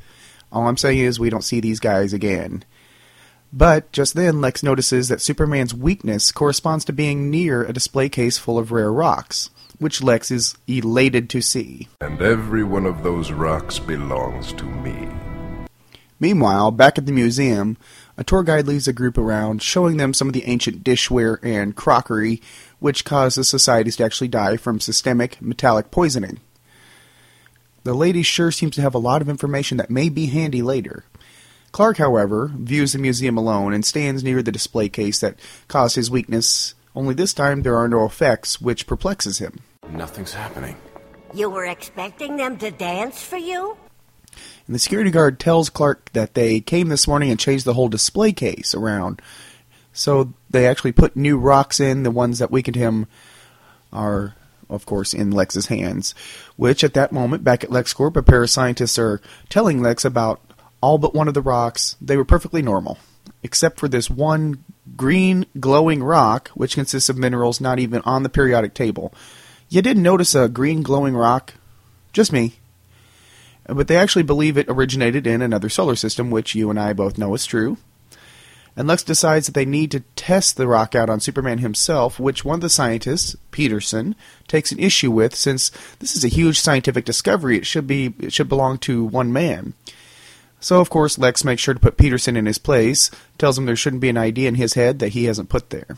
All 0.52 0.68
I'm 0.68 0.76
saying 0.76 0.98
is 0.98 1.18
we 1.18 1.30
don't 1.30 1.44
see 1.44 1.60
these 1.60 1.80
guys 1.80 2.12
again. 2.12 2.64
But 3.50 3.90
just 3.92 4.14
then, 4.14 4.42
Lex 4.42 4.62
notices 4.62 5.08
that 5.08 5.22
Superman's 5.22 5.74
weakness 5.74 6.32
corresponds 6.32 6.84
to 6.84 6.92
being 6.92 7.30
near 7.30 7.64
a 7.64 7.72
display 7.72 8.08
case 8.08 8.36
full 8.36 8.58
of 8.58 8.72
rare 8.72 8.92
rocks, 8.92 9.48
which 9.78 10.02
Lex 10.02 10.30
is 10.30 10.54
elated 10.68 11.30
to 11.30 11.40
see. 11.40 11.88
And 12.02 12.20
every 12.20 12.62
one 12.62 12.84
of 12.84 13.02
those 13.02 13.32
rocks 13.32 13.78
belongs 13.78 14.52
to 14.52 14.64
me. 14.64 15.08
Meanwhile, 16.20 16.72
back 16.72 16.98
at 16.98 17.06
the 17.06 17.12
museum, 17.12 17.78
a 18.16 18.24
tour 18.24 18.42
guide 18.42 18.66
leads 18.66 18.88
a 18.88 18.92
group 18.92 19.16
around, 19.16 19.62
showing 19.62 19.96
them 19.96 20.14
some 20.14 20.28
of 20.28 20.34
the 20.34 20.44
ancient 20.44 20.84
dishware 20.84 21.38
and 21.42 21.76
crockery, 21.76 22.42
which 22.78 23.04
causes 23.04 23.48
societies 23.48 23.96
to 23.96 24.04
actually 24.04 24.28
die 24.28 24.56
from 24.56 24.80
systemic 24.80 25.40
metallic 25.40 25.90
poisoning. 25.90 26.40
The 27.84 27.94
lady 27.94 28.22
sure 28.22 28.52
seems 28.52 28.74
to 28.76 28.82
have 28.82 28.94
a 28.94 28.98
lot 28.98 29.22
of 29.22 29.28
information 29.28 29.78
that 29.78 29.90
may 29.90 30.08
be 30.08 30.26
handy 30.26 30.60
later. 30.60 31.04
Clark, 31.72 31.98
however, 31.98 32.50
views 32.54 32.92
the 32.92 32.98
museum 32.98 33.38
alone 33.38 33.72
and 33.72 33.84
stands 33.84 34.24
near 34.24 34.42
the 34.42 34.52
display 34.52 34.88
case 34.88 35.20
that 35.20 35.38
caused 35.68 35.96
his 35.96 36.10
weakness, 36.10 36.74
only 36.94 37.14
this 37.14 37.32
time 37.32 37.62
there 37.62 37.76
are 37.76 37.88
no 37.88 38.04
effects, 38.04 38.60
which 38.60 38.86
perplexes 38.86 39.38
him. 39.38 39.60
Nothing's 39.90 40.34
happening. 40.34 40.76
You 41.32 41.48
were 41.48 41.66
expecting 41.66 42.36
them 42.36 42.58
to 42.58 42.70
dance 42.72 43.22
for 43.22 43.36
you? 43.36 43.76
And 44.70 44.76
the 44.76 44.78
security 44.78 45.10
guard 45.10 45.40
tells 45.40 45.68
Clark 45.68 46.12
that 46.12 46.34
they 46.34 46.60
came 46.60 46.90
this 46.90 47.08
morning 47.08 47.28
and 47.28 47.40
changed 47.40 47.64
the 47.64 47.74
whole 47.74 47.88
display 47.88 48.30
case 48.30 48.72
around. 48.72 49.20
So 49.92 50.32
they 50.48 50.64
actually 50.64 50.92
put 50.92 51.16
new 51.16 51.38
rocks 51.38 51.80
in. 51.80 52.04
The 52.04 52.10
ones 52.12 52.38
that 52.38 52.52
weakened 52.52 52.76
him 52.76 53.08
are, 53.92 54.36
of 54.68 54.86
course, 54.86 55.12
in 55.12 55.32
Lex's 55.32 55.66
hands. 55.66 56.14
Which, 56.54 56.84
at 56.84 56.94
that 56.94 57.10
moment, 57.10 57.42
back 57.42 57.64
at 57.64 57.70
LexCorp, 57.70 58.14
a 58.14 58.22
pair 58.22 58.44
of 58.44 58.50
scientists 58.50 58.96
are 58.96 59.20
telling 59.48 59.82
Lex 59.82 60.04
about 60.04 60.40
all 60.80 60.98
but 60.98 61.16
one 61.16 61.26
of 61.26 61.34
the 61.34 61.42
rocks. 61.42 61.96
They 62.00 62.16
were 62.16 62.24
perfectly 62.24 62.62
normal, 62.62 62.96
except 63.42 63.80
for 63.80 63.88
this 63.88 64.08
one 64.08 64.62
green 64.96 65.46
glowing 65.58 66.00
rock, 66.00 66.46
which 66.50 66.76
consists 66.76 67.08
of 67.08 67.18
minerals 67.18 67.60
not 67.60 67.80
even 67.80 68.02
on 68.02 68.22
the 68.22 68.28
periodic 68.28 68.74
table. 68.74 69.12
You 69.68 69.82
didn't 69.82 70.04
notice 70.04 70.36
a 70.36 70.48
green 70.48 70.82
glowing 70.82 71.16
rock? 71.16 71.54
Just 72.12 72.32
me. 72.32 72.59
But 73.72 73.88
they 73.88 73.96
actually 73.96 74.22
believe 74.24 74.56
it 74.56 74.66
originated 74.68 75.26
in 75.26 75.42
another 75.42 75.68
solar 75.68 75.96
system, 75.96 76.30
which 76.30 76.54
you 76.54 76.70
and 76.70 76.78
I 76.78 76.92
both 76.92 77.18
know 77.18 77.34
is 77.34 77.46
true. 77.46 77.76
And 78.76 78.88
Lex 78.88 79.02
decides 79.02 79.46
that 79.46 79.52
they 79.52 79.64
need 79.64 79.90
to 79.90 80.00
test 80.16 80.56
the 80.56 80.68
rock 80.68 80.94
out 80.94 81.10
on 81.10 81.20
Superman 81.20 81.58
himself, 81.58 82.20
which 82.20 82.44
one 82.44 82.56
of 82.56 82.60
the 82.60 82.70
scientists, 82.70 83.36
Peterson, 83.50 84.14
takes 84.48 84.72
an 84.72 84.78
issue 84.78 85.10
with 85.10 85.34
since 85.34 85.70
this 85.98 86.16
is 86.16 86.24
a 86.24 86.28
huge 86.28 86.58
scientific 86.58 87.04
discovery. 87.04 87.58
It 87.58 87.66
should 87.66 87.86
be 87.86 88.14
it 88.20 88.32
should 88.32 88.48
belong 88.48 88.78
to 88.78 89.04
one 89.04 89.32
man. 89.32 89.74
So 90.60 90.80
of 90.80 90.90
course 90.90 91.18
Lex 91.18 91.44
makes 91.44 91.62
sure 91.62 91.74
to 91.74 91.80
put 91.80 91.96
Peterson 91.96 92.36
in 92.36 92.46
his 92.46 92.58
place, 92.58 93.10
tells 93.38 93.58
him 93.58 93.66
there 93.66 93.76
shouldn't 93.76 94.02
be 94.02 94.08
an 94.08 94.18
idea 94.18 94.48
in 94.48 94.54
his 94.54 94.74
head 94.74 94.98
that 95.00 95.08
he 95.08 95.24
hasn't 95.24 95.48
put 95.48 95.70
there. 95.70 95.96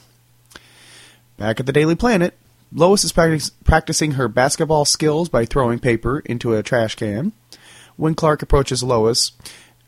Back 1.36 1.60
at 1.60 1.66
the 1.66 1.72
Daily 1.72 1.94
Planet, 1.94 2.38
Lois 2.72 3.04
is 3.04 3.12
practic- 3.12 3.52
practicing 3.64 4.12
her 4.12 4.28
basketball 4.28 4.84
skills 4.84 5.28
by 5.28 5.44
throwing 5.44 5.78
paper 5.78 6.20
into 6.20 6.54
a 6.54 6.62
trash 6.62 6.94
can. 6.94 7.32
When 7.96 8.14
Clark 8.14 8.42
approaches 8.42 8.82
Lois, 8.82 9.32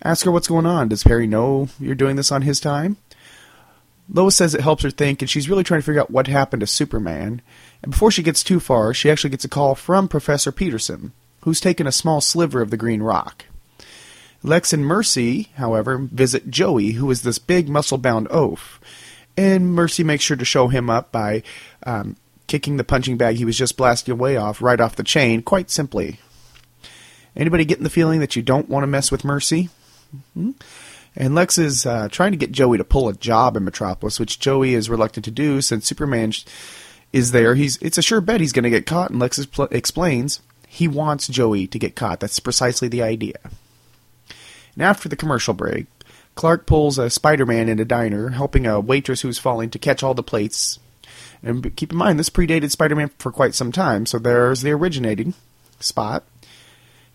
asks 0.03 0.25
her 0.25 0.31
what's 0.31 0.49
going 0.49 0.67
on. 0.67 0.89
Does 0.89 1.05
Perry 1.05 1.27
know 1.27 1.69
you're 1.81 1.95
doing 1.95 2.17
this 2.17 2.33
on 2.33 2.43
his 2.43 2.61
time? 2.61 2.97
Lois 4.09 4.37
says 4.37 4.55
it 4.55 4.61
helps 4.61 4.83
her 4.83 4.91
think, 4.91 5.23
and 5.23 5.31
she's 5.31 5.49
really 5.49 5.65
trying 5.65 5.81
to 5.81 5.85
figure 5.85 6.01
out 6.01 6.11
what 6.11 6.27
happened 6.27 6.61
to 6.61 6.67
Superman. 6.67 7.41
And 7.83 7.93
before 7.93 8.11
she 8.11 8.23
gets 8.23 8.45
too 8.45 8.61
far, 8.61 8.93
she 8.93 9.11
actually 9.11 9.31
gets 9.31 9.45
a 9.45 9.49
call 9.49 9.75
from 9.75 10.09
Professor 10.09 10.53
Peterson, 10.53 11.13
who's 11.41 11.61
taken 11.61 11.87
a 11.87 11.93
small 11.93 12.21
sliver 12.21 12.61
of 12.61 12.71
the 12.71 12.77
green 12.77 13.03
rock. 13.03 13.47
Lex 14.43 14.75
and 14.75 14.85
Mercy, 14.85 15.49
however, 15.55 15.97
visit 15.97 16.51
Joey, 16.51 16.93
who 16.93 17.11
is 17.11 17.23
this 17.23 17.39
big 17.39 17.69
muscle 17.71 17.97
bound 17.97 18.29
oaf. 18.31 18.79
And 19.39 19.75
Mercy 19.75 20.05
makes 20.05 20.23
sure 20.23 20.37
to 20.37 20.45
show 20.45 20.69
him 20.69 20.91
up 20.91 21.11
by 21.11 21.43
um, 21.87 22.17
kicking 22.47 22.77
the 22.77 22.85
punching 22.85 23.17
bag 23.17 23.37
he 23.37 23.47
was 23.47 23.57
just 23.57 23.79
blasting 23.79 24.13
away 24.13 24.37
off 24.37 24.61
right 24.61 24.81
off 24.81 24.97
the 24.97 25.03
chain, 25.03 25.41
quite 25.41 25.71
simply. 25.71 26.21
Anybody 27.37 27.65
getting 27.65 27.85
the 27.85 27.91
feeling 27.91 28.21
that 28.21 28.37
you 28.37 28.43
don't 28.43 28.69
want 28.69 28.85
to 28.85 28.89
mess 28.89 29.11
with 29.11 29.25
Mercy? 29.25 29.71
Mm-hmm. 30.15 30.53
And 31.17 31.35
Lex 31.35 31.59
is 31.59 31.87
uh, 31.87 32.09
trying 32.11 32.33
to 32.33 32.39
get 32.39 32.53
Joey 32.53 32.79
to 32.79 32.85
pull 32.85 33.09
a 33.09 33.15
job 33.15 33.57
in 33.57 33.65
Metropolis, 33.65 34.19
which 34.19 34.41
Joey 34.41 34.75
is 34.75 34.91
reluctant 34.91 35.25
to 35.27 35.31
do 35.31 35.61
since 35.61 35.87
Superman 35.87 36.33
is 37.13 37.31
there. 37.31 37.55
He's 37.55 37.77
it's 37.79 37.99
a 37.99 38.03
sure 38.03 38.21
bet 38.21 38.41
he's 38.41 38.53
going 38.53 38.65
to 38.65 38.71
get 38.71 38.87
caught, 38.87 39.11
and 39.11 39.21
Lex 39.21 39.45
pl- 39.47 39.69
explains 39.71 40.41
he 40.67 40.89
wants 40.89 41.29
Joey 41.29 41.69
to 41.69 41.79
get 41.79 41.95
caught. 41.95 42.19
That's 42.21 42.41
precisely 42.41 42.89
the 42.89 43.03
idea. 43.03 43.39
And 44.75 44.83
after 44.83 45.09
the 45.09 45.17
commercial 45.17 45.55
break, 45.55 45.87
Clark 46.35 46.67
pulls 46.67 46.99
a 46.99 47.11
Spider-Man 47.11 47.69
in 47.69 47.79
a 47.79 47.85
diner, 47.85 48.31
helping 48.31 48.67
a 48.67 48.81
waitress 48.81 49.21
who's 49.21 49.39
falling 49.39 49.71
to 49.71 49.79
catch 49.79 50.03
all 50.03 50.15
the 50.15 50.23
plates. 50.25 50.81
And 51.45 51.77
keep 51.77 51.93
in 51.93 51.99
mind, 51.99 52.19
this 52.19 52.31
predated 52.31 52.73
Spider-Man 52.73 53.11
for 53.19 53.31
quite 53.31 53.55
some 53.55 53.71
time, 53.71 54.05
so 54.07 54.19
there's 54.19 54.63
the 54.63 54.73
originating 54.73 55.35
spot. 55.79 56.25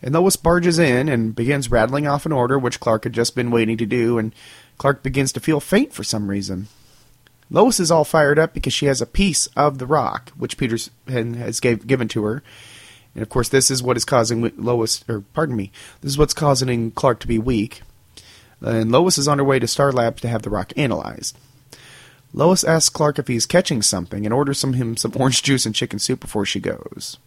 And 0.02 0.14
Lois 0.14 0.36
barges 0.38 0.80
in 0.80 1.10
and 1.10 1.36
begins 1.36 1.70
rattling 1.70 2.08
off 2.08 2.26
an 2.26 2.32
order 2.32 2.58
which 2.58 2.80
Clark 2.80 3.04
had 3.04 3.14
just 3.14 3.36
been 3.36 3.52
waiting 3.52 3.78
to 3.78 3.86
do, 3.86 4.18
and 4.18 4.34
Clark 4.78 5.04
begins 5.04 5.34
to 5.34 5.40
feel 5.40 5.60
faint 5.60 5.94
for 5.94 6.04
some 6.04 6.30
reason. 6.30 6.68
Lois 7.52 7.80
is 7.80 7.92
all 7.92 8.06
fired 8.06 8.40
up 8.40 8.54
because 8.54 8.74
she 8.74 8.86
has 8.86 9.02
a 9.02 9.08
piece 9.08 9.48
of 9.58 9.78
the 9.78 9.88
rock, 9.88 10.32
which 10.38 10.58
Peter 10.58 10.78
has 11.08 11.60
gave, 11.60 11.86
given 11.88 12.08
to 12.10 12.24
her. 12.24 12.44
And 13.16 13.24
of 13.24 13.30
course, 13.30 13.50
this 13.50 13.72
is 13.72 13.84
what 13.84 13.98
is 13.98 14.06
causing 14.06 14.52
Lois, 14.58 15.04
or 15.10 15.22
pardon 15.34 15.56
me, 15.56 15.72
this 16.02 16.12
is 16.12 16.18
what's 16.18 16.34
causing 16.34 16.92
Clark 16.92 17.20
to 17.22 17.28
be 17.28 17.40
weak. 17.40 17.82
And 18.62 18.92
Lois 18.92 19.18
is 19.18 19.28
on 19.28 19.40
her 19.40 19.44
way 19.44 19.60
to 19.60 19.68
Star 19.68 19.92
Labs 19.92 20.22
to 20.22 20.28
have 20.30 20.44
the 20.44 20.50
rock 20.50 20.72
analyzed. 20.78 21.38
Lois 22.34 22.64
asks 22.64 22.90
Clark 22.90 23.18
if 23.18 23.28
he's 23.28 23.48
catching 23.48 23.82
something 23.82 24.26
and 24.26 24.34
orders 24.34 24.64
him 24.64 24.96
some 24.96 25.14
orange 25.16 25.42
juice 25.42 25.66
and 25.66 25.74
chicken 25.74 25.98
soup 25.98 26.20
before 26.20 26.46
she 26.46 26.60
goes. 26.60 27.18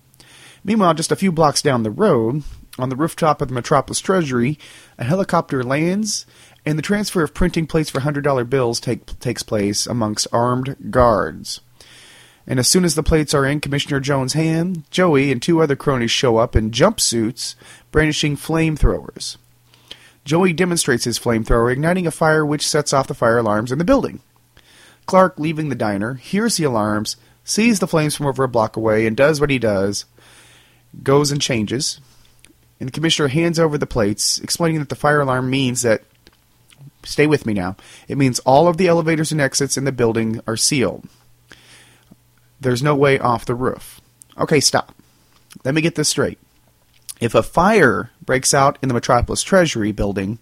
Meanwhile, 0.62 0.94
just 0.94 1.10
a 1.10 1.16
few 1.16 1.32
blocks 1.32 1.60
down 1.60 1.82
the 1.82 1.90
road, 1.90 2.44
on 2.78 2.88
the 2.88 2.96
rooftop 2.96 3.40
of 3.40 3.48
the 3.48 3.54
Metropolis 3.54 4.00
Treasury, 4.00 4.58
a 4.98 5.04
helicopter 5.04 5.62
lands, 5.62 6.26
and 6.64 6.78
the 6.78 6.82
transfer 6.82 7.22
of 7.22 7.34
printing 7.34 7.66
plates 7.66 7.90
for 7.90 8.00
$100 8.00 8.48
bills 8.48 8.80
take, 8.80 9.18
takes 9.18 9.42
place 9.42 9.86
amongst 9.86 10.26
armed 10.32 10.76
guards. 10.90 11.60
And 12.46 12.58
as 12.58 12.66
soon 12.66 12.84
as 12.84 12.94
the 12.94 13.02
plates 13.02 13.34
are 13.34 13.46
in 13.46 13.60
Commissioner 13.60 14.00
Jones' 14.00 14.32
hand, 14.32 14.84
Joey 14.90 15.30
and 15.30 15.40
two 15.40 15.62
other 15.62 15.76
cronies 15.76 16.10
show 16.10 16.38
up 16.38 16.56
in 16.56 16.70
jumpsuits, 16.70 17.54
brandishing 17.90 18.36
flamethrowers. 18.36 19.36
Joey 20.24 20.52
demonstrates 20.52 21.04
his 21.04 21.18
flamethrower, 21.18 21.72
igniting 21.72 22.06
a 22.06 22.10
fire 22.10 22.44
which 22.44 22.66
sets 22.66 22.92
off 22.92 23.08
the 23.08 23.14
fire 23.14 23.38
alarms 23.38 23.72
in 23.72 23.78
the 23.78 23.84
building. 23.84 24.20
Clark, 25.06 25.38
leaving 25.38 25.68
the 25.68 25.74
diner, 25.74 26.14
hears 26.14 26.56
the 26.56 26.64
alarms, 26.64 27.16
sees 27.44 27.80
the 27.80 27.88
flames 27.88 28.14
from 28.14 28.26
over 28.26 28.44
a 28.44 28.48
block 28.48 28.76
away, 28.76 29.06
and 29.06 29.16
does 29.16 29.40
what 29.40 29.50
he 29.50 29.58
does 29.58 30.04
goes 31.02 31.32
and 31.32 31.40
changes, 31.40 32.00
and 32.82 32.88
the 32.88 32.92
commissioner 32.92 33.28
hands 33.28 33.60
over 33.60 33.78
the 33.78 33.86
plates, 33.86 34.40
explaining 34.40 34.80
that 34.80 34.88
the 34.88 34.96
fire 34.96 35.20
alarm 35.20 35.48
means 35.48 35.82
that. 35.82 36.02
Stay 37.04 37.28
with 37.28 37.46
me 37.46 37.54
now. 37.54 37.76
It 38.08 38.18
means 38.18 38.40
all 38.40 38.66
of 38.66 38.76
the 38.76 38.88
elevators 38.88 39.30
and 39.30 39.40
exits 39.40 39.76
in 39.76 39.84
the 39.84 39.92
building 39.92 40.40
are 40.48 40.56
sealed. 40.56 41.06
There's 42.60 42.82
no 42.82 42.96
way 42.96 43.20
off 43.20 43.44
the 43.44 43.54
roof. 43.54 44.00
Okay, 44.36 44.58
stop. 44.58 44.96
Let 45.64 45.74
me 45.74 45.80
get 45.80 45.94
this 45.94 46.08
straight. 46.08 46.40
If 47.20 47.36
a 47.36 47.42
fire 47.44 48.10
breaks 48.24 48.52
out 48.52 48.78
in 48.82 48.88
the 48.88 48.94
Metropolis 48.94 49.44
Treasury 49.44 49.92
building, 49.92 50.40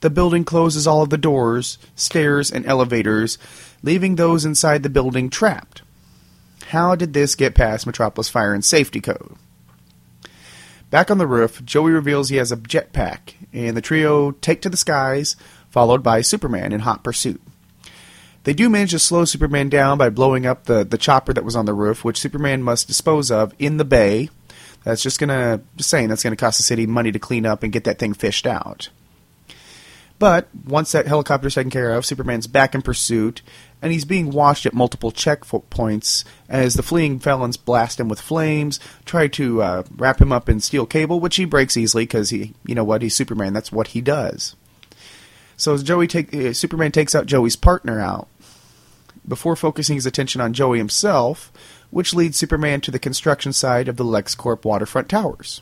the 0.00 0.08
building 0.08 0.44
closes 0.44 0.86
all 0.86 1.02
of 1.02 1.10
the 1.10 1.18
doors, 1.18 1.76
stairs, 1.96 2.50
and 2.50 2.64
elevators, 2.64 3.36
leaving 3.82 4.16
those 4.16 4.46
inside 4.46 4.84
the 4.84 4.88
building 4.88 5.28
trapped. 5.28 5.82
How 6.68 6.94
did 6.94 7.12
this 7.12 7.34
get 7.34 7.54
past 7.54 7.86
Metropolis 7.86 8.30
Fire 8.30 8.54
and 8.54 8.64
Safety 8.64 9.02
Code? 9.02 9.36
Back 10.94 11.10
on 11.10 11.18
the 11.18 11.26
roof, 11.26 11.60
Joey 11.64 11.90
reveals 11.90 12.28
he 12.28 12.36
has 12.36 12.52
a 12.52 12.56
jetpack, 12.56 13.34
and 13.52 13.76
the 13.76 13.80
trio 13.80 14.30
take 14.30 14.62
to 14.62 14.68
the 14.68 14.76
skies, 14.76 15.34
followed 15.68 16.04
by 16.04 16.20
Superman 16.20 16.70
in 16.70 16.78
hot 16.78 17.02
pursuit. 17.02 17.42
They 18.44 18.52
do 18.52 18.70
manage 18.70 18.92
to 18.92 19.00
slow 19.00 19.24
Superman 19.24 19.68
down 19.68 19.98
by 19.98 20.10
blowing 20.10 20.46
up 20.46 20.66
the, 20.66 20.84
the 20.84 20.96
chopper 20.96 21.32
that 21.32 21.44
was 21.44 21.56
on 21.56 21.66
the 21.66 21.74
roof, 21.74 22.04
which 22.04 22.20
Superman 22.20 22.62
must 22.62 22.86
dispose 22.86 23.32
of 23.32 23.52
in 23.58 23.76
the 23.76 23.84
bay. 23.84 24.30
That's 24.84 25.02
just 25.02 25.18
gonna 25.18 25.62
just 25.74 25.90
saying 25.90 26.10
that's 26.10 26.22
gonna 26.22 26.36
cost 26.36 26.58
the 26.58 26.62
city 26.62 26.86
money 26.86 27.10
to 27.10 27.18
clean 27.18 27.44
up 27.44 27.64
and 27.64 27.72
get 27.72 27.82
that 27.82 27.98
thing 27.98 28.14
fished 28.14 28.46
out. 28.46 28.88
But 30.18 30.48
once 30.64 30.92
that 30.92 31.06
helicopter's 31.06 31.56
taken 31.56 31.70
care 31.70 31.92
of, 31.92 32.06
Superman's 32.06 32.46
back 32.46 32.74
in 32.74 32.82
pursuit, 32.82 33.42
and 33.82 33.92
he's 33.92 34.04
being 34.04 34.30
watched 34.30 34.64
at 34.64 34.72
multiple 34.72 35.10
checkpoints 35.10 36.24
as 36.48 36.74
the 36.74 36.82
fleeing 36.82 37.18
felons 37.18 37.56
blast 37.56 37.98
him 37.98 38.08
with 38.08 38.20
flames, 38.20 38.78
try 39.04 39.26
to 39.28 39.62
uh, 39.62 39.82
wrap 39.96 40.20
him 40.20 40.32
up 40.32 40.48
in 40.48 40.60
steel 40.60 40.86
cable, 40.86 41.20
which 41.20 41.36
he 41.36 41.44
breaks 41.44 41.76
easily 41.76 42.04
because 42.04 42.30
he, 42.30 42.54
you 42.64 42.74
know 42.74 42.84
what, 42.84 43.02
he's 43.02 43.14
Superman. 43.14 43.52
That's 43.52 43.72
what 43.72 43.88
he 43.88 44.00
does. 44.00 44.54
So 45.56 45.76
Joey 45.78 46.06
take 46.06 46.32
uh, 46.34 46.52
Superman 46.52 46.92
takes 46.92 47.14
out 47.14 47.26
Joey's 47.26 47.56
partner 47.56 48.00
out 48.00 48.28
before 49.26 49.56
focusing 49.56 49.96
his 49.96 50.06
attention 50.06 50.40
on 50.40 50.52
Joey 50.52 50.78
himself, 50.78 51.52
which 51.90 52.14
leads 52.14 52.36
Superman 52.36 52.80
to 52.82 52.90
the 52.90 52.98
construction 52.98 53.52
site 53.52 53.88
of 53.88 53.96
the 53.96 54.04
LexCorp 54.04 54.64
waterfront 54.64 55.08
towers. 55.08 55.60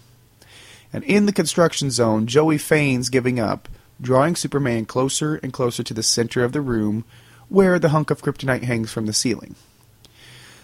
And 0.93 1.05
in 1.05 1.27
the 1.27 1.33
construction 1.33 1.91
zone, 1.91 2.27
Joey 2.27 2.59
feigns 2.59 3.09
giving 3.09 3.41
up 3.41 3.69
drawing 4.03 4.37
Superman 4.37 4.85
closer 4.85 5.37
and 5.37 5.53
closer 5.53 5.83
to 5.83 5.95
the 5.95 6.03
center 6.03 6.45
of 6.45 6.53
the 6.53 6.61
room 6.61 7.05
where 7.49 7.79
the 7.79 7.91
hunk 7.91 8.11
of 8.11 8.23
kryptonite 8.23 8.65
hangs 8.65 8.93
from 8.93 9.07
the 9.07 9.13
ceiling. 9.13 9.55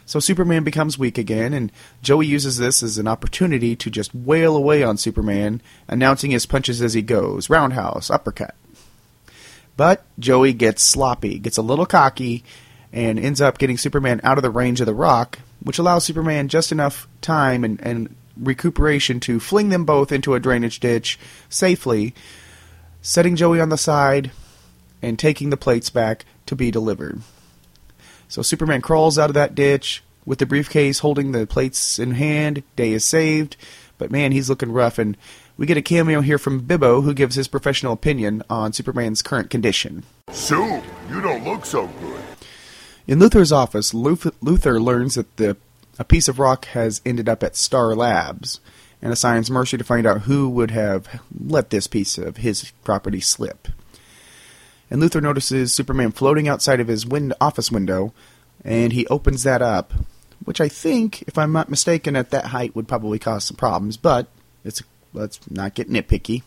So 0.04 0.20
Superman 0.20 0.64
becomes 0.64 0.98
weak 0.98 1.18
again, 1.18 1.52
and 1.52 1.70
Joey 2.02 2.26
uses 2.26 2.56
this 2.56 2.82
as 2.82 2.96
an 2.96 3.06
opportunity 3.06 3.76
to 3.76 3.90
just 3.90 4.14
wail 4.14 4.56
away 4.56 4.82
on 4.82 4.96
Superman, 4.96 5.60
announcing 5.86 6.30
his 6.30 6.46
punches 6.46 6.80
as 6.80 6.94
he 6.94 7.02
goes 7.02 7.50
roundhouse, 7.50 8.10
uppercut. 8.10 8.54
But 9.76 10.02
Joey 10.18 10.54
gets 10.54 10.82
sloppy, 10.82 11.38
gets 11.38 11.58
a 11.58 11.62
little 11.62 11.84
cocky, 11.84 12.42
and 12.90 13.18
ends 13.18 13.42
up 13.42 13.58
getting 13.58 13.76
Superman 13.76 14.22
out 14.24 14.38
of 14.38 14.42
the 14.42 14.50
range 14.50 14.80
of 14.80 14.86
the 14.86 14.94
rock, 14.94 15.40
which 15.62 15.78
allows 15.78 16.04
Superman 16.04 16.48
just 16.48 16.72
enough 16.72 17.06
time 17.20 17.62
and, 17.62 17.78
and 17.82 18.16
recuperation 18.40 19.20
to 19.20 19.38
fling 19.38 19.68
them 19.68 19.84
both 19.84 20.10
into 20.10 20.34
a 20.34 20.40
drainage 20.40 20.80
ditch 20.80 21.18
safely 21.50 22.14
setting 23.02 23.36
Joey 23.36 23.60
on 23.60 23.68
the 23.68 23.78
side, 23.78 24.30
and 25.00 25.18
taking 25.18 25.50
the 25.50 25.56
plates 25.56 25.90
back 25.90 26.24
to 26.46 26.56
be 26.56 26.70
delivered. 26.70 27.20
So 28.28 28.42
Superman 28.42 28.80
crawls 28.80 29.18
out 29.18 29.30
of 29.30 29.34
that 29.34 29.54
ditch 29.54 30.02
with 30.26 30.38
the 30.38 30.46
briefcase 30.46 30.98
holding 30.98 31.32
the 31.32 31.46
plates 31.46 31.98
in 31.98 32.12
hand. 32.12 32.62
Day 32.76 32.92
is 32.92 33.04
saved, 33.04 33.56
but 33.96 34.10
man, 34.10 34.32
he's 34.32 34.50
looking 34.50 34.72
rough, 34.72 34.98
and 34.98 35.16
we 35.56 35.66
get 35.66 35.76
a 35.76 35.82
cameo 35.82 36.20
here 36.20 36.38
from 36.38 36.62
Bibbo, 36.62 37.02
who 37.02 37.14
gives 37.14 37.36
his 37.36 37.48
professional 37.48 37.92
opinion 37.92 38.42
on 38.50 38.72
Superman's 38.72 39.22
current 39.22 39.50
condition. 39.50 40.04
Sue, 40.30 40.82
you 41.10 41.20
don't 41.20 41.44
look 41.44 41.64
so 41.64 41.86
good. 41.86 42.20
In 43.06 43.18
Luthor's 43.18 43.52
office, 43.52 43.92
Luthor 43.92 44.82
learns 44.82 45.14
that 45.14 45.36
the, 45.38 45.56
a 45.98 46.04
piece 46.04 46.28
of 46.28 46.38
rock 46.38 46.66
has 46.66 47.00
ended 47.06 47.28
up 47.28 47.42
at 47.42 47.56
Star 47.56 47.94
Labs 47.94 48.60
and 49.00 49.12
assigns 49.12 49.50
Mercy 49.50 49.76
to 49.76 49.84
find 49.84 50.06
out 50.06 50.22
who 50.22 50.48
would 50.48 50.70
have 50.70 51.22
let 51.38 51.70
this 51.70 51.86
piece 51.86 52.18
of 52.18 52.38
his 52.38 52.72
property 52.84 53.20
slip. 53.20 53.68
And 54.90 55.02
Luthor 55.02 55.22
notices 55.22 55.72
Superman 55.72 56.12
floating 56.12 56.48
outside 56.48 56.80
of 56.80 56.88
his 56.88 57.06
wind- 57.06 57.34
office 57.40 57.70
window, 57.70 58.12
and 58.64 58.92
he 58.92 59.06
opens 59.08 59.42
that 59.42 59.62
up, 59.62 59.92
which 60.44 60.60
I 60.60 60.68
think, 60.68 61.22
if 61.22 61.36
I'm 61.38 61.52
not 61.52 61.68
mistaken, 61.68 62.16
at 62.16 62.30
that 62.30 62.46
height 62.46 62.74
would 62.74 62.88
probably 62.88 63.18
cause 63.18 63.44
some 63.44 63.56
problems, 63.56 63.96
but 63.96 64.28
it's 64.64 64.82
let's 65.12 65.38
not 65.50 65.74
get 65.74 65.90
nitpicky. 65.90 66.42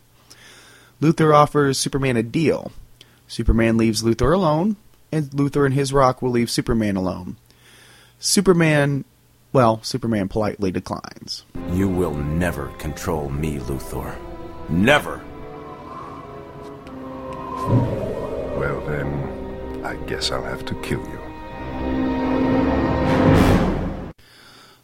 Luthor 1.01 1.33
offers 1.33 1.77
Superman 1.79 2.17
a 2.17 2.23
deal. 2.23 2.71
Superman 3.27 3.77
leaves 3.77 4.03
Luthor 4.03 4.35
alone, 4.35 4.75
and 5.11 5.29
Luthor 5.31 5.65
and 5.65 5.73
his 5.73 5.93
rock 5.93 6.21
will 6.21 6.31
leave 6.31 6.49
Superman 6.49 6.95
alone. 6.95 7.37
Superman 8.19 9.05
well, 9.53 9.81
Superman 9.83 10.27
politely 10.27 10.71
declines. 10.71 11.43
You 11.71 11.87
will 11.87 12.13
never 12.13 12.67
control 12.77 13.29
me, 13.29 13.57
Luthor. 13.59 14.15
Never! 14.69 15.21
Well, 18.57 18.81
then, 18.87 19.85
I 19.85 19.95
guess 20.07 20.31
I'll 20.31 20.43
have 20.43 20.65
to 20.65 20.75
kill 20.81 21.01
you. 21.01 21.19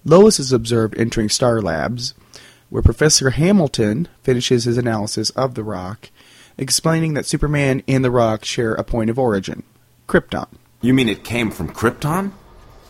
Lois 0.03 0.39
is 0.39 0.53
observed 0.53 0.97
entering 0.97 1.29
Star 1.29 1.61
Labs, 1.61 2.13
where 2.69 2.81
Professor 2.81 3.31
Hamilton 3.31 4.07
finishes 4.21 4.63
his 4.63 4.77
analysis 4.77 5.29
of 5.31 5.55
the 5.55 5.63
rock, 5.63 6.09
explaining 6.57 7.13
that 7.13 7.25
Superman 7.25 7.83
and 7.87 8.03
the 8.03 8.11
rock 8.11 8.45
share 8.45 8.73
a 8.73 8.83
point 8.83 9.09
of 9.09 9.19
origin 9.19 9.63
Krypton. 10.07 10.47
You 10.81 10.93
mean 10.93 11.09
it 11.09 11.23
came 11.23 11.51
from 11.51 11.69
Krypton? 11.69 12.31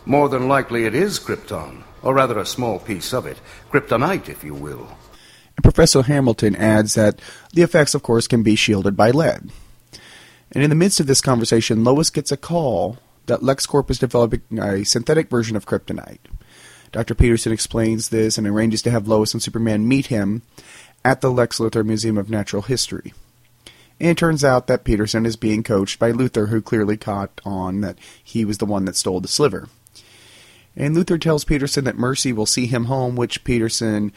More 0.06 0.28
than 0.28 0.48
likely 0.48 0.84
it 0.84 0.94
is 0.94 1.18
Krypton, 1.18 1.82
or 2.02 2.14
rather 2.14 2.38
a 2.38 2.46
small 2.46 2.78
piece 2.78 3.12
of 3.12 3.26
it. 3.26 3.38
Kryptonite, 3.70 4.28
if 4.28 4.42
you 4.42 4.54
will. 4.54 4.88
And 5.56 5.62
Professor 5.62 6.02
Hamilton 6.02 6.56
adds 6.56 6.94
that 6.94 7.20
the 7.52 7.62
effects, 7.62 7.94
of 7.94 8.02
course, 8.02 8.26
can 8.26 8.42
be 8.42 8.54
shielded 8.54 8.96
by 8.96 9.10
lead. 9.10 9.50
And 10.52 10.64
in 10.64 10.70
the 10.70 10.76
midst 10.76 11.00
of 11.00 11.06
this 11.06 11.20
conversation, 11.20 11.84
Lois 11.84 12.10
gets 12.10 12.32
a 12.32 12.36
call 12.36 12.98
that 13.26 13.40
LexCorp 13.40 13.90
is 13.90 13.98
developing 13.98 14.42
a 14.58 14.84
synthetic 14.84 15.28
version 15.28 15.56
of 15.56 15.66
kryptonite. 15.66 16.20
Dr. 16.90 17.14
Peterson 17.14 17.52
explains 17.52 18.08
this 18.08 18.38
and 18.38 18.46
arranges 18.46 18.82
to 18.82 18.90
have 18.90 19.08
Lois 19.08 19.34
and 19.34 19.42
Superman 19.42 19.86
meet 19.86 20.06
him 20.06 20.42
at 21.04 21.20
the 21.20 21.30
Lex 21.30 21.58
Luthor 21.58 21.84
Museum 21.84 22.16
of 22.16 22.30
Natural 22.30 22.62
History. 22.62 23.12
And 24.00 24.10
it 24.10 24.16
turns 24.16 24.44
out 24.44 24.68
that 24.68 24.84
Peterson 24.84 25.26
is 25.26 25.36
being 25.36 25.62
coached 25.62 25.98
by 25.98 26.12
Luthor, 26.12 26.48
who 26.48 26.62
clearly 26.62 26.96
caught 26.96 27.40
on 27.44 27.80
that 27.80 27.98
he 28.22 28.44
was 28.44 28.58
the 28.58 28.66
one 28.66 28.84
that 28.84 28.96
stole 28.96 29.20
the 29.20 29.28
sliver. 29.28 29.68
And 30.78 30.96
Luthor 30.96 31.20
tells 31.20 31.44
Peterson 31.44 31.84
that 31.84 31.98
Mercy 31.98 32.32
will 32.32 32.46
see 32.46 32.66
him 32.66 32.84
home, 32.84 33.16
which 33.16 33.42
Peterson 33.42 34.12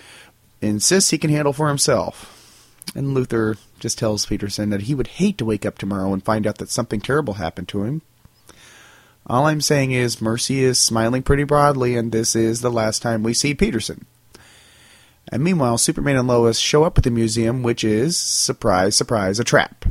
insists 0.61 1.09
he 1.09 1.17
can 1.17 1.31
handle 1.31 1.53
for 1.53 1.67
himself. 1.67 2.37
And 2.93 3.17
Luthor 3.17 3.57
just 3.79 3.97
tells 3.97 4.27
Peterson 4.27 4.69
that 4.69 4.83
he 4.83 4.93
would 4.93 5.07
hate 5.07 5.39
to 5.39 5.45
wake 5.45 5.65
up 5.65 5.79
tomorrow 5.79 6.13
and 6.13 6.23
find 6.23 6.45
out 6.45 6.59
that 6.59 6.69
something 6.69 7.01
terrible 7.01 7.33
happened 7.33 7.67
to 7.69 7.83
him. 7.83 8.03
All 9.25 9.47
I'm 9.47 9.61
saying 9.61 9.91
is 9.91 10.21
Mercy 10.21 10.63
is 10.63 10.77
smiling 10.77 11.23
pretty 11.23 11.43
broadly, 11.43 11.95
and 11.95 12.11
this 12.11 12.35
is 12.35 12.61
the 12.61 12.71
last 12.71 13.01
time 13.01 13.23
we 13.23 13.33
see 13.33 13.55
Peterson. 13.55 14.05
And 15.31 15.43
meanwhile, 15.43 15.79
Superman 15.79 16.17
and 16.17 16.27
Lois 16.27 16.59
show 16.59 16.83
up 16.83 16.97
at 16.97 17.03
the 17.03 17.11
museum, 17.11 17.63
which 17.63 17.83
is, 17.83 18.17
surprise, 18.17 18.95
surprise, 18.95 19.39
a 19.39 19.43
trap. 19.43 19.85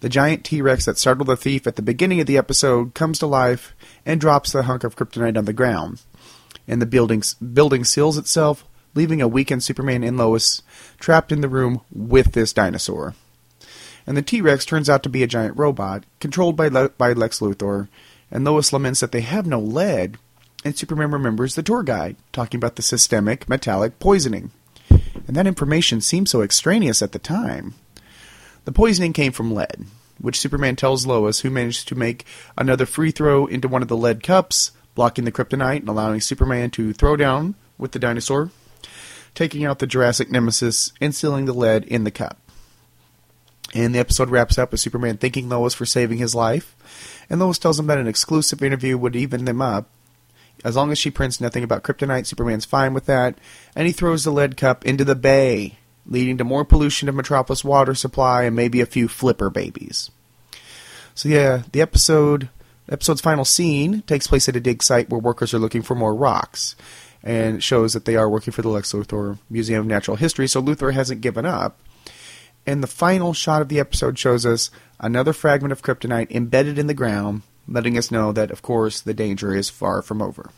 The 0.00 0.08
giant 0.08 0.44
T 0.44 0.62
Rex 0.62 0.84
that 0.84 0.96
startled 0.96 1.28
the 1.28 1.36
thief 1.36 1.66
at 1.66 1.76
the 1.76 1.82
beginning 1.82 2.20
of 2.20 2.26
the 2.26 2.38
episode 2.38 2.94
comes 2.94 3.18
to 3.18 3.26
life 3.26 3.74
and 4.06 4.20
drops 4.20 4.52
the 4.52 4.62
hunk 4.62 4.84
of 4.84 4.94
kryptonite 4.94 5.36
on 5.36 5.44
the 5.44 5.52
ground. 5.52 6.02
And 6.68 6.80
the 6.80 6.86
building, 6.86 7.22
building 7.52 7.82
seals 7.82 8.16
itself, 8.16 8.64
leaving 8.94 9.20
a 9.20 9.26
weakened 9.28 9.64
Superman 9.64 10.04
and 10.04 10.16
Lois 10.16 10.62
trapped 11.00 11.32
in 11.32 11.40
the 11.40 11.48
room 11.48 11.80
with 11.90 12.32
this 12.32 12.52
dinosaur. 12.52 13.14
And 14.06 14.16
the 14.16 14.22
T 14.22 14.40
Rex 14.40 14.64
turns 14.64 14.88
out 14.88 15.02
to 15.02 15.08
be 15.08 15.22
a 15.22 15.28
giant 15.28 15.56
robot, 15.56 16.04
controlled 16.20 16.56
by, 16.56 16.68
Le- 16.68 16.90
by 16.90 17.12
Lex 17.12 17.40
Luthor, 17.40 17.88
and 18.30 18.44
Lois 18.44 18.72
laments 18.72 19.00
that 19.00 19.12
they 19.12 19.22
have 19.22 19.46
no 19.46 19.58
lead, 19.58 20.16
and 20.64 20.76
Superman 20.76 21.10
remembers 21.10 21.54
the 21.54 21.62
tour 21.62 21.82
guide, 21.82 22.16
talking 22.32 22.58
about 22.58 22.76
the 22.76 22.82
systemic 22.82 23.48
metallic 23.48 23.98
poisoning. 23.98 24.52
And 24.90 25.36
that 25.36 25.46
information 25.46 26.00
seemed 26.00 26.28
so 26.28 26.40
extraneous 26.40 27.02
at 27.02 27.12
the 27.12 27.18
time. 27.18 27.74
The 28.68 28.72
poisoning 28.72 29.14
came 29.14 29.32
from 29.32 29.54
lead, 29.54 29.86
which 30.20 30.38
Superman 30.38 30.76
tells 30.76 31.06
Lois, 31.06 31.40
who 31.40 31.48
managed 31.48 31.88
to 31.88 31.94
make 31.94 32.26
another 32.58 32.84
free 32.84 33.10
throw 33.10 33.46
into 33.46 33.66
one 33.66 33.80
of 33.80 33.88
the 33.88 33.96
lead 33.96 34.22
cups, 34.22 34.72
blocking 34.94 35.24
the 35.24 35.32
kryptonite 35.32 35.80
and 35.80 35.88
allowing 35.88 36.20
Superman 36.20 36.68
to 36.72 36.92
throw 36.92 37.16
down 37.16 37.54
with 37.78 37.92
the 37.92 37.98
dinosaur, 37.98 38.50
taking 39.34 39.64
out 39.64 39.78
the 39.78 39.86
Jurassic 39.86 40.30
nemesis 40.30 40.92
and 41.00 41.14
sealing 41.14 41.46
the 41.46 41.54
lead 41.54 41.84
in 41.84 42.04
the 42.04 42.10
cup. 42.10 42.36
And 43.74 43.94
the 43.94 44.00
episode 44.00 44.28
wraps 44.28 44.58
up 44.58 44.70
with 44.70 44.80
Superman 44.80 45.16
thanking 45.16 45.48
Lois 45.48 45.72
for 45.72 45.86
saving 45.86 46.18
his 46.18 46.34
life, 46.34 46.76
and 47.30 47.40
Lois 47.40 47.58
tells 47.58 47.80
him 47.80 47.86
that 47.86 47.96
an 47.96 48.06
exclusive 48.06 48.62
interview 48.62 48.98
would 48.98 49.16
even 49.16 49.46
them 49.46 49.62
up. 49.62 49.88
As 50.62 50.76
long 50.76 50.92
as 50.92 50.98
she 50.98 51.10
prints 51.10 51.40
nothing 51.40 51.64
about 51.64 51.84
kryptonite, 51.84 52.26
Superman's 52.26 52.66
fine 52.66 52.92
with 52.92 53.06
that, 53.06 53.38
and 53.74 53.86
he 53.86 53.94
throws 53.94 54.24
the 54.24 54.30
lead 54.30 54.58
cup 54.58 54.84
into 54.84 55.06
the 55.06 55.14
bay 55.14 55.78
leading 56.08 56.38
to 56.38 56.44
more 56.44 56.64
pollution 56.64 57.08
of 57.08 57.14
Metropolis 57.14 57.62
water 57.62 57.94
supply 57.94 58.44
and 58.44 58.56
maybe 58.56 58.80
a 58.80 58.86
few 58.86 59.06
flipper 59.06 59.50
babies. 59.50 60.10
So 61.14 61.28
yeah, 61.28 61.62
the 61.72 61.80
episode 61.80 62.48
episode's 62.88 63.20
final 63.20 63.44
scene 63.44 64.02
takes 64.02 64.26
place 64.26 64.48
at 64.48 64.56
a 64.56 64.60
dig 64.60 64.82
site 64.82 65.10
where 65.10 65.20
workers 65.20 65.52
are 65.52 65.58
looking 65.58 65.82
for 65.82 65.94
more 65.94 66.14
rocks. 66.14 66.74
And 67.22 67.62
shows 67.62 67.94
that 67.94 68.04
they 68.04 68.14
are 68.14 68.30
working 68.30 68.52
for 68.52 68.62
the 68.62 68.68
Lex 68.68 68.92
Luthor 68.92 69.38
Museum 69.50 69.80
of 69.80 69.86
Natural 69.86 70.16
History, 70.16 70.46
so 70.46 70.62
Luthor 70.62 70.94
hasn't 70.94 71.20
given 71.20 71.44
up. 71.44 71.76
And 72.64 72.80
the 72.80 72.86
final 72.86 73.32
shot 73.32 73.60
of 73.60 73.68
the 73.68 73.80
episode 73.80 74.18
shows 74.18 74.46
us 74.46 74.70
another 75.00 75.32
fragment 75.32 75.72
of 75.72 75.82
kryptonite 75.82 76.30
embedded 76.30 76.78
in 76.78 76.86
the 76.86 76.94
ground, 76.94 77.42
letting 77.66 77.98
us 77.98 78.12
know 78.12 78.30
that, 78.32 78.52
of 78.52 78.62
course, 78.62 79.00
the 79.00 79.14
danger 79.14 79.52
is 79.52 79.68
far 79.68 80.00
from 80.00 80.22
over. 80.22 80.50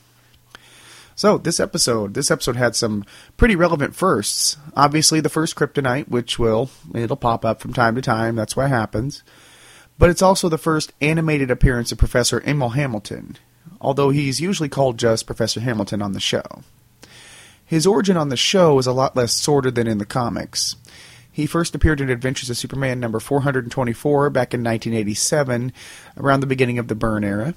So 1.21 1.37
this 1.37 1.61
episode, 1.61 2.14
this 2.14 2.31
episode 2.31 2.57
had 2.57 2.75
some 2.75 3.05
pretty 3.37 3.55
relevant 3.55 3.95
firsts. 3.95 4.57
Obviously, 4.75 5.21
the 5.21 5.29
first 5.29 5.55
kryptonite, 5.55 6.09
which 6.09 6.39
will 6.39 6.71
it'll 6.95 7.14
pop 7.14 7.45
up 7.45 7.61
from 7.61 7.75
time 7.75 7.95
to 7.97 8.01
time. 8.01 8.37
That's 8.37 8.57
what 8.57 8.71
happens. 8.71 9.23
but 9.99 10.09
it's 10.09 10.23
also 10.23 10.49
the 10.49 10.57
first 10.57 10.95
animated 11.03 11.51
appearance 11.51 11.93
of 11.93 11.99
Professor 11.99 12.41
Emil 12.47 12.71
Hamilton, 12.71 13.37
although 13.83 14.09
he's 14.09 14.41
usually 14.41 14.71
called 14.71 14.99
just 14.99 15.27
Professor 15.27 15.61
Hamilton 15.61 16.01
on 16.01 16.12
the 16.12 16.21
show. 16.21 16.62
His 17.66 17.87
origin 17.87 18.16
on 18.16 18.31
the 18.31 18.37
show 18.39 18.79
is 18.79 18.87
a 18.87 18.93
lot 18.95 19.14
less 19.14 19.35
sordid 19.35 19.75
than 19.75 19.87
in 19.87 19.99
the 19.99 20.07
comics. 20.07 20.77
He 21.31 21.45
first 21.45 21.75
appeared 21.75 22.01
in 22.01 22.09
Adventures 22.09 22.49
of 22.49 22.57
Superman 22.57 22.99
number 22.99 23.21
424 23.21 24.31
back 24.31 24.55
in 24.55 24.64
1987, 24.64 25.75
around 26.16 26.41
the 26.41 26.47
beginning 26.47 26.79
of 26.79 26.89
the 26.89 26.95
Byrne 26.95 27.25
era. 27.25 27.55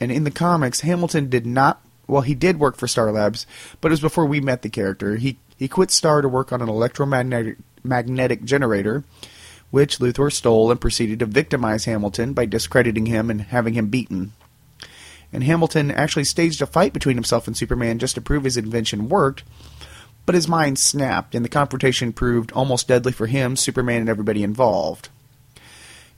And 0.00 0.10
in 0.10 0.24
the 0.24 0.32
comics, 0.32 0.80
Hamilton 0.80 1.30
did 1.30 1.46
not, 1.46 1.80
well, 2.08 2.22
he 2.22 2.34
did 2.34 2.58
work 2.58 2.76
for 2.76 2.88
Star 2.88 3.12
Labs, 3.12 3.46
but 3.80 3.88
it 3.88 3.92
was 3.92 4.00
before 4.00 4.26
we 4.26 4.40
met 4.40 4.62
the 4.62 4.68
character. 4.68 5.16
He, 5.16 5.38
he 5.56 5.68
quit 5.68 5.90
Star 5.90 6.22
to 6.22 6.28
work 6.28 6.52
on 6.52 6.62
an 6.62 6.68
electromagnetic 6.68 7.58
magnetic 7.84 8.44
generator, 8.44 9.04
which 9.70 9.98
Luthor 9.98 10.32
stole 10.32 10.70
and 10.70 10.80
proceeded 10.80 11.20
to 11.20 11.26
victimize 11.26 11.84
Hamilton 11.84 12.32
by 12.32 12.46
discrediting 12.46 13.06
him 13.06 13.30
and 13.30 13.42
having 13.42 13.74
him 13.74 13.88
beaten. 13.88 14.32
And 15.32 15.44
Hamilton 15.44 15.90
actually 15.90 16.24
staged 16.24 16.62
a 16.62 16.66
fight 16.66 16.92
between 16.92 17.16
himself 17.16 17.46
and 17.46 17.56
Superman 17.56 17.98
just 17.98 18.14
to 18.14 18.20
prove 18.20 18.44
his 18.44 18.56
invention 18.56 19.08
worked, 19.08 19.44
but 20.24 20.34
his 20.34 20.48
mind 20.48 20.78
snapped, 20.78 21.34
and 21.34 21.44
the 21.44 21.50
confrontation 21.50 22.12
proved 22.12 22.52
almost 22.52 22.88
deadly 22.88 23.12
for 23.12 23.26
him, 23.26 23.56
Superman, 23.56 24.00
and 24.00 24.08
everybody 24.08 24.42
involved. 24.42 25.10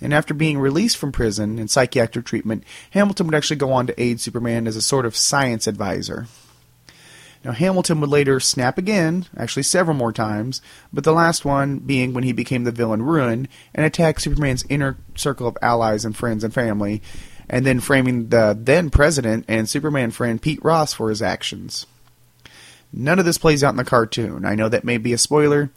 And 0.00 0.14
after 0.14 0.32
being 0.32 0.58
released 0.58 0.96
from 0.96 1.12
prison 1.12 1.58
and 1.58 1.70
psychiatric 1.70 2.24
treatment, 2.24 2.64
Hamilton 2.90 3.26
would 3.26 3.34
actually 3.34 3.56
go 3.56 3.72
on 3.72 3.86
to 3.86 4.02
aid 4.02 4.20
Superman 4.20 4.66
as 4.66 4.76
a 4.76 4.82
sort 4.82 5.04
of 5.04 5.16
science 5.16 5.66
advisor. 5.66 6.26
Now, 7.44 7.52
Hamilton 7.52 8.00
would 8.00 8.10
later 8.10 8.38
snap 8.38 8.76
again, 8.76 9.26
actually 9.36 9.62
several 9.62 9.96
more 9.96 10.12
times, 10.12 10.60
but 10.92 11.04
the 11.04 11.12
last 11.12 11.44
one 11.44 11.78
being 11.78 12.12
when 12.12 12.24
he 12.24 12.32
became 12.32 12.64
the 12.64 12.70
villain 12.70 13.02
Ruin 13.02 13.48
and 13.74 13.86
attacked 13.86 14.20
Superman's 14.20 14.66
inner 14.68 14.98
circle 15.14 15.46
of 15.46 15.56
allies 15.62 16.04
and 16.04 16.14
friends 16.14 16.44
and 16.44 16.52
family, 16.52 17.00
and 17.48 17.64
then 17.64 17.80
framing 17.80 18.28
the 18.28 18.56
then 18.58 18.90
president 18.90 19.46
and 19.48 19.68
Superman 19.68 20.10
friend 20.10 20.40
Pete 20.40 20.62
Ross 20.62 20.92
for 20.92 21.08
his 21.08 21.22
actions. 21.22 21.86
None 22.92 23.18
of 23.18 23.24
this 23.24 23.38
plays 23.38 23.64
out 23.64 23.70
in 23.70 23.76
the 23.76 23.84
cartoon. 23.84 24.44
I 24.44 24.54
know 24.54 24.68
that 24.68 24.84
may 24.84 24.98
be 24.98 25.14
a 25.14 25.18
spoiler, 25.18 25.70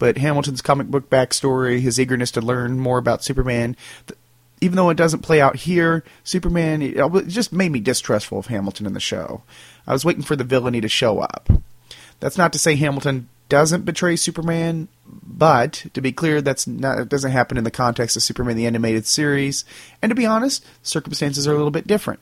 but 0.00 0.18
Hamilton's 0.18 0.62
comic 0.62 0.88
book 0.88 1.10
backstory, 1.10 1.78
his 1.78 2.00
eagerness 2.00 2.32
to 2.32 2.40
learn 2.40 2.80
more 2.80 2.98
about 2.98 3.22
Superman, 3.22 3.76
th- 4.08 4.18
even 4.62 4.76
though 4.76 4.88
it 4.88 4.96
doesn't 4.96 5.20
play 5.20 5.40
out 5.40 5.56
here, 5.56 6.02
Superman, 6.24 6.82
it, 6.82 6.96
it 6.96 7.28
just 7.28 7.52
made 7.52 7.70
me 7.70 7.80
distrustful 7.80 8.38
of 8.38 8.46
Hamilton 8.46 8.86
in 8.86 8.94
the 8.94 9.00
show. 9.00 9.42
I 9.86 9.92
was 9.92 10.04
waiting 10.04 10.22
for 10.22 10.36
the 10.36 10.42
villainy 10.42 10.80
to 10.80 10.88
show 10.88 11.20
up. 11.20 11.50
That's 12.18 12.38
not 12.38 12.52
to 12.54 12.58
say 12.58 12.76
Hamilton 12.76 13.28
doesn't 13.50 13.84
betray 13.84 14.16
Superman, 14.16 14.88
but 15.06 15.84
to 15.92 16.00
be 16.00 16.12
clear, 16.12 16.40
that's 16.40 16.66
not 16.66 16.98
it 16.98 17.08
doesn't 17.10 17.32
happen 17.32 17.58
in 17.58 17.64
the 17.64 17.70
context 17.70 18.16
of 18.16 18.22
Superman 18.22 18.56
the 18.56 18.66
animated 18.66 19.06
series. 19.06 19.66
And 20.00 20.08
to 20.08 20.16
be 20.16 20.26
honest, 20.26 20.64
circumstances 20.82 21.46
are 21.46 21.52
a 21.52 21.56
little 21.56 21.70
bit 21.70 21.86
different. 21.86 22.20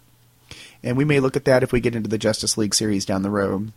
And 0.82 0.96
we 0.96 1.04
may 1.04 1.20
look 1.20 1.36
at 1.36 1.44
that 1.44 1.62
if 1.62 1.72
we 1.72 1.80
get 1.80 1.94
into 1.94 2.08
the 2.08 2.18
Justice 2.18 2.58
League 2.58 2.74
series 2.74 3.04
down 3.04 3.22
the 3.22 3.30
road. 3.30 3.72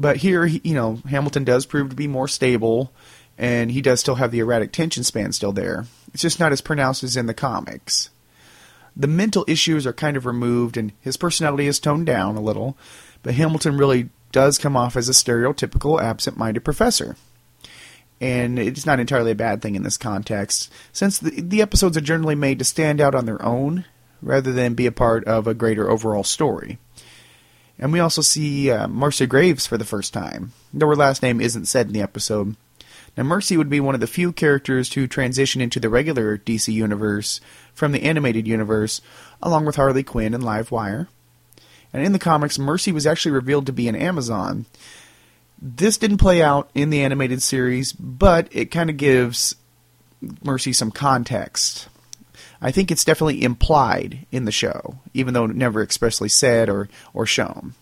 But 0.00 0.18
here, 0.18 0.46
you 0.46 0.74
know, 0.74 1.00
Hamilton 1.08 1.42
does 1.42 1.66
prove 1.66 1.90
to 1.90 1.96
be 1.96 2.06
more 2.06 2.28
stable, 2.28 2.92
and 3.36 3.72
he 3.72 3.82
does 3.82 3.98
still 3.98 4.14
have 4.14 4.30
the 4.30 4.38
erratic 4.38 4.70
tension 4.70 5.02
span 5.02 5.32
still 5.32 5.50
there. 5.50 5.86
It's 6.14 6.22
just 6.22 6.38
not 6.38 6.52
as 6.52 6.60
pronounced 6.60 7.02
as 7.02 7.16
in 7.16 7.26
the 7.26 7.34
comics. 7.34 8.10
The 8.96 9.08
mental 9.08 9.44
issues 9.48 9.86
are 9.86 9.92
kind 9.92 10.16
of 10.16 10.24
removed, 10.24 10.76
and 10.76 10.92
his 11.00 11.16
personality 11.16 11.66
is 11.66 11.80
toned 11.80 12.06
down 12.06 12.36
a 12.36 12.40
little, 12.40 12.78
but 13.24 13.34
Hamilton 13.34 13.76
really 13.76 14.08
does 14.30 14.56
come 14.56 14.76
off 14.76 14.96
as 14.96 15.08
a 15.08 15.12
stereotypical 15.12 16.00
absent 16.00 16.36
minded 16.36 16.64
professor. 16.64 17.16
And 18.20 18.58
it's 18.58 18.86
not 18.86 19.00
entirely 19.00 19.32
a 19.32 19.36
bad 19.36 19.62
thing 19.62 19.74
in 19.74 19.82
this 19.82 19.96
context, 19.96 20.72
since 20.92 21.18
the, 21.18 21.30
the 21.30 21.62
episodes 21.62 21.96
are 21.96 22.00
generally 22.00 22.34
made 22.36 22.60
to 22.60 22.64
stand 22.64 23.00
out 23.00 23.16
on 23.16 23.26
their 23.26 23.44
own 23.44 23.84
rather 24.22 24.52
than 24.52 24.74
be 24.74 24.86
a 24.86 24.92
part 24.92 25.24
of 25.24 25.46
a 25.46 25.54
greater 25.54 25.90
overall 25.90 26.24
story. 26.24 26.78
And 27.78 27.92
we 27.92 28.00
also 28.00 28.22
see 28.22 28.70
uh, 28.70 28.88
Mercy 28.88 29.26
Graves 29.26 29.66
for 29.66 29.78
the 29.78 29.84
first 29.84 30.12
time, 30.12 30.52
though 30.74 30.88
her 30.88 30.96
last 30.96 31.22
name 31.22 31.40
isn't 31.40 31.66
said 31.66 31.86
in 31.86 31.92
the 31.92 32.02
episode. 32.02 32.56
Now, 33.16 33.24
Mercy 33.24 33.56
would 33.56 33.70
be 33.70 33.80
one 33.80 33.94
of 33.94 34.00
the 34.00 34.06
few 34.06 34.32
characters 34.32 34.88
to 34.90 35.06
transition 35.06 35.60
into 35.60 35.80
the 35.80 35.88
regular 35.88 36.38
DC 36.38 36.72
universe 36.72 37.40
from 37.74 37.92
the 37.92 38.02
animated 38.02 38.46
universe, 38.46 39.00
along 39.42 39.64
with 39.64 39.76
Harley 39.76 40.02
Quinn 40.02 40.34
and 40.34 40.42
Livewire. 40.42 41.08
And 41.92 42.04
in 42.04 42.12
the 42.12 42.18
comics, 42.18 42.58
Mercy 42.58 42.92
was 42.92 43.06
actually 43.06 43.32
revealed 43.32 43.66
to 43.66 43.72
be 43.72 43.88
an 43.88 43.96
Amazon. 43.96 44.66
This 45.60 45.96
didn't 45.96 46.18
play 46.18 46.42
out 46.42 46.70
in 46.74 46.90
the 46.90 47.02
animated 47.02 47.42
series, 47.42 47.92
but 47.92 48.48
it 48.52 48.66
kind 48.66 48.90
of 48.90 48.96
gives 48.96 49.56
Mercy 50.44 50.72
some 50.72 50.90
context. 50.90 51.88
I 52.60 52.70
think 52.70 52.90
it's 52.90 53.04
definitely 53.04 53.42
implied 53.42 54.26
in 54.32 54.44
the 54.44 54.52
show, 54.52 54.98
even 55.14 55.34
though 55.34 55.46
never 55.46 55.82
expressly 55.82 56.28
said 56.28 56.68
or, 56.68 56.88
or 57.14 57.24
shown. 57.24 57.74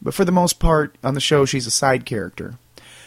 But 0.00 0.14
for 0.14 0.24
the 0.24 0.32
most 0.32 0.58
part, 0.58 0.96
on 1.02 1.14
the 1.14 1.20
show, 1.20 1.44
she's 1.44 1.66
a 1.66 1.70
side 1.70 2.04
character. 2.04 2.54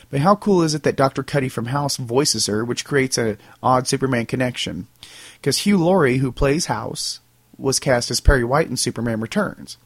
But 0.09 0.19
how 0.19 0.35
cool 0.35 0.61
is 0.61 0.75
it 0.75 0.83
that 0.83 0.97
Dr. 0.97 1.23
Cuddy 1.23 1.47
from 1.47 1.67
House 1.67 1.95
voices 1.95 2.47
her, 2.47 2.65
which 2.65 2.83
creates 2.83 3.17
an 3.17 3.37
odd 3.63 3.87
Superman 3.87 4.25
connection? 4.25 4.87
Because 5.35 5.59
Hugh 5.59 5.77
Laurie, 5.77 6.17
who 6.17 6.31
plays 6.31 6.65
House, 6.65 7.21
was 7.57 7.79
cast 7.79 8.11
as 8.11 8.19
Perry 8.19 8.43
White 8.43 8.67
in 8.67 8.75
Superman 8.75 9.21
Returns. 9.21 9.77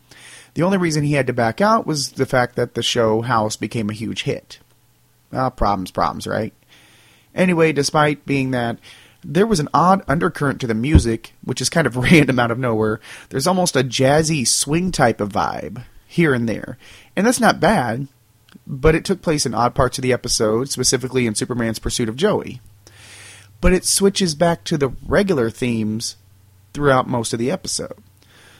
The 0.55 0.63
only 0.63 0.77
reason 0.77 1.03
he 1.03 1.13
had 1.13 1.27
to 1.27 1.33
back 1.33 1.61
out 1.61 1.85
was 1.85 2.13
the 2.13 2.25
fact 2.25 2.55
that 2.55 2.73
the 2.73 2.81
show 2.81 3.21
House 3.21 3.55
became 3.55 3.89
a 3.89 3.93
huge 3.93 4.23
hit. 4.23 4.59
Ah, 5.31 5.49
problems, 5.49 5.91
problems, 5.91 6.25
right? 6.25 6.53
Anyway, 7.35 7.73
despite 7.73 8.25
being 8.25 8.51
that, 8.51 8.79
there 9.27 9.47
was 9.47 9.59
an 9.59 9.69
odd 9.73 10.03
undercurrent 10.07 10.61
to 10.61 10.67
the 10.67 10.75
music, 10.75 11.33
which 11.43 11.61
is 11.61 11.69
kind 11.69 11.87
of 11.87 11.95
random 12.11 12.39
out 12.39 12.51
of 12.51 12.59
nowhere. 12.59 12.99
There's 13.29 13.47
almost 13.47 13.75
a 13.75 13.83
jazzy 13.83 14.47
swing 14.47 14.91
type 14.91 15.19
of 15.19 15.29
vibe 15.29 15.83
here 16.07 16.33
and 16.33 16.47
there. 16.47 16.77
And 17.15 17.25
that's 17.25 17.39
not 17.39 17.59
bad, 17.59 18.07
but 18.67 18.95
it 18.95 19.03
took 19.03 19.21
place 19.21 19.45
in 19.45 19.53
odd 19.53 19.75
parts 19.75 19.97
of 19.97 20.03
the 20.03 20.13
episode, 20.13 20.69
specifically 20.69 21.25
in 21.25 21.35
Superman's 21.35 21.79
pursuit 21.79 22.07
of 22.07 22.15
Joey. 22.15 22.61
But 23.61 23.73
it 23.73 23.85
switches 23.85 24.35
back 24.35 24.63
to 24.65 24.77
the 24.77 24.89
regular 25.05 25.49
themes 25.49 26.17
throughout 26.73 27.07
most 27.07 27.33
of 27.33 27.39
the 27.39 27.51
episode. 27.51 27.97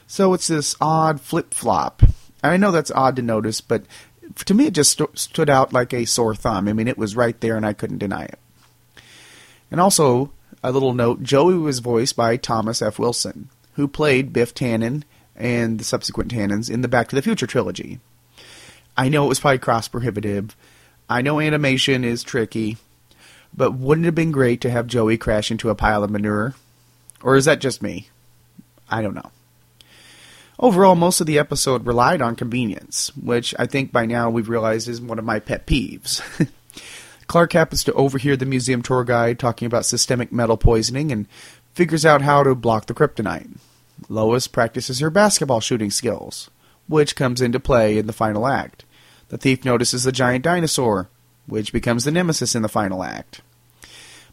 So 0.08 0.34
it's 0.34 0.48
this 0.48 0.76
odd 0.82 1.22
flip 1.22 1.54
flop. 1.54 2.02
I 2.44 2.58
know 2.58 2.72
that's 2.72 2.92
odd 2.92 3.16
to 3.18 3.22
notice, 3.22 3.62
but 3.62 3.84
to 4.46 4.54
me 4.54 4.68
it 4.68 4.74
just 4.74 4.92
st- 4.92 5.18
stood 5.18 5.50
out 5.50 5.74
like 5.74 5.94
a 5.94 6.06
sore 6.06 6.36
thumb. 6.36 6.68
I 6.68 6.74
mean, 6.74 6.88
it 6.88 6.98
was 6.98 7.16
right 7.16 7.40
there 7.42 7.56
and 7.56 7.66
I 7.66 7.74
couldn't 7.74 8.00
deny 8.00 8.24
it. 8.26 8.40
And 9.72 9.82
also, 9.82 10.32
a 10.66 10.72
little 10.72 10.94
note 10.94 11.22
Joey 11.22 11.54
was 11.54 11.78
voiced 11.78 12.16
by 12.16 12.38
Thomas 12.38 12.82
F. 12.82 12.98
Wilson, 12.98 13.50
who 13.74 13.88
played 13.88 14.34
Biff 14.34 14.52
Tannen 14.54 15.04
and 15.36 15.80
the 15.80 15.84
subsequent 15.84 16.32
Tannens 16.32 16.72
in 16.72 16.82
the 16.82 16.88
Back 16.88 17.08
to 17.10 17.16
the 17.16 17.22
Future 17.22 17.46
trilogy. 17.46 18.00
I 18.98 19.08
know 19.08 19.26
it 19.26 19.30
was 19.30 19.40
probably 19.40 19.60
cross 19.60 19.88
prohibitive. 19.88 20.56
I 21.08 21.22
know 21.22 21.40
animation 21.40 22.04
is 22.04 22.24
tricky, 22.24 22.78
but 23.56 23.74
wouldn't 23.74 24.06
it 24.06 24.08
have 24.08 24.16
been 24.16 24.32
great 24.32 24.60
to 24.62 24.72
have 24.72 24.88
Joey 24.88 25.20
crash 25.20 25.52
into 25.52 25.70
a 25.70 25.76
pile 25.76 26.04
of 26.04 26.10
manure? 26.10 26.56
Or 27.22 27.36
is 27.36 27.46
that 27.46 27.62
just 27.62 27.84
me? 27.84 28.10
I 28.90 29.04
don't 29.04 29.14
know. 29.14 29.32
Overall, 30.58 30.96
most 30.96 31.22
of 31.22 31.28
the 31.28 31.38
episode 31.38 31.86
relied 31.86 32.24
on 32.24 32.36
convenience, 32.36 33.12
which 33.16 33.54
I 33.60 33.68
think 33.68 33.92
by 33.92 34.08
now 34.08 34.32
we've 34.32 34.50
realized 34.50 34.88
is 34.88 35.00
one 35.00 35.20
of 35.20 35.26
my 35.26 35.40
pet 35.40 35.68
peeves. 35.68 36.24
Clark 37.28 37.54
happens 37.54 37.84
to 37.84 37.94
overhear 37.94 38.38
the 38.38 38.46
museum 38.46 38.82
tour 38.82 39.04
guide 39.04 39.40
talking 39.40 39.66
about 39.66 39.86
systemic 39.86 40.32
metal 40.32 40.58
poisoning 40.58 41.12
and 41.12 41.28
figures 41.74 42.06
out 42.06 42.22
how 42.22 42.44
to 42.44 42.56
block 42.56 42.86
the 42.86 42.94
kryptonite. 42.94 43.58
Lois 44.10 44.48
practices 44.48 45.00
her 45.00 45.10
basketball 45.10 45.60
shooting 45.60 45.92
skills, 45.92 46.50
which 46.88 47.16
comes 47.16 47.42
into 47.42 47.60
play 47.60 47.98
in 47.98 48.08
the 48.08 48.14
final 48.14 48.48
act. 48.48 48.86
The 49.30 49.38
thief 49.38 49.66
notices 49.66 50.04
the 50.04 50.12
giant 50.12 50.44
dinosaur, 50.44 51.10
which 51.48 51.74
becomes 51.74 52.04
the 52.04 52.12
nemesis 52.12 52.56
in 52.56 52.62
the 52.62 52.70
final 52.70 53.04
act. 53.04 53.42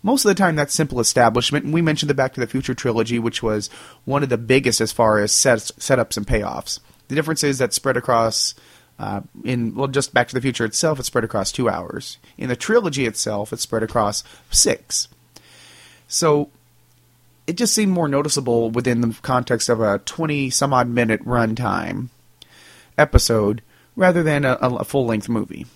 Most 0.02 0.24
of 0.24 0.30
the 0.30 0.34
time, 0.34 0.56
that's 0.56 0.74
simple 0.74 0.98
establishment, 0.98 1.64
and 1.64 1.72
we 1.72 1.80
mentioned 1.80 2.10
the 2.10 2.14
Back 2.14 2.34
to 2.34 2.40
the 2.40 2.46
Future 2.46 2.74
trilogy, 2.74 3.18
which 3.20 3.42
was 3.42 3.70
one 4.04 4.22
of 4.22 4.28
the 4.28 4.38
biggest 4.38 4.80
as 4.80 4.90
far 4.90 5.20
as 5.20 5.30
sets, 5.32 5.70
setups 5.72 6.16
and 6.16 6.26
payoffs. 6.26 6.80
The 7.06 7.14
difference 7.14 7.44
is 7.44 7.58
that 7.58 7.72
spread 7.72 7.96
across 7.96 8.54
uh, 8.98 9.22
in 9.44 9.74
well, 9.74 9.88
just 9.88 10.14
Back 10.14 10.28
to 10.28 10.34
the 10.34 10.40
Future 10.40 10.64
itself, 10.64 10.98
it's 10.98 11.08
spread 11.08 11.24
across 11.24 11.52
two 11.52 11.68
hours. 11.68 12.18
In 12.36 12.48
the 12.48 12.56
trilogy 12.56 13.06
itself, 13.06 13.52
it's 13.52 13.62
spread 13.62 13.82
across 13.82 14.24
six. 14.50 15.08
So 16.08 16.50
it 17.46 17.56
just 17.56 17.74
seemed 17.74 17.92
more 17.92 18.08
noticeable 18.08 18.70
within 18.70 19.00
the 19.00 19.16
context 19.22 19.68
of 19.68 19.80
a 19.80 19.98
twenty 19.98 20.50
some 20.50 20.72
odd 20.72 20.88
minute 20.88 21.24
runtime 21.24 22.08
episode 22.96 23.62
rather 23.96 24.22
than 24.22 24.44
a, 24.44 24.54
a 24.54 24.84
full 24.84 25.06
length 25.06 25.28
movie. 25.28 25.66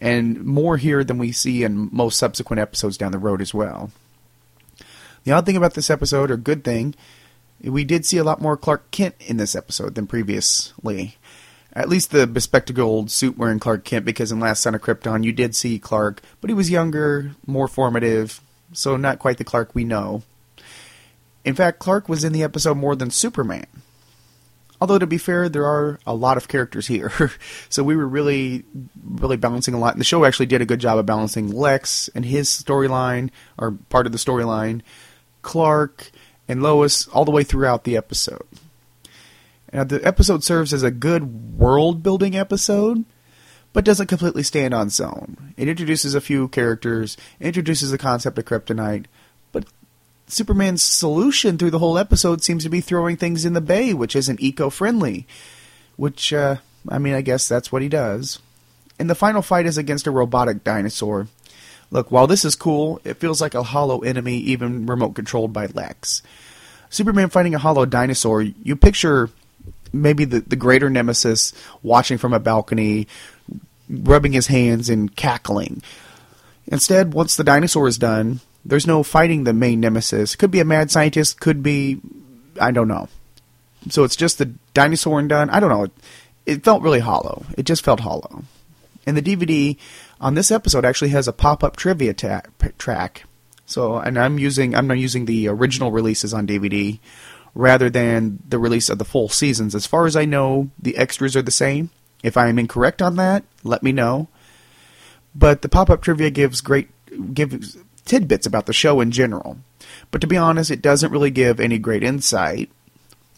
And 0.00 0.44
more 0.44 0.76
here 0.76 1.04
than 1.04 1.18
we 1.18 1.32
see 1.32 1.62
in 1.62 1.88
most 1.92 2.18
subsequent 2.18 2.60
episodes 2.60 2.96
down 2.98 3.12
the 3.12 3.18
road 3.18 3.40
as 3.40 3.54
well. 3.54 3.90
The 5.24 5.32
odd 5.32 5.46
thing 5.46 5.56
about 5.56 5.74
this 5.74 5.88
episode, 5.88 6.30
or 6.30 6.36
good 6.36 6.64
thing, 6.64 6.94
we 7.62 7.84
did 7.84 8.04
see 8.04 8.18
a 8.18 8.24
lot 8.24 8.42
more 8.42 8.56
Clark 8.56 8.90
Kent 8.90 9.14
in 9.20 9.38
this 9.38 9.56
episode 9.56 9.94
than 9.94 10.06
previously. 10.06 11.16
At 11.74 11.88
least 11.88 12.12
the 12.12 12.26
bespectacled 12.26 13.10
suit 13.10 13.36
wearing 13.36 13.58
Clark 13.58 13.84
Kent, 13.84 14.04
because 14.04 14.30
in 14.30 14.38
Last 14.38 14.62
Son 14.62 14.74
of 14.74 14.82
Krypton 14.82 15.24
you 15.24 15.32
did 15.32 15.56
see 15.56 15.78
Clark, 15.78 16.22
but 16.40 16.48
he 16.48 16.54
was 16.54 16.70
younger, 16.70 17.32
more 17.46 17.66
formative, 17.66 18.40
so 18.72 18.96
not 18.96 19.18
quite 19.18 19.38
the 19.38 19.44
Clark 19.44 19.74
we 19.74 19.84
know. 19.84 20.22
In 21.44 21.54
fact, 21.54 21.78
Clark 21.80 22.08
was 22.08 22.24
in 22.24 22.32
the 22.32 22.42
episode 22.42 22.76
more 22.76 22.94
than 22.94 23.10
Superman. 23.10 23.66
Although 24.80 24.98
to 24.98 25.06
be 25.06 25.18
fair, 25.18 25.48
there 25.48 25.66
are 25.66 25.98
a 26.06 26.14
lot 26.14 26.36
of 26.36 26.48
characters 26.48 26.86
here, 26.86 27.12
so 27.68 27.82
we 27.82 27.96
were 27.96 28.06
really, 28.06 28.64
really 29.04 29.36
balancing 29.36 29.74
a 29.74 29.78
lot. 29.78 29.94
And 29.94 30.00
the 30.00 30.04
show 30.04 30.24
actually 30.24 30.46
did 30.46 30.62
a 30.62 30.66
good 30.66 30.80
job 30.80 30.98
of 30.98 31.06
balancing 31.06 31.50
Lex 31.50 32.08
and 32.14 32.24
his 32.24 32.48
storyline, 32.48 33.30
or 33.58 33.72
part 33.88 34.06
of 34.06 34.12
the 34.12 34.18
storyline, 34.18 34.82
Clark 35.42 36.10
and 36.48 36.62
Lois, 36.62 37.08
all 37.08 37.24
the 37.24 37.30
way 37.30 37.44
throughout 37.44 37.84
the 37.84 37.96
episode. 37.96 38.46
Now, 39.74 39.82
the 39.82 40.06
episode 40.06 40.44
serves 40.44 40.72
as 40.72 40.84
a 40.84 40.90
good 40.92 41.58
world 41.58 42.00
building 42.00 42.36
episode, 42.36 43.04
but 43.72 43.84
doesn't 43.84 44.06
completely 44.06 44.44
stand 44.44 44.72
on 44.72 44.86
its 44.86 45.00
own. 45.00 45.52
It 45.56 45.66
introduces 45.66 46.14
a 46.14 46.20
few 46.20 46.46
characters, 46.46 47.16
introduces 47.40 47.90
the 47.90 47.98
concept 47.98 48.38
of 48.38 48.44
kryptonite, 48.44 49.06
but 49.50 49.64
Superman's 50.28 50.80
solution 50.80 51.58
through 51.58 51.72
the 51.72 51.80
whole 51.80 51.98
episode 51.98 52.44
seems 52.44 52.62
to 52.62 52.70
be 52.70 52.80
throwing 52.80 53.16
things 53.16 53.44
in 53.44 53.52
the 53.52 53.60
bay, 53.60 53.92
which 53.92 54.14
isn't 54.14 54.40
eco 54.40 54.70
friendly. 54.70 55.26
Which, 55.96 56.32
uh, 56.32 56.58
I 56.88 56.98
mean, 56.98 57.14
I 57.14 57.20
guess 57.20 57.48
that's 57.48 57.72
what 57.72 57.82
he 57.82 57.88
does. 57.88 58.38
And 59.00 59.10
the 59.10 59.16
final 59.16 59.42
fight 59.42 59.66
is 59.66 59.76
against 59.76 60.06
a 60.06 60.12
robotic 60.12 60.62
dinosaur. 60.62 61.26
Look, 61.90 62.12
while 62.12 62.28
this 62.28 62.44
is 62.44 62.54
cool, 62.54 63.00
it 63.02 63.14
feels 63.14 63.40
like 63.40 63.54
a 63.54 63.64
hollow 63.64 64.00
enemy, 64.00 64.36
even 64.36 64.86
remote 64.86 65.16
controlled 65.16 65.52
by 65.52 65.66
Lex. 65.66 66.22
Superman 66.90 67.28
fighting 67.28 67.56
a 67.56 67.58
hollow 67.58 67.86
dinosaur, 67.86 68.40
you 68.40 68.76
picture 68.76 69.30
maybe 69.94 70.24
the, 70.24 70.40
the 70.40 70.56
greater 70.56 70.90
nemesis 70.90 71.52
watching 71.82 72.18
from 72.18 72.32
a 72.32 72.40
balcony, 72.40 73.06
rubbing 73.88 74.32
his 74.32 74.48
hands 74.48 74.88
and 74.88 75.14
cackling. 75.14 75.82
Instead, 76.66 77.14
once 77.14 77.36
the 77.36 77.44
dinosaur 77.44 77.86
is 77.88 77.98
done, 77.98 78.40
there's 78.64 78.86
no 78.86 79.02
fighting 79.02 79.44
the 79.44 79.52
main 79.52 79.80
nemesis. 79.80 80.36
Could 80.36 80.50
be 80.50 80.60
a 80.60 80.64
mad 80.64 80.90
scientist, 80.90 81.40
could 81.40 81.62
be 81.62 82.00
I 82.60 82.70
don't 82.70 82.88
know. 82.88 83.08
So 83.90 84.04
it's 84.04 84.16
just 84.16 84.38
the 84.38 84.52
dinosaur 84.72 85.18
and 85.18 85.28
done. 85.28 85.50
I 85.50 85.60
don't 85.60 85.68
know. 85.68 85.84
It, 85.84 85.92
it 86.46 86.64
felt 86.64 86.82
really 86.82 87.00
hollow. 87.00 87.44
It 87.56 87.64
just 87.64 87.84
felt 87.84 88.00
hollow. 88.00 88.44
And 89.06 89.16
the 89.16 89.22
DVD 89.22 89.76
on 90.20 90.34
this 90.34 90.50
episode 90.50 90.84
actually 90.84 91.10
has 91.10 91.28
a 91.28 91.32
pop-up 91.32 91.76
trivia 91.76 92.14
ta- 92.14 92.42
track. 92.78 93.24
So, 93.66 93.96
and 93.96 94.18
I'm 94.18 94.38
using 94.38 94.74
I'm 94.74 94.86
not 94.86 94.98
using 94.98 95.24
the 95.24 95.48
original 95.48 95.90
releases 95.90 96.34
on 96.34 96.46
DVD 96.46 96.98
rather 97.54 97.88
than 97.88 98.40
the 98.48 98.58
release 98.58 98.88
of 98.88 98.98
the 98.98 99.04
full 99.04 99.28
seasons. 99.28 99.74
As 99.74 99.86
far 99.86 100.06
as 100.06 100.16
I 100.16 100.24
know, 100.24 100.70
the 100.78 100.96
extras 100.96 101.36
are 101.36 101.42
the 101.42 101.50
same. 101.50 101.90
If 102.22 102.36
I 102.36 102.48
am 102.48 102.58
incorrect 102.58 103.00
on 103.00 103.16
that, 103.16 103.44
let 103.62 103.82
me 103.82 103.92
know. 103.92 104.28
But 105.34 105.62
the 105.62 105.68
pop-up 105.68 106.02
trivia 106.02 106.30
gives 106.30 106.60
great 106.60 106.88
gives 107.32 107.76
tidbits 108.04 108.46
about 108.46 108.66
the 108.66 108.72
show 108.72 109.00
in 109.00 109.10
general. 109.10 109.58
But 110.10 110.20
to 110.20 110.26
be 110.26 110.36
honest, 110.36 110.70
it 110.70 110.82
doesn't 110.82 111.12
really 111.12 111.30
give 111.30 111.60
any 111.60 111.78
great 111.78 112.02
insight. 112.02 112.70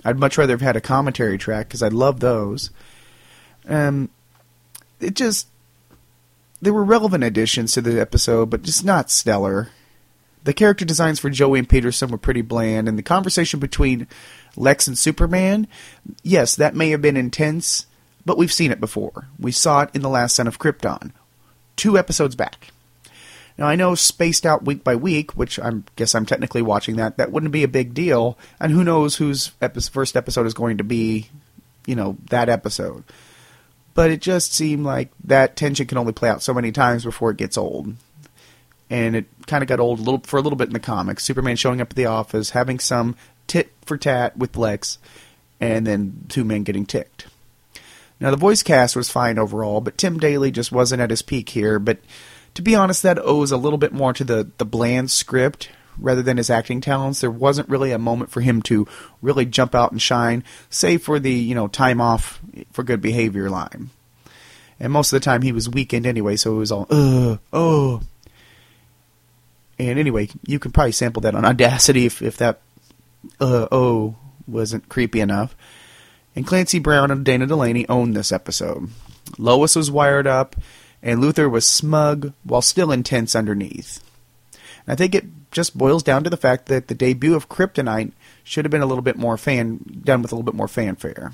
I'd 0.05 0.19
much 0.19 0.39
rather 0.39 0.53
have 0.53 0.61
had 0.61 0.77
a 0.77 0.81
commentary 0.81 1.39
track 1.39 1.69
because 1.69 1.83
I 1.83 1.89
love 1.89 2.21
those. 2.21 2.71
Um, 3.69 4.11
it 5.01 5.15
just 5.15 5.49
there 6.63 6.73
were 6.73 6.85
relevant 6.85 7.25
additions 7.25 7.73
to 7.73 7.81
the 7.81 8.01
episode, 8.01 8.51
but 8.51 8.63
just 8.63 8.85
not 8.85 9.11
stellar. 9.11 9.71
The 10.47 10.55
character 10.55 10.85
designs 10.85 11.19
for 11.19 11.29
Joey 11.29 11.59
and 11.59 11.69
Peterson 11.69 12.09
were 12.09 12.19
pretty 12.19 12.41
bland, 12.41 12.89
and 12.89 12.97
the 12.97 13.03
conversation 13.03 13.59
between 13.59 14.07
Lex 14.55 14.87
and 14.87 14.97
Superman, 14.97 15.67
yes, 16.23 16.55
that 16.55 16.77
may 16.77 16.91
have 16.91 17.03
been 17.03 17.17
intense, 17.17 17.87
but 18.25 18.39
we've 18.39 18.53
seen 18.53 18.71
it 18.71 18.79
before. 18.79 19.27
We 19.41 19.51
saw 19.51 19.81
it 19.83 19.91
in 19.93 20.03
The 20.03 20.09
Last 20.09 20.37
Son 20.37 20.47
of 20.47 20.61
Krypton, 20.61 21.11
two 21.75 21.99
episodes 21.99 22.37
back. 22.37 22.69
Now 23.59 23.67
I 23.67 23.75
know 23.75 23.97
spaced 23.97 24.47
out 24.47 24.65
week 24.65 24.85
by 24.85 24.95
week, 24.95 25.33
which 25.33 25.59
I 25.59 25.73
guess 25.97 26.15
I'm 26.15 26.27
technically 26.27 26.63
watching 26.63 26.95
that. 26.95 27.17
That 27.17 27.33
wouldn't 27.33 27.51
be 27.51 27.65
a 27.65 27.69
big 27.69 27.93
deal, 27.93 28.39
and 28.61 28.71
who 28.71 28.85
knows 28.85 29.17
whose 29.17 29.51
epi- 29.61 29.81
first 29.81 30.17
episode 30.17 30.47
is 30.47 30.55
going 30.55 30.79
to 30.79 30.85
be, 30.85 31.29
you 31.87 31.97
know, 31.97 32.19
that 32.31 32.49
episode. 32.49 33.03
But 33.95 34.13
it 34.13 34.21
just 34.21 34.55
seemed 34.55 34.85
like 34.85 35.11
that 35.25 35.57
tension 35.57 35.89
can 35.89 35.99
only 35.99 36.13
play 36.13 36.29
out 36.29 36.41
so 36.41 36.55
many 36.55 36.71
times 36.71 37.03
before 37.03 37.33
it 37.33 37.37
gets 37.37 37.59
old, 37.59 37.97
and 38.91 39.17
it 39.17 39.27
kind 39.47 39.63
of 39.63 39.69
got 39.69 39.81
old 39.81 39.99
a 39.99 40.03
little 40.03 40.21
for 40.21 40.39
a 40.39 40.43
little 40.43 40.57
bit 40.57 40.69
in 40.69 40.75
the 40.75 40.81
comics. 40.81 41.25
Superman 41.25 41.57
showing 41.57 41.81
up 41.81 41.91
at 41.91 41.97
the 41.97 42.07
office, 42.07 42.51
having 42.51 42.79
some 42.79 43.17
tit 43.47 43.73
for 43.85 43.97
tat 43.97 44.37
with 44.37 44.57
Lex, 44.57 44.99
and 45.61 45.87
then 45.87 46.25
two 46.29 46.45
men 46.45 46.63
getting 46.63 46.87
ticked. 46.87 47.27
Now 48.21 48.31
the 48.31 48.37
voice 48.37 48.63
cast 48.63 48.97
was 48.97 49.11
fine 49.11 49.39
overall, 49.39 49.81
but 49.81 49.99
Tim 49.99 50.19
Daly 50.19 50.51
just 50.51 50.73
wasn't 50.73 51.03
at 51.03 51.11
his 51.11 51.23
peak 51.23 51.51
here. 51.51 51.79
But 51.79 51.99
to 52.55 52.63
be 52.63 52.75
honest, 52.75 53.03
that 53.03 53.19
owes 53.19 53.53
a 53.53 53.57
little 53.57 53.79
bit 53.79 53.93
more 53.93 54.13
to 54.15 54.25
the, 54.25 54.51
the 54.59 54.65
bland 54.65 55.11
script 55.11 55.69
rather 55.99 56.23
than 56.23 56.37
his 56.37 56.51
acting 56.51 56.81
talents. 56.81 57.21
There 57.21 57.31
wasn't 57.31 57.69
really 57.69 57.93
a 57.93 57.99
moment 57.99 58.31
for 58.31 58.41
him 58.41 58.63
to 58.63 58.87
really 59.23 59.47
jump 59.47 59.75
out 59.75 59.93
and 59.93 60.01
shine, 60.01 60.45
save 60.71 61.03
for 61.03 61.19
the, 61.19 61.33
you 61.33 61.55
know, 61.55 61.69
time 61.69 62.01
off 62.01 62.41
for 62.73 62.83
good 62.83 63.01
behavior 63.01 63.51
line. 63.51 63.91
And 64.79 64.93
most 64.93 65.13
of 65.13 65.21
the 65.21 65.25
time 65.25 65.43
he 65.43 65.53
was 65.53 65.71
weakened 65.71 66.07
anyway, 66.07 66.37
so 66.37 66.55
it 66.55 66.59
was 66.59 66.73
all, 66.73 66.87
ugh, 66.91 67.39
oh. 67.53 68.03
And 69.79 69.99
anyway, 69.99 70.29
you 70.47 70.59
can 70.59 70.73
probably 70.73 70.93
sample 70.93 71.21
that 71.23 71.35
on 71.35 71.45
Audacity 71.45 72.07
if, 72.07 72.23
if 72.23 72.37
that, 72.39 72.61
uh, 73.41 73.69
oh, 73.71 74.17
wasn't 74.47 74.89
creepy 74.89 75.21
enough. 75.21 75.55
And 76.35 76.47
Clancy 76.47 76.79
Brown 76.79 77.11
and 77.11 77.25
Dana 77.25 77.47
Delany 77.47 77.89
owned 77.89 78.15
this 78.15 78.33
episode. 78.33 78.91
Lois 79.39 79.75
was 79.77 79.91
wired 79.91 80.27
up, 80.27 80.57
and 81.03 81.21
Luthor 81.21 81.51
was 81.51 81.67
smug 81.67 82.33
while 82.45 82.63
still 82.63 82.93
intense 82.93 83.35
underneath. 83.35 84.03
And 84.53 84.93
I 84.93 84.97
think 84.97 85.15
it 85.15 85.25
just 85.51 85.77
boils 85.77 86.03
down 86.03 86.25
to 86.25 86.31
the 86.31 86.37
fact 86.37 86.67
that 86.67 86.89
the 86.89 86.95
debut 86.95 87.35
of 87.35 87.49
Kryptonite 87.49 88.13
should 88.45 88.65
have 88.65 88.71
been 88.71 88.83
a 88.83 88.87
little 88.87 89.03
bit 89.03 89.17
more 89.17 89.37
fan 89.37 89.81
done 90.05 90.23
with 90.23 90.33
a 90.33 90.35
little 90.35 90.45
bit 90.45 90.55
more 90.55 90.69
fanfare. 90.69 91.33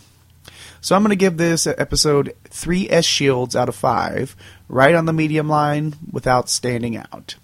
So 0.81 0.97
I'm 0.97 1.03
going 1.03 1.11
to 1.11 1.17
give 1.17 1.37
this 1.37 1.67
episode 1.67 2.35
three 2.45 2.89
S 2.91 3.05
shields 3.05 3.55
out 3.55 3.69
of 3.69 3.77
five, 3.77 4.35
right 4.69 4.95
on 4.95 5.07
the 5.07 5.13
medium 5.13 5.49
line 5.49 5.95
without 6.11 6.49
standing 6.49 6.97
out. 6.97 7.37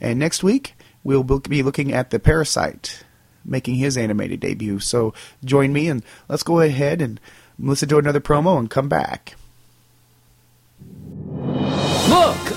And 0.00 0.18
next 0.18 0.42
week 0.42 0.74
we'll 1.02 1.22
be 1.22 1.62
looking 1.62 1.92
at 1.92 2.10
the 2.10 2.18
Parasite 2.18 3.04
making 3.44 3.76
his 3.76 3.96
animated 3.96 4.40
debut. 4.40 4.78
So 4.80 5.12
join 5.44 5.72
me 5.72 5.88
and 5.88 6.02
let's 6.28 6.42
go 6.42 6.60
ahead 6.60 7.02
and 7.02 7.20
listen 7.58 7.88
to 7.90 7.98
another 7.98 8.20
promo 8.20 8.58
and 8.58 8.70
come 8.70 8.88
back. 8.88 9.34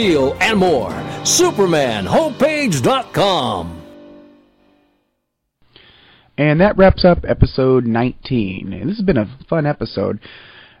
and 0.00 0.58
more. 0.58 0.90
SupermanHomepage.com. 0.90 3.76
And 6.38 6.62
that 6.62 6.78
wraps 6.78 7.04
up 7.04 7.26
episode 7.28 7.84
19. 7.84 8.72
And 8.72 8.88
this 8.88 8.96
has 8.96 9.04
been 9.04 9.18
a 9.18 9.38
fun 9.48 9.66
episode. 9.66 10.20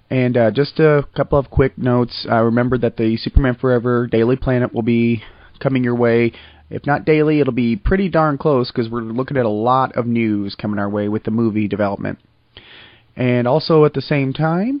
And 0.08 0.34
uh, 0.36 0.50
just 0.50 0.80
a 0.80 1.06
couple 1.14 1.38
of 1.38 1.50
quick 1.50 1.76
notes. 1.76 2.26
Uh, 2.28 2.42
remember 2.44 2.78
that 2.78 2.96
the 2.96 3.18
Superman 3.18 3.56
Forever 3.60 4.06
Daily 4.06 4.36
Planet 4.36 4.72
will 4.72 4.80
be 4.82 5.22
coming 5.60 5.84
your 5.84 5.96
way. 5.96 6.32
If 6.70 6.86
not 6.86 7.04
daily, 7.04 7.40
it'll 7.40 7.52
be 7.52 7.76
pretty 7.76 8.08
darn 8.08 8.38
close 8.38 8.72
because 8.72 8.90
we're 8.90 9.02
looking 9.02 9.36
at 9.36 9.44
a 9.44 9.50
lot 9.50 9.94
of 9.96 10.06
news 10.06 10.54
coming 10.54 10.78
our 10.78 10.88
way 10.88 11.10
with 11.10 11.24
the 11.24 11.30
movie 11.30 11.68
development. 11.68 12.20
And 13.16 13.46
also 13.46 13.84
at 13.84 13.92
the 13.92 14.00
same 14.00 14.32
time, 14.32 14.80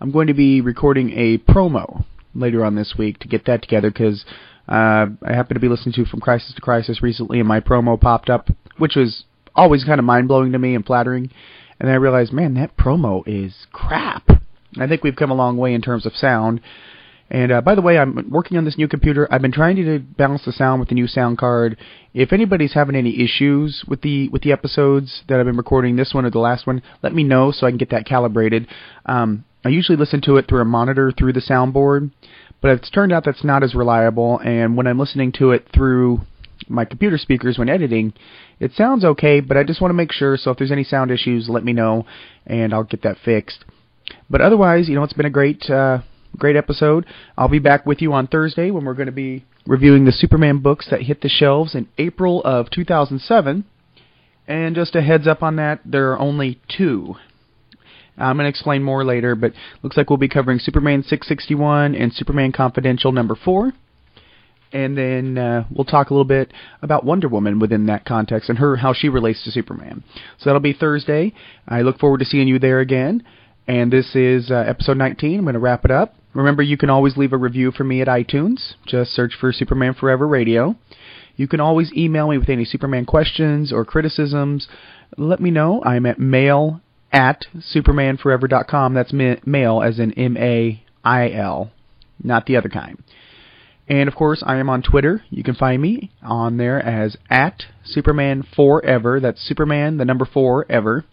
I'm 0.00 0.10
going 0.10 0.26
to 0.26 0.34
be 0.34 0.60
recording 0.60 1.12
a 1.12 1.38
promo 1.38 2.04
later 2.38 2.64
on 2.64 2.74
this 2.74 2.94
week 2.98 3.18
to 3.20 3.28
get 3.28 3.46
that 3.46 3.62
together 3.62 3.90
because 3.90 4.24
uh, 4.68 5.06
I 5.24 5.32
happen 5.32 5.54
to 5.54 5.60
be 5.60 5.68
listening 5.68 5.94
to 5.94 6.04
From 6.04 6.20
Crisis 6.20 6.54
to 6.54 6.60
Crisis 6.60 7.02
recently, 7.02 7.38
and 7.38 7.48
my 7.48 7.60
promo 7.60 8.00
popped 8.00 8.30
up, 8.30 8.48
which 8.78 8.96
was 8.96 9.24
always 9.54 9.84
kind 9.84 9.98
of 9.98 10.04
mind 10.04 10.28
blowing 10.28 10.52
to 10.52 10.58
me 10.58 10.74
and 10.74 10.84
flattering. 10.84 11.30
And 11.78 11.88
then 11.88 11.94
I 11.94 11.98
realized, 11.98 12.32
man, 12.32 12.54
that 12.54 12.76
promo 12.76 13.22
is 13.26 13.66
crap. 13.72 14.28
I 14.78 14.86
think 14.86 15.02
we've 15.02 15.16
come 15.16 15.30
a 15.30 15.34
long 15.34 15.56
way 15.56 15.74
in 15.74 15.82
terms 15.82 16.06
of 16.06 16.14
sound. 16.14 16.60
And 17.28 17.50
uh, 17.50 17.60
by 17.60 17.74
the 17.74 17.82
way, 17.82 17.98
I'm 17.98 18.30
working 18.30 18.56
on 18.56 18.64
this 18.64 18.78
new 18.78 18.86
computer. 18.86 19.26
I've 19.30 19.42
been 19.42 19.52
trying 19.52 19.76
to 19.76 19.98
balance 19.98 20.44
the 20.44 20.52
sound 20.52 20.78
with 20.78 20.90
the 20.90 20.94
new 20.94 21.08
sound 21.08 21.38
card. 21.38 21.76
If 22.14 22.32
anybody's 22.32 22.74
having 22.74 22.94
any 22.94 23.20
issues 23.22 23.84
with 23.88 24.02
the 24.02 24.28
with 24.28 24.42
the 24.42 24.52
episodes 24.52 25.22
that 25.28 25.40
I've 25.40 25.46
been 25.46 25.56
recording, 25.56 25.96
this 25.96 26.14
one 26.14 26.24
or 26.24 26.30
the 26.30 26.38
last 26.38 26.66
one, 26.66 26.82
let 27.02 27.14
me 27.14 27.24
know 27.24 27.50
so 27.50 27.66
I 27.66 27.70
can 27.70 27.78
get 27.78 27.90
that 27.90 28.06
calibrated. 28.06 28.68
Um, 29.06 29.44
I 29.64 29.70
usually 29.70 29.98
listen 29.98 30.20
to 30.22 30.36
it 30.36 30.46
through 30.48 30.60
a 30.60 30.64
monitor 30.64 31.12
through 31.12 31.32
the 31.32 31.40
soundboard, 31.40 32.12
but 32.60 32.70
it's 32.70 32.90
turned 32.90 33.12
out 33.12 33.24
that's 33.24 33.44
not 33.44 33.62
as 33.62 33.74
reliable. 33.74 34.38
And 34.38 34.76
when 34.76 34.86
I'm 34.86 34.98
listening 34.98 35.32
to 35.38 35.50
it 35.50 35.66
through 35.74 36.20
my 36.68 36.84
computer 36.84 37.18
speakers 37.18 37.58
when 37.58 37.68
editing, 37.68 38.12
it 38.60 38.72
sounds 38.72 39.04
okay, 39.04 39.40
but 39.40 39.56
I 39.56 39.64
just 39.64 39.80
want 39.80 39.90
to 39.90 39.96
make 39.96 40.12
sure. 40.12 40.36
So 40.36 40.50
if 40.50 40.58
there's 40.58 40.72
any 40.72 40.84
sound 40.84 41.10
issues, 41.10 41.48
let 41.48 41.64
me 41.64 41.72
know, 41.72 42.06
and 42.46 42.72
I'll 42.72 42.84
get 42.84 43.02
that 43.02 43.18
fixed. 43.24 43.64
But 44.30 44.40
otherwise, 44.40 44.88
you 44.88 44.94
know, 44.94 45.02
it's 45.02 45.12
been 45.12 45.26
a 45.26 45.30
great, 45.30 45.68
uh, 45.68 46.00
great 46.36 46.56
episode. 46.56 47.06
I'll 47.36 47.48
be 47.48 47.58
back 47.58 47.86
with 47.86 48.00
you 48.00 48.12
on 48.12 48.26
Thursday 48.26 48.70
when 48.70 48.84
we're 48.84 48.94
going 48.94 49.06
to 49.06 49.12
be 49.12 49.44
reviewing 49.66 50.04
the 50.04 50.12
Superman 50.12 50.58
books 50.58 50.88
that 50.90 51.02
hit 51.02 51.20
the 51.20 51.28
shelves 51.28 51.74
in 51.74 51.88
April 51.98 52.42
of 52.44 52.70
2007. 52.70 53.64
And 54.48 54.76
just 54.76 54.94
a 54.94 55.02
heads 55.02 55.26
up 55.26 55.42
on 55.42 55.56
that, 55.56 55.80
there 55.84 56.12
are 56.12 56.18
only 56.18 56.60
two. 56.68 57.16
I'm 58.18 58.36
going 58.36 58.44
to 58.44 58.50
explain 58.50 58.82
more 58.82 59.04
later, 59.04 59.34
but 59.34 59.52
looks 59.82 59.96
like 59.96 60.10
we'll 60.10 60.16
be 60.16 60.28
covering 60.28 60.58
Superman 60.58 61.02
661 61.02 61.94
and 61.94 62.12
Superman 62.12 62.52
Confidential 62.52 63.12
number 63.12 63.34
4 63.34 63.72
and 64.72 64.96
then 64.96 65.38
uh, 65.38 65.64
we'll 65.70 65.84
talk 65.84 66.10
a 66.10 66.12
little 66.12 66.24
bit 66.24 66.52
about 66.82 67.04
Wonder 67.04 67.28
Woman 67.28 67.58
within 67.58 67.86
that 67.86 68.04
context 68.04 68.50
and 68.50 68.58
her 68.58 68.76
how 68.76 68.92
she 68.92 69.08
relates 69.08 69.42
to 69.44 69.50
Superman. 69.50 70.02
So 70.38 70.44
that'll 70.50 70.60
be 70.60 70.72
Thursday. 70.72 71.32
I 71.66 71.82
look 71.82 71.98
forward 71.98 72.18
to 72.18 72.24
seeing 72.24 72.48
you 72.48 72.58
there 72.58 72.80
again. 72.80 73.24
And 73.68 73.92
this 73.92 74.14
is 74.14 74.50
uh, 74.50 74.64
episode 74.66 74.96
19. 74.96 75.38
I'm 75.38 75.44
going 75.44 75.54
to 75.54 75.60
wrap 75.60 75.84
it 75.84 75.90
up. 75.90 76.14
Remember, 76.34 76.62
you 76.62 76.76
can 76.76 76.90
always 76.90 77.16
leave 77.16 77.32
a 77.32 77.38
review 77.38 77.72
for 77.72 77.84
me 77.84 78.02
at 78.02 78.08
iTunes. 78.08 78.74
Just 78.86 79.12
search 79.12 79.32
for 79.40 79.52
Superman 79.52 79.94
Forever 79.94 80.28
Radio. 80.28 80.76
You 81.36 81.48
can 81.48 81.60
always 81.60 81.92
email 81.94 82.28
me 82.28 82.38
with 82.38 82.48
any 82.48 82.64
Superman 82.64 83.06
questions 83.06 83.72
or 83.72 83.84
criticisms. 83.84 84.68
Let 85.16 85.40
me 85.40 85.50
know. 85.50 85.82
I'm 85.84 86.06
at 86.06 86.18
mail 86.18 86.80
at 87.16 87.46
supermanforever.com. 87.74 88.92
That's 88.92 89.12
ma- 89.12 89.36
mail 89.46 89.82
as 89.82 89.98
in 89.98 90.12
M 90.12 90.36
A 90.36 90.84
I 91.02 91.30
L, 91.30 91.72
not 92.22 92.44
the 92.44 92.56
other 92.56 92.68
kind. 92.68 93.02
And 93.88 94.08
of 94.08 94.14
course, 94.14 94.42
I 94.44 94.56
am 94.56 94.68
on 94.68 94.82
Twitter. 94.82 95.22
You 95.30 95.42
can 95.42 95.54
find 95.54 95.80
me 95.80 96.10
on 96.22 96.58
there 96.58 96.78
as 96.78 97.16
at 97.30 97.62
Superman 97.84 98.44
Forever. 98.54 99.18
That's 99.18 99.40
Superman, 99.40 99.96
the 99.96 100.04
number 100.04 100.26
four 100.26 100.66
ever. 100.70 101.04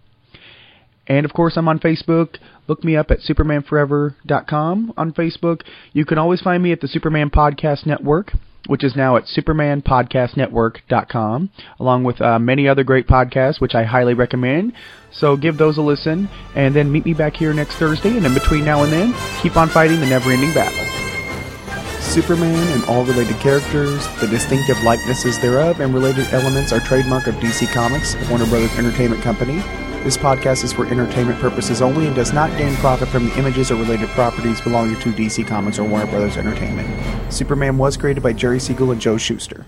And 1.08 1.26
of 1.26 1.34
course, 1.34 1.56
I'm 1.56 1.68
on 1.70 1.80
Facebook. 1.80 2.38
Look 2.68 2.84
me 2.84 2.98
up 2.98 3.10
at 3.12 3.20
supermanforever.com 3.20 4.94
on 4.98 5.14
Facebook. 5.14 5.62
You 5.94 6.06
can 6.06 6.18
always 6.18 6.42
find 6.42 6.64
me 6.64 6.72
at 6.72 6.82
the 6.82 6.88
Superman 6.88 7.30
Podcast 7.30 7.86
Network, 7.86 8.34
which 8.68 8.84
is 8.84 8.96
now 8.96 9.18
at 9.18 9.26
supermanpodcastnetwork.com, 9.26 11.50
along 11.80 12.04
with 12.04 12.22
uh, 12.22 12.38
many 12.40 12.68
other 12.68 12.84
great 12.84 13.08
podcasts, 13.08 13.62
which 13.62 13.76
I 13.76 13.84
highly 13.84 14.14
recommend. 14.14 14.74
So 15.12 15.38
give 15.38 15.58
those 15.58 15.78
a 15.78 15.82
listen, 15.82 16.30
and 16.56 16.76
then 16.76 16.92
meet 16.92 17.06
me 17.06 17.14
back 17.14 17.36
here 17.36 17.54
next 17.54 17.76
Thursday. 17.76 18.18
And 18.18 18.26
in 18.26 18.34
between 18.34 18.66
now 18.66 18.82
and 18.84 18.92
then, 18.92 19.14
keep 19.42 19.56
on 19.58 19.70
fighting 19.70 20.00
the 20.00 20.08
never-ending 20.08 20.54
battle. 20.54 20.80
Superman 22.02 22.68
and 22.74 22.84
all 22.86 23.06
related 23.06 23.36
characters, 23.38 24.08
the 24.20 24.28
distinctive 24.28 24.82
likenesses 24.84 25.40
thereof, 25.40 25.80
and 25.80 25.94
related 25.94 26.26
elements 26.34 26.72
are 26.72 26.80
trademark 26.80 27.28
of 27.28 27.36
DC 27.36 27.72
Comics, 27.74 28.16
Warner 28.30 28.48
Brothers 28.48 28.76
Entertainment 28.78 29.22
Company. 29.24 29.62
This 30.04 30.18
podcast 30.18 30.66
is 30.66 30.74
for 30.74 30.86
entertainment 30.86 31.40
purposes 31.40 31.82
only 31.82 32.08
and 32.08 32.14
does 32.14 32.34
not 32.34 32.52
gain 32.58 32.76
profit 32.76 33.08
from 33.08 33.24
the 33.24 33.40
images 33.40 33.72
or 33.72 33.76
related 33.76 34.10
properties 34.10 34.60
belonging 34.60 35.00
to 35.00 35.14
DC 35.14 35.48
Comics 35.48 35.80
or 35.80 35.86
Warner 35.86 36.08
Brothers 36.08 36.36
Entertainment. 36.36 37.32
Superman 37.32 37.78
was 37.78 37.96
created 37.96 38.22
by 38.22 38.34
Jerry 38.34 38.60
Siegel 38.60 38.92
and 38.92 39.00
Joe 39.00 39.16
Shuster. 39.16 39.66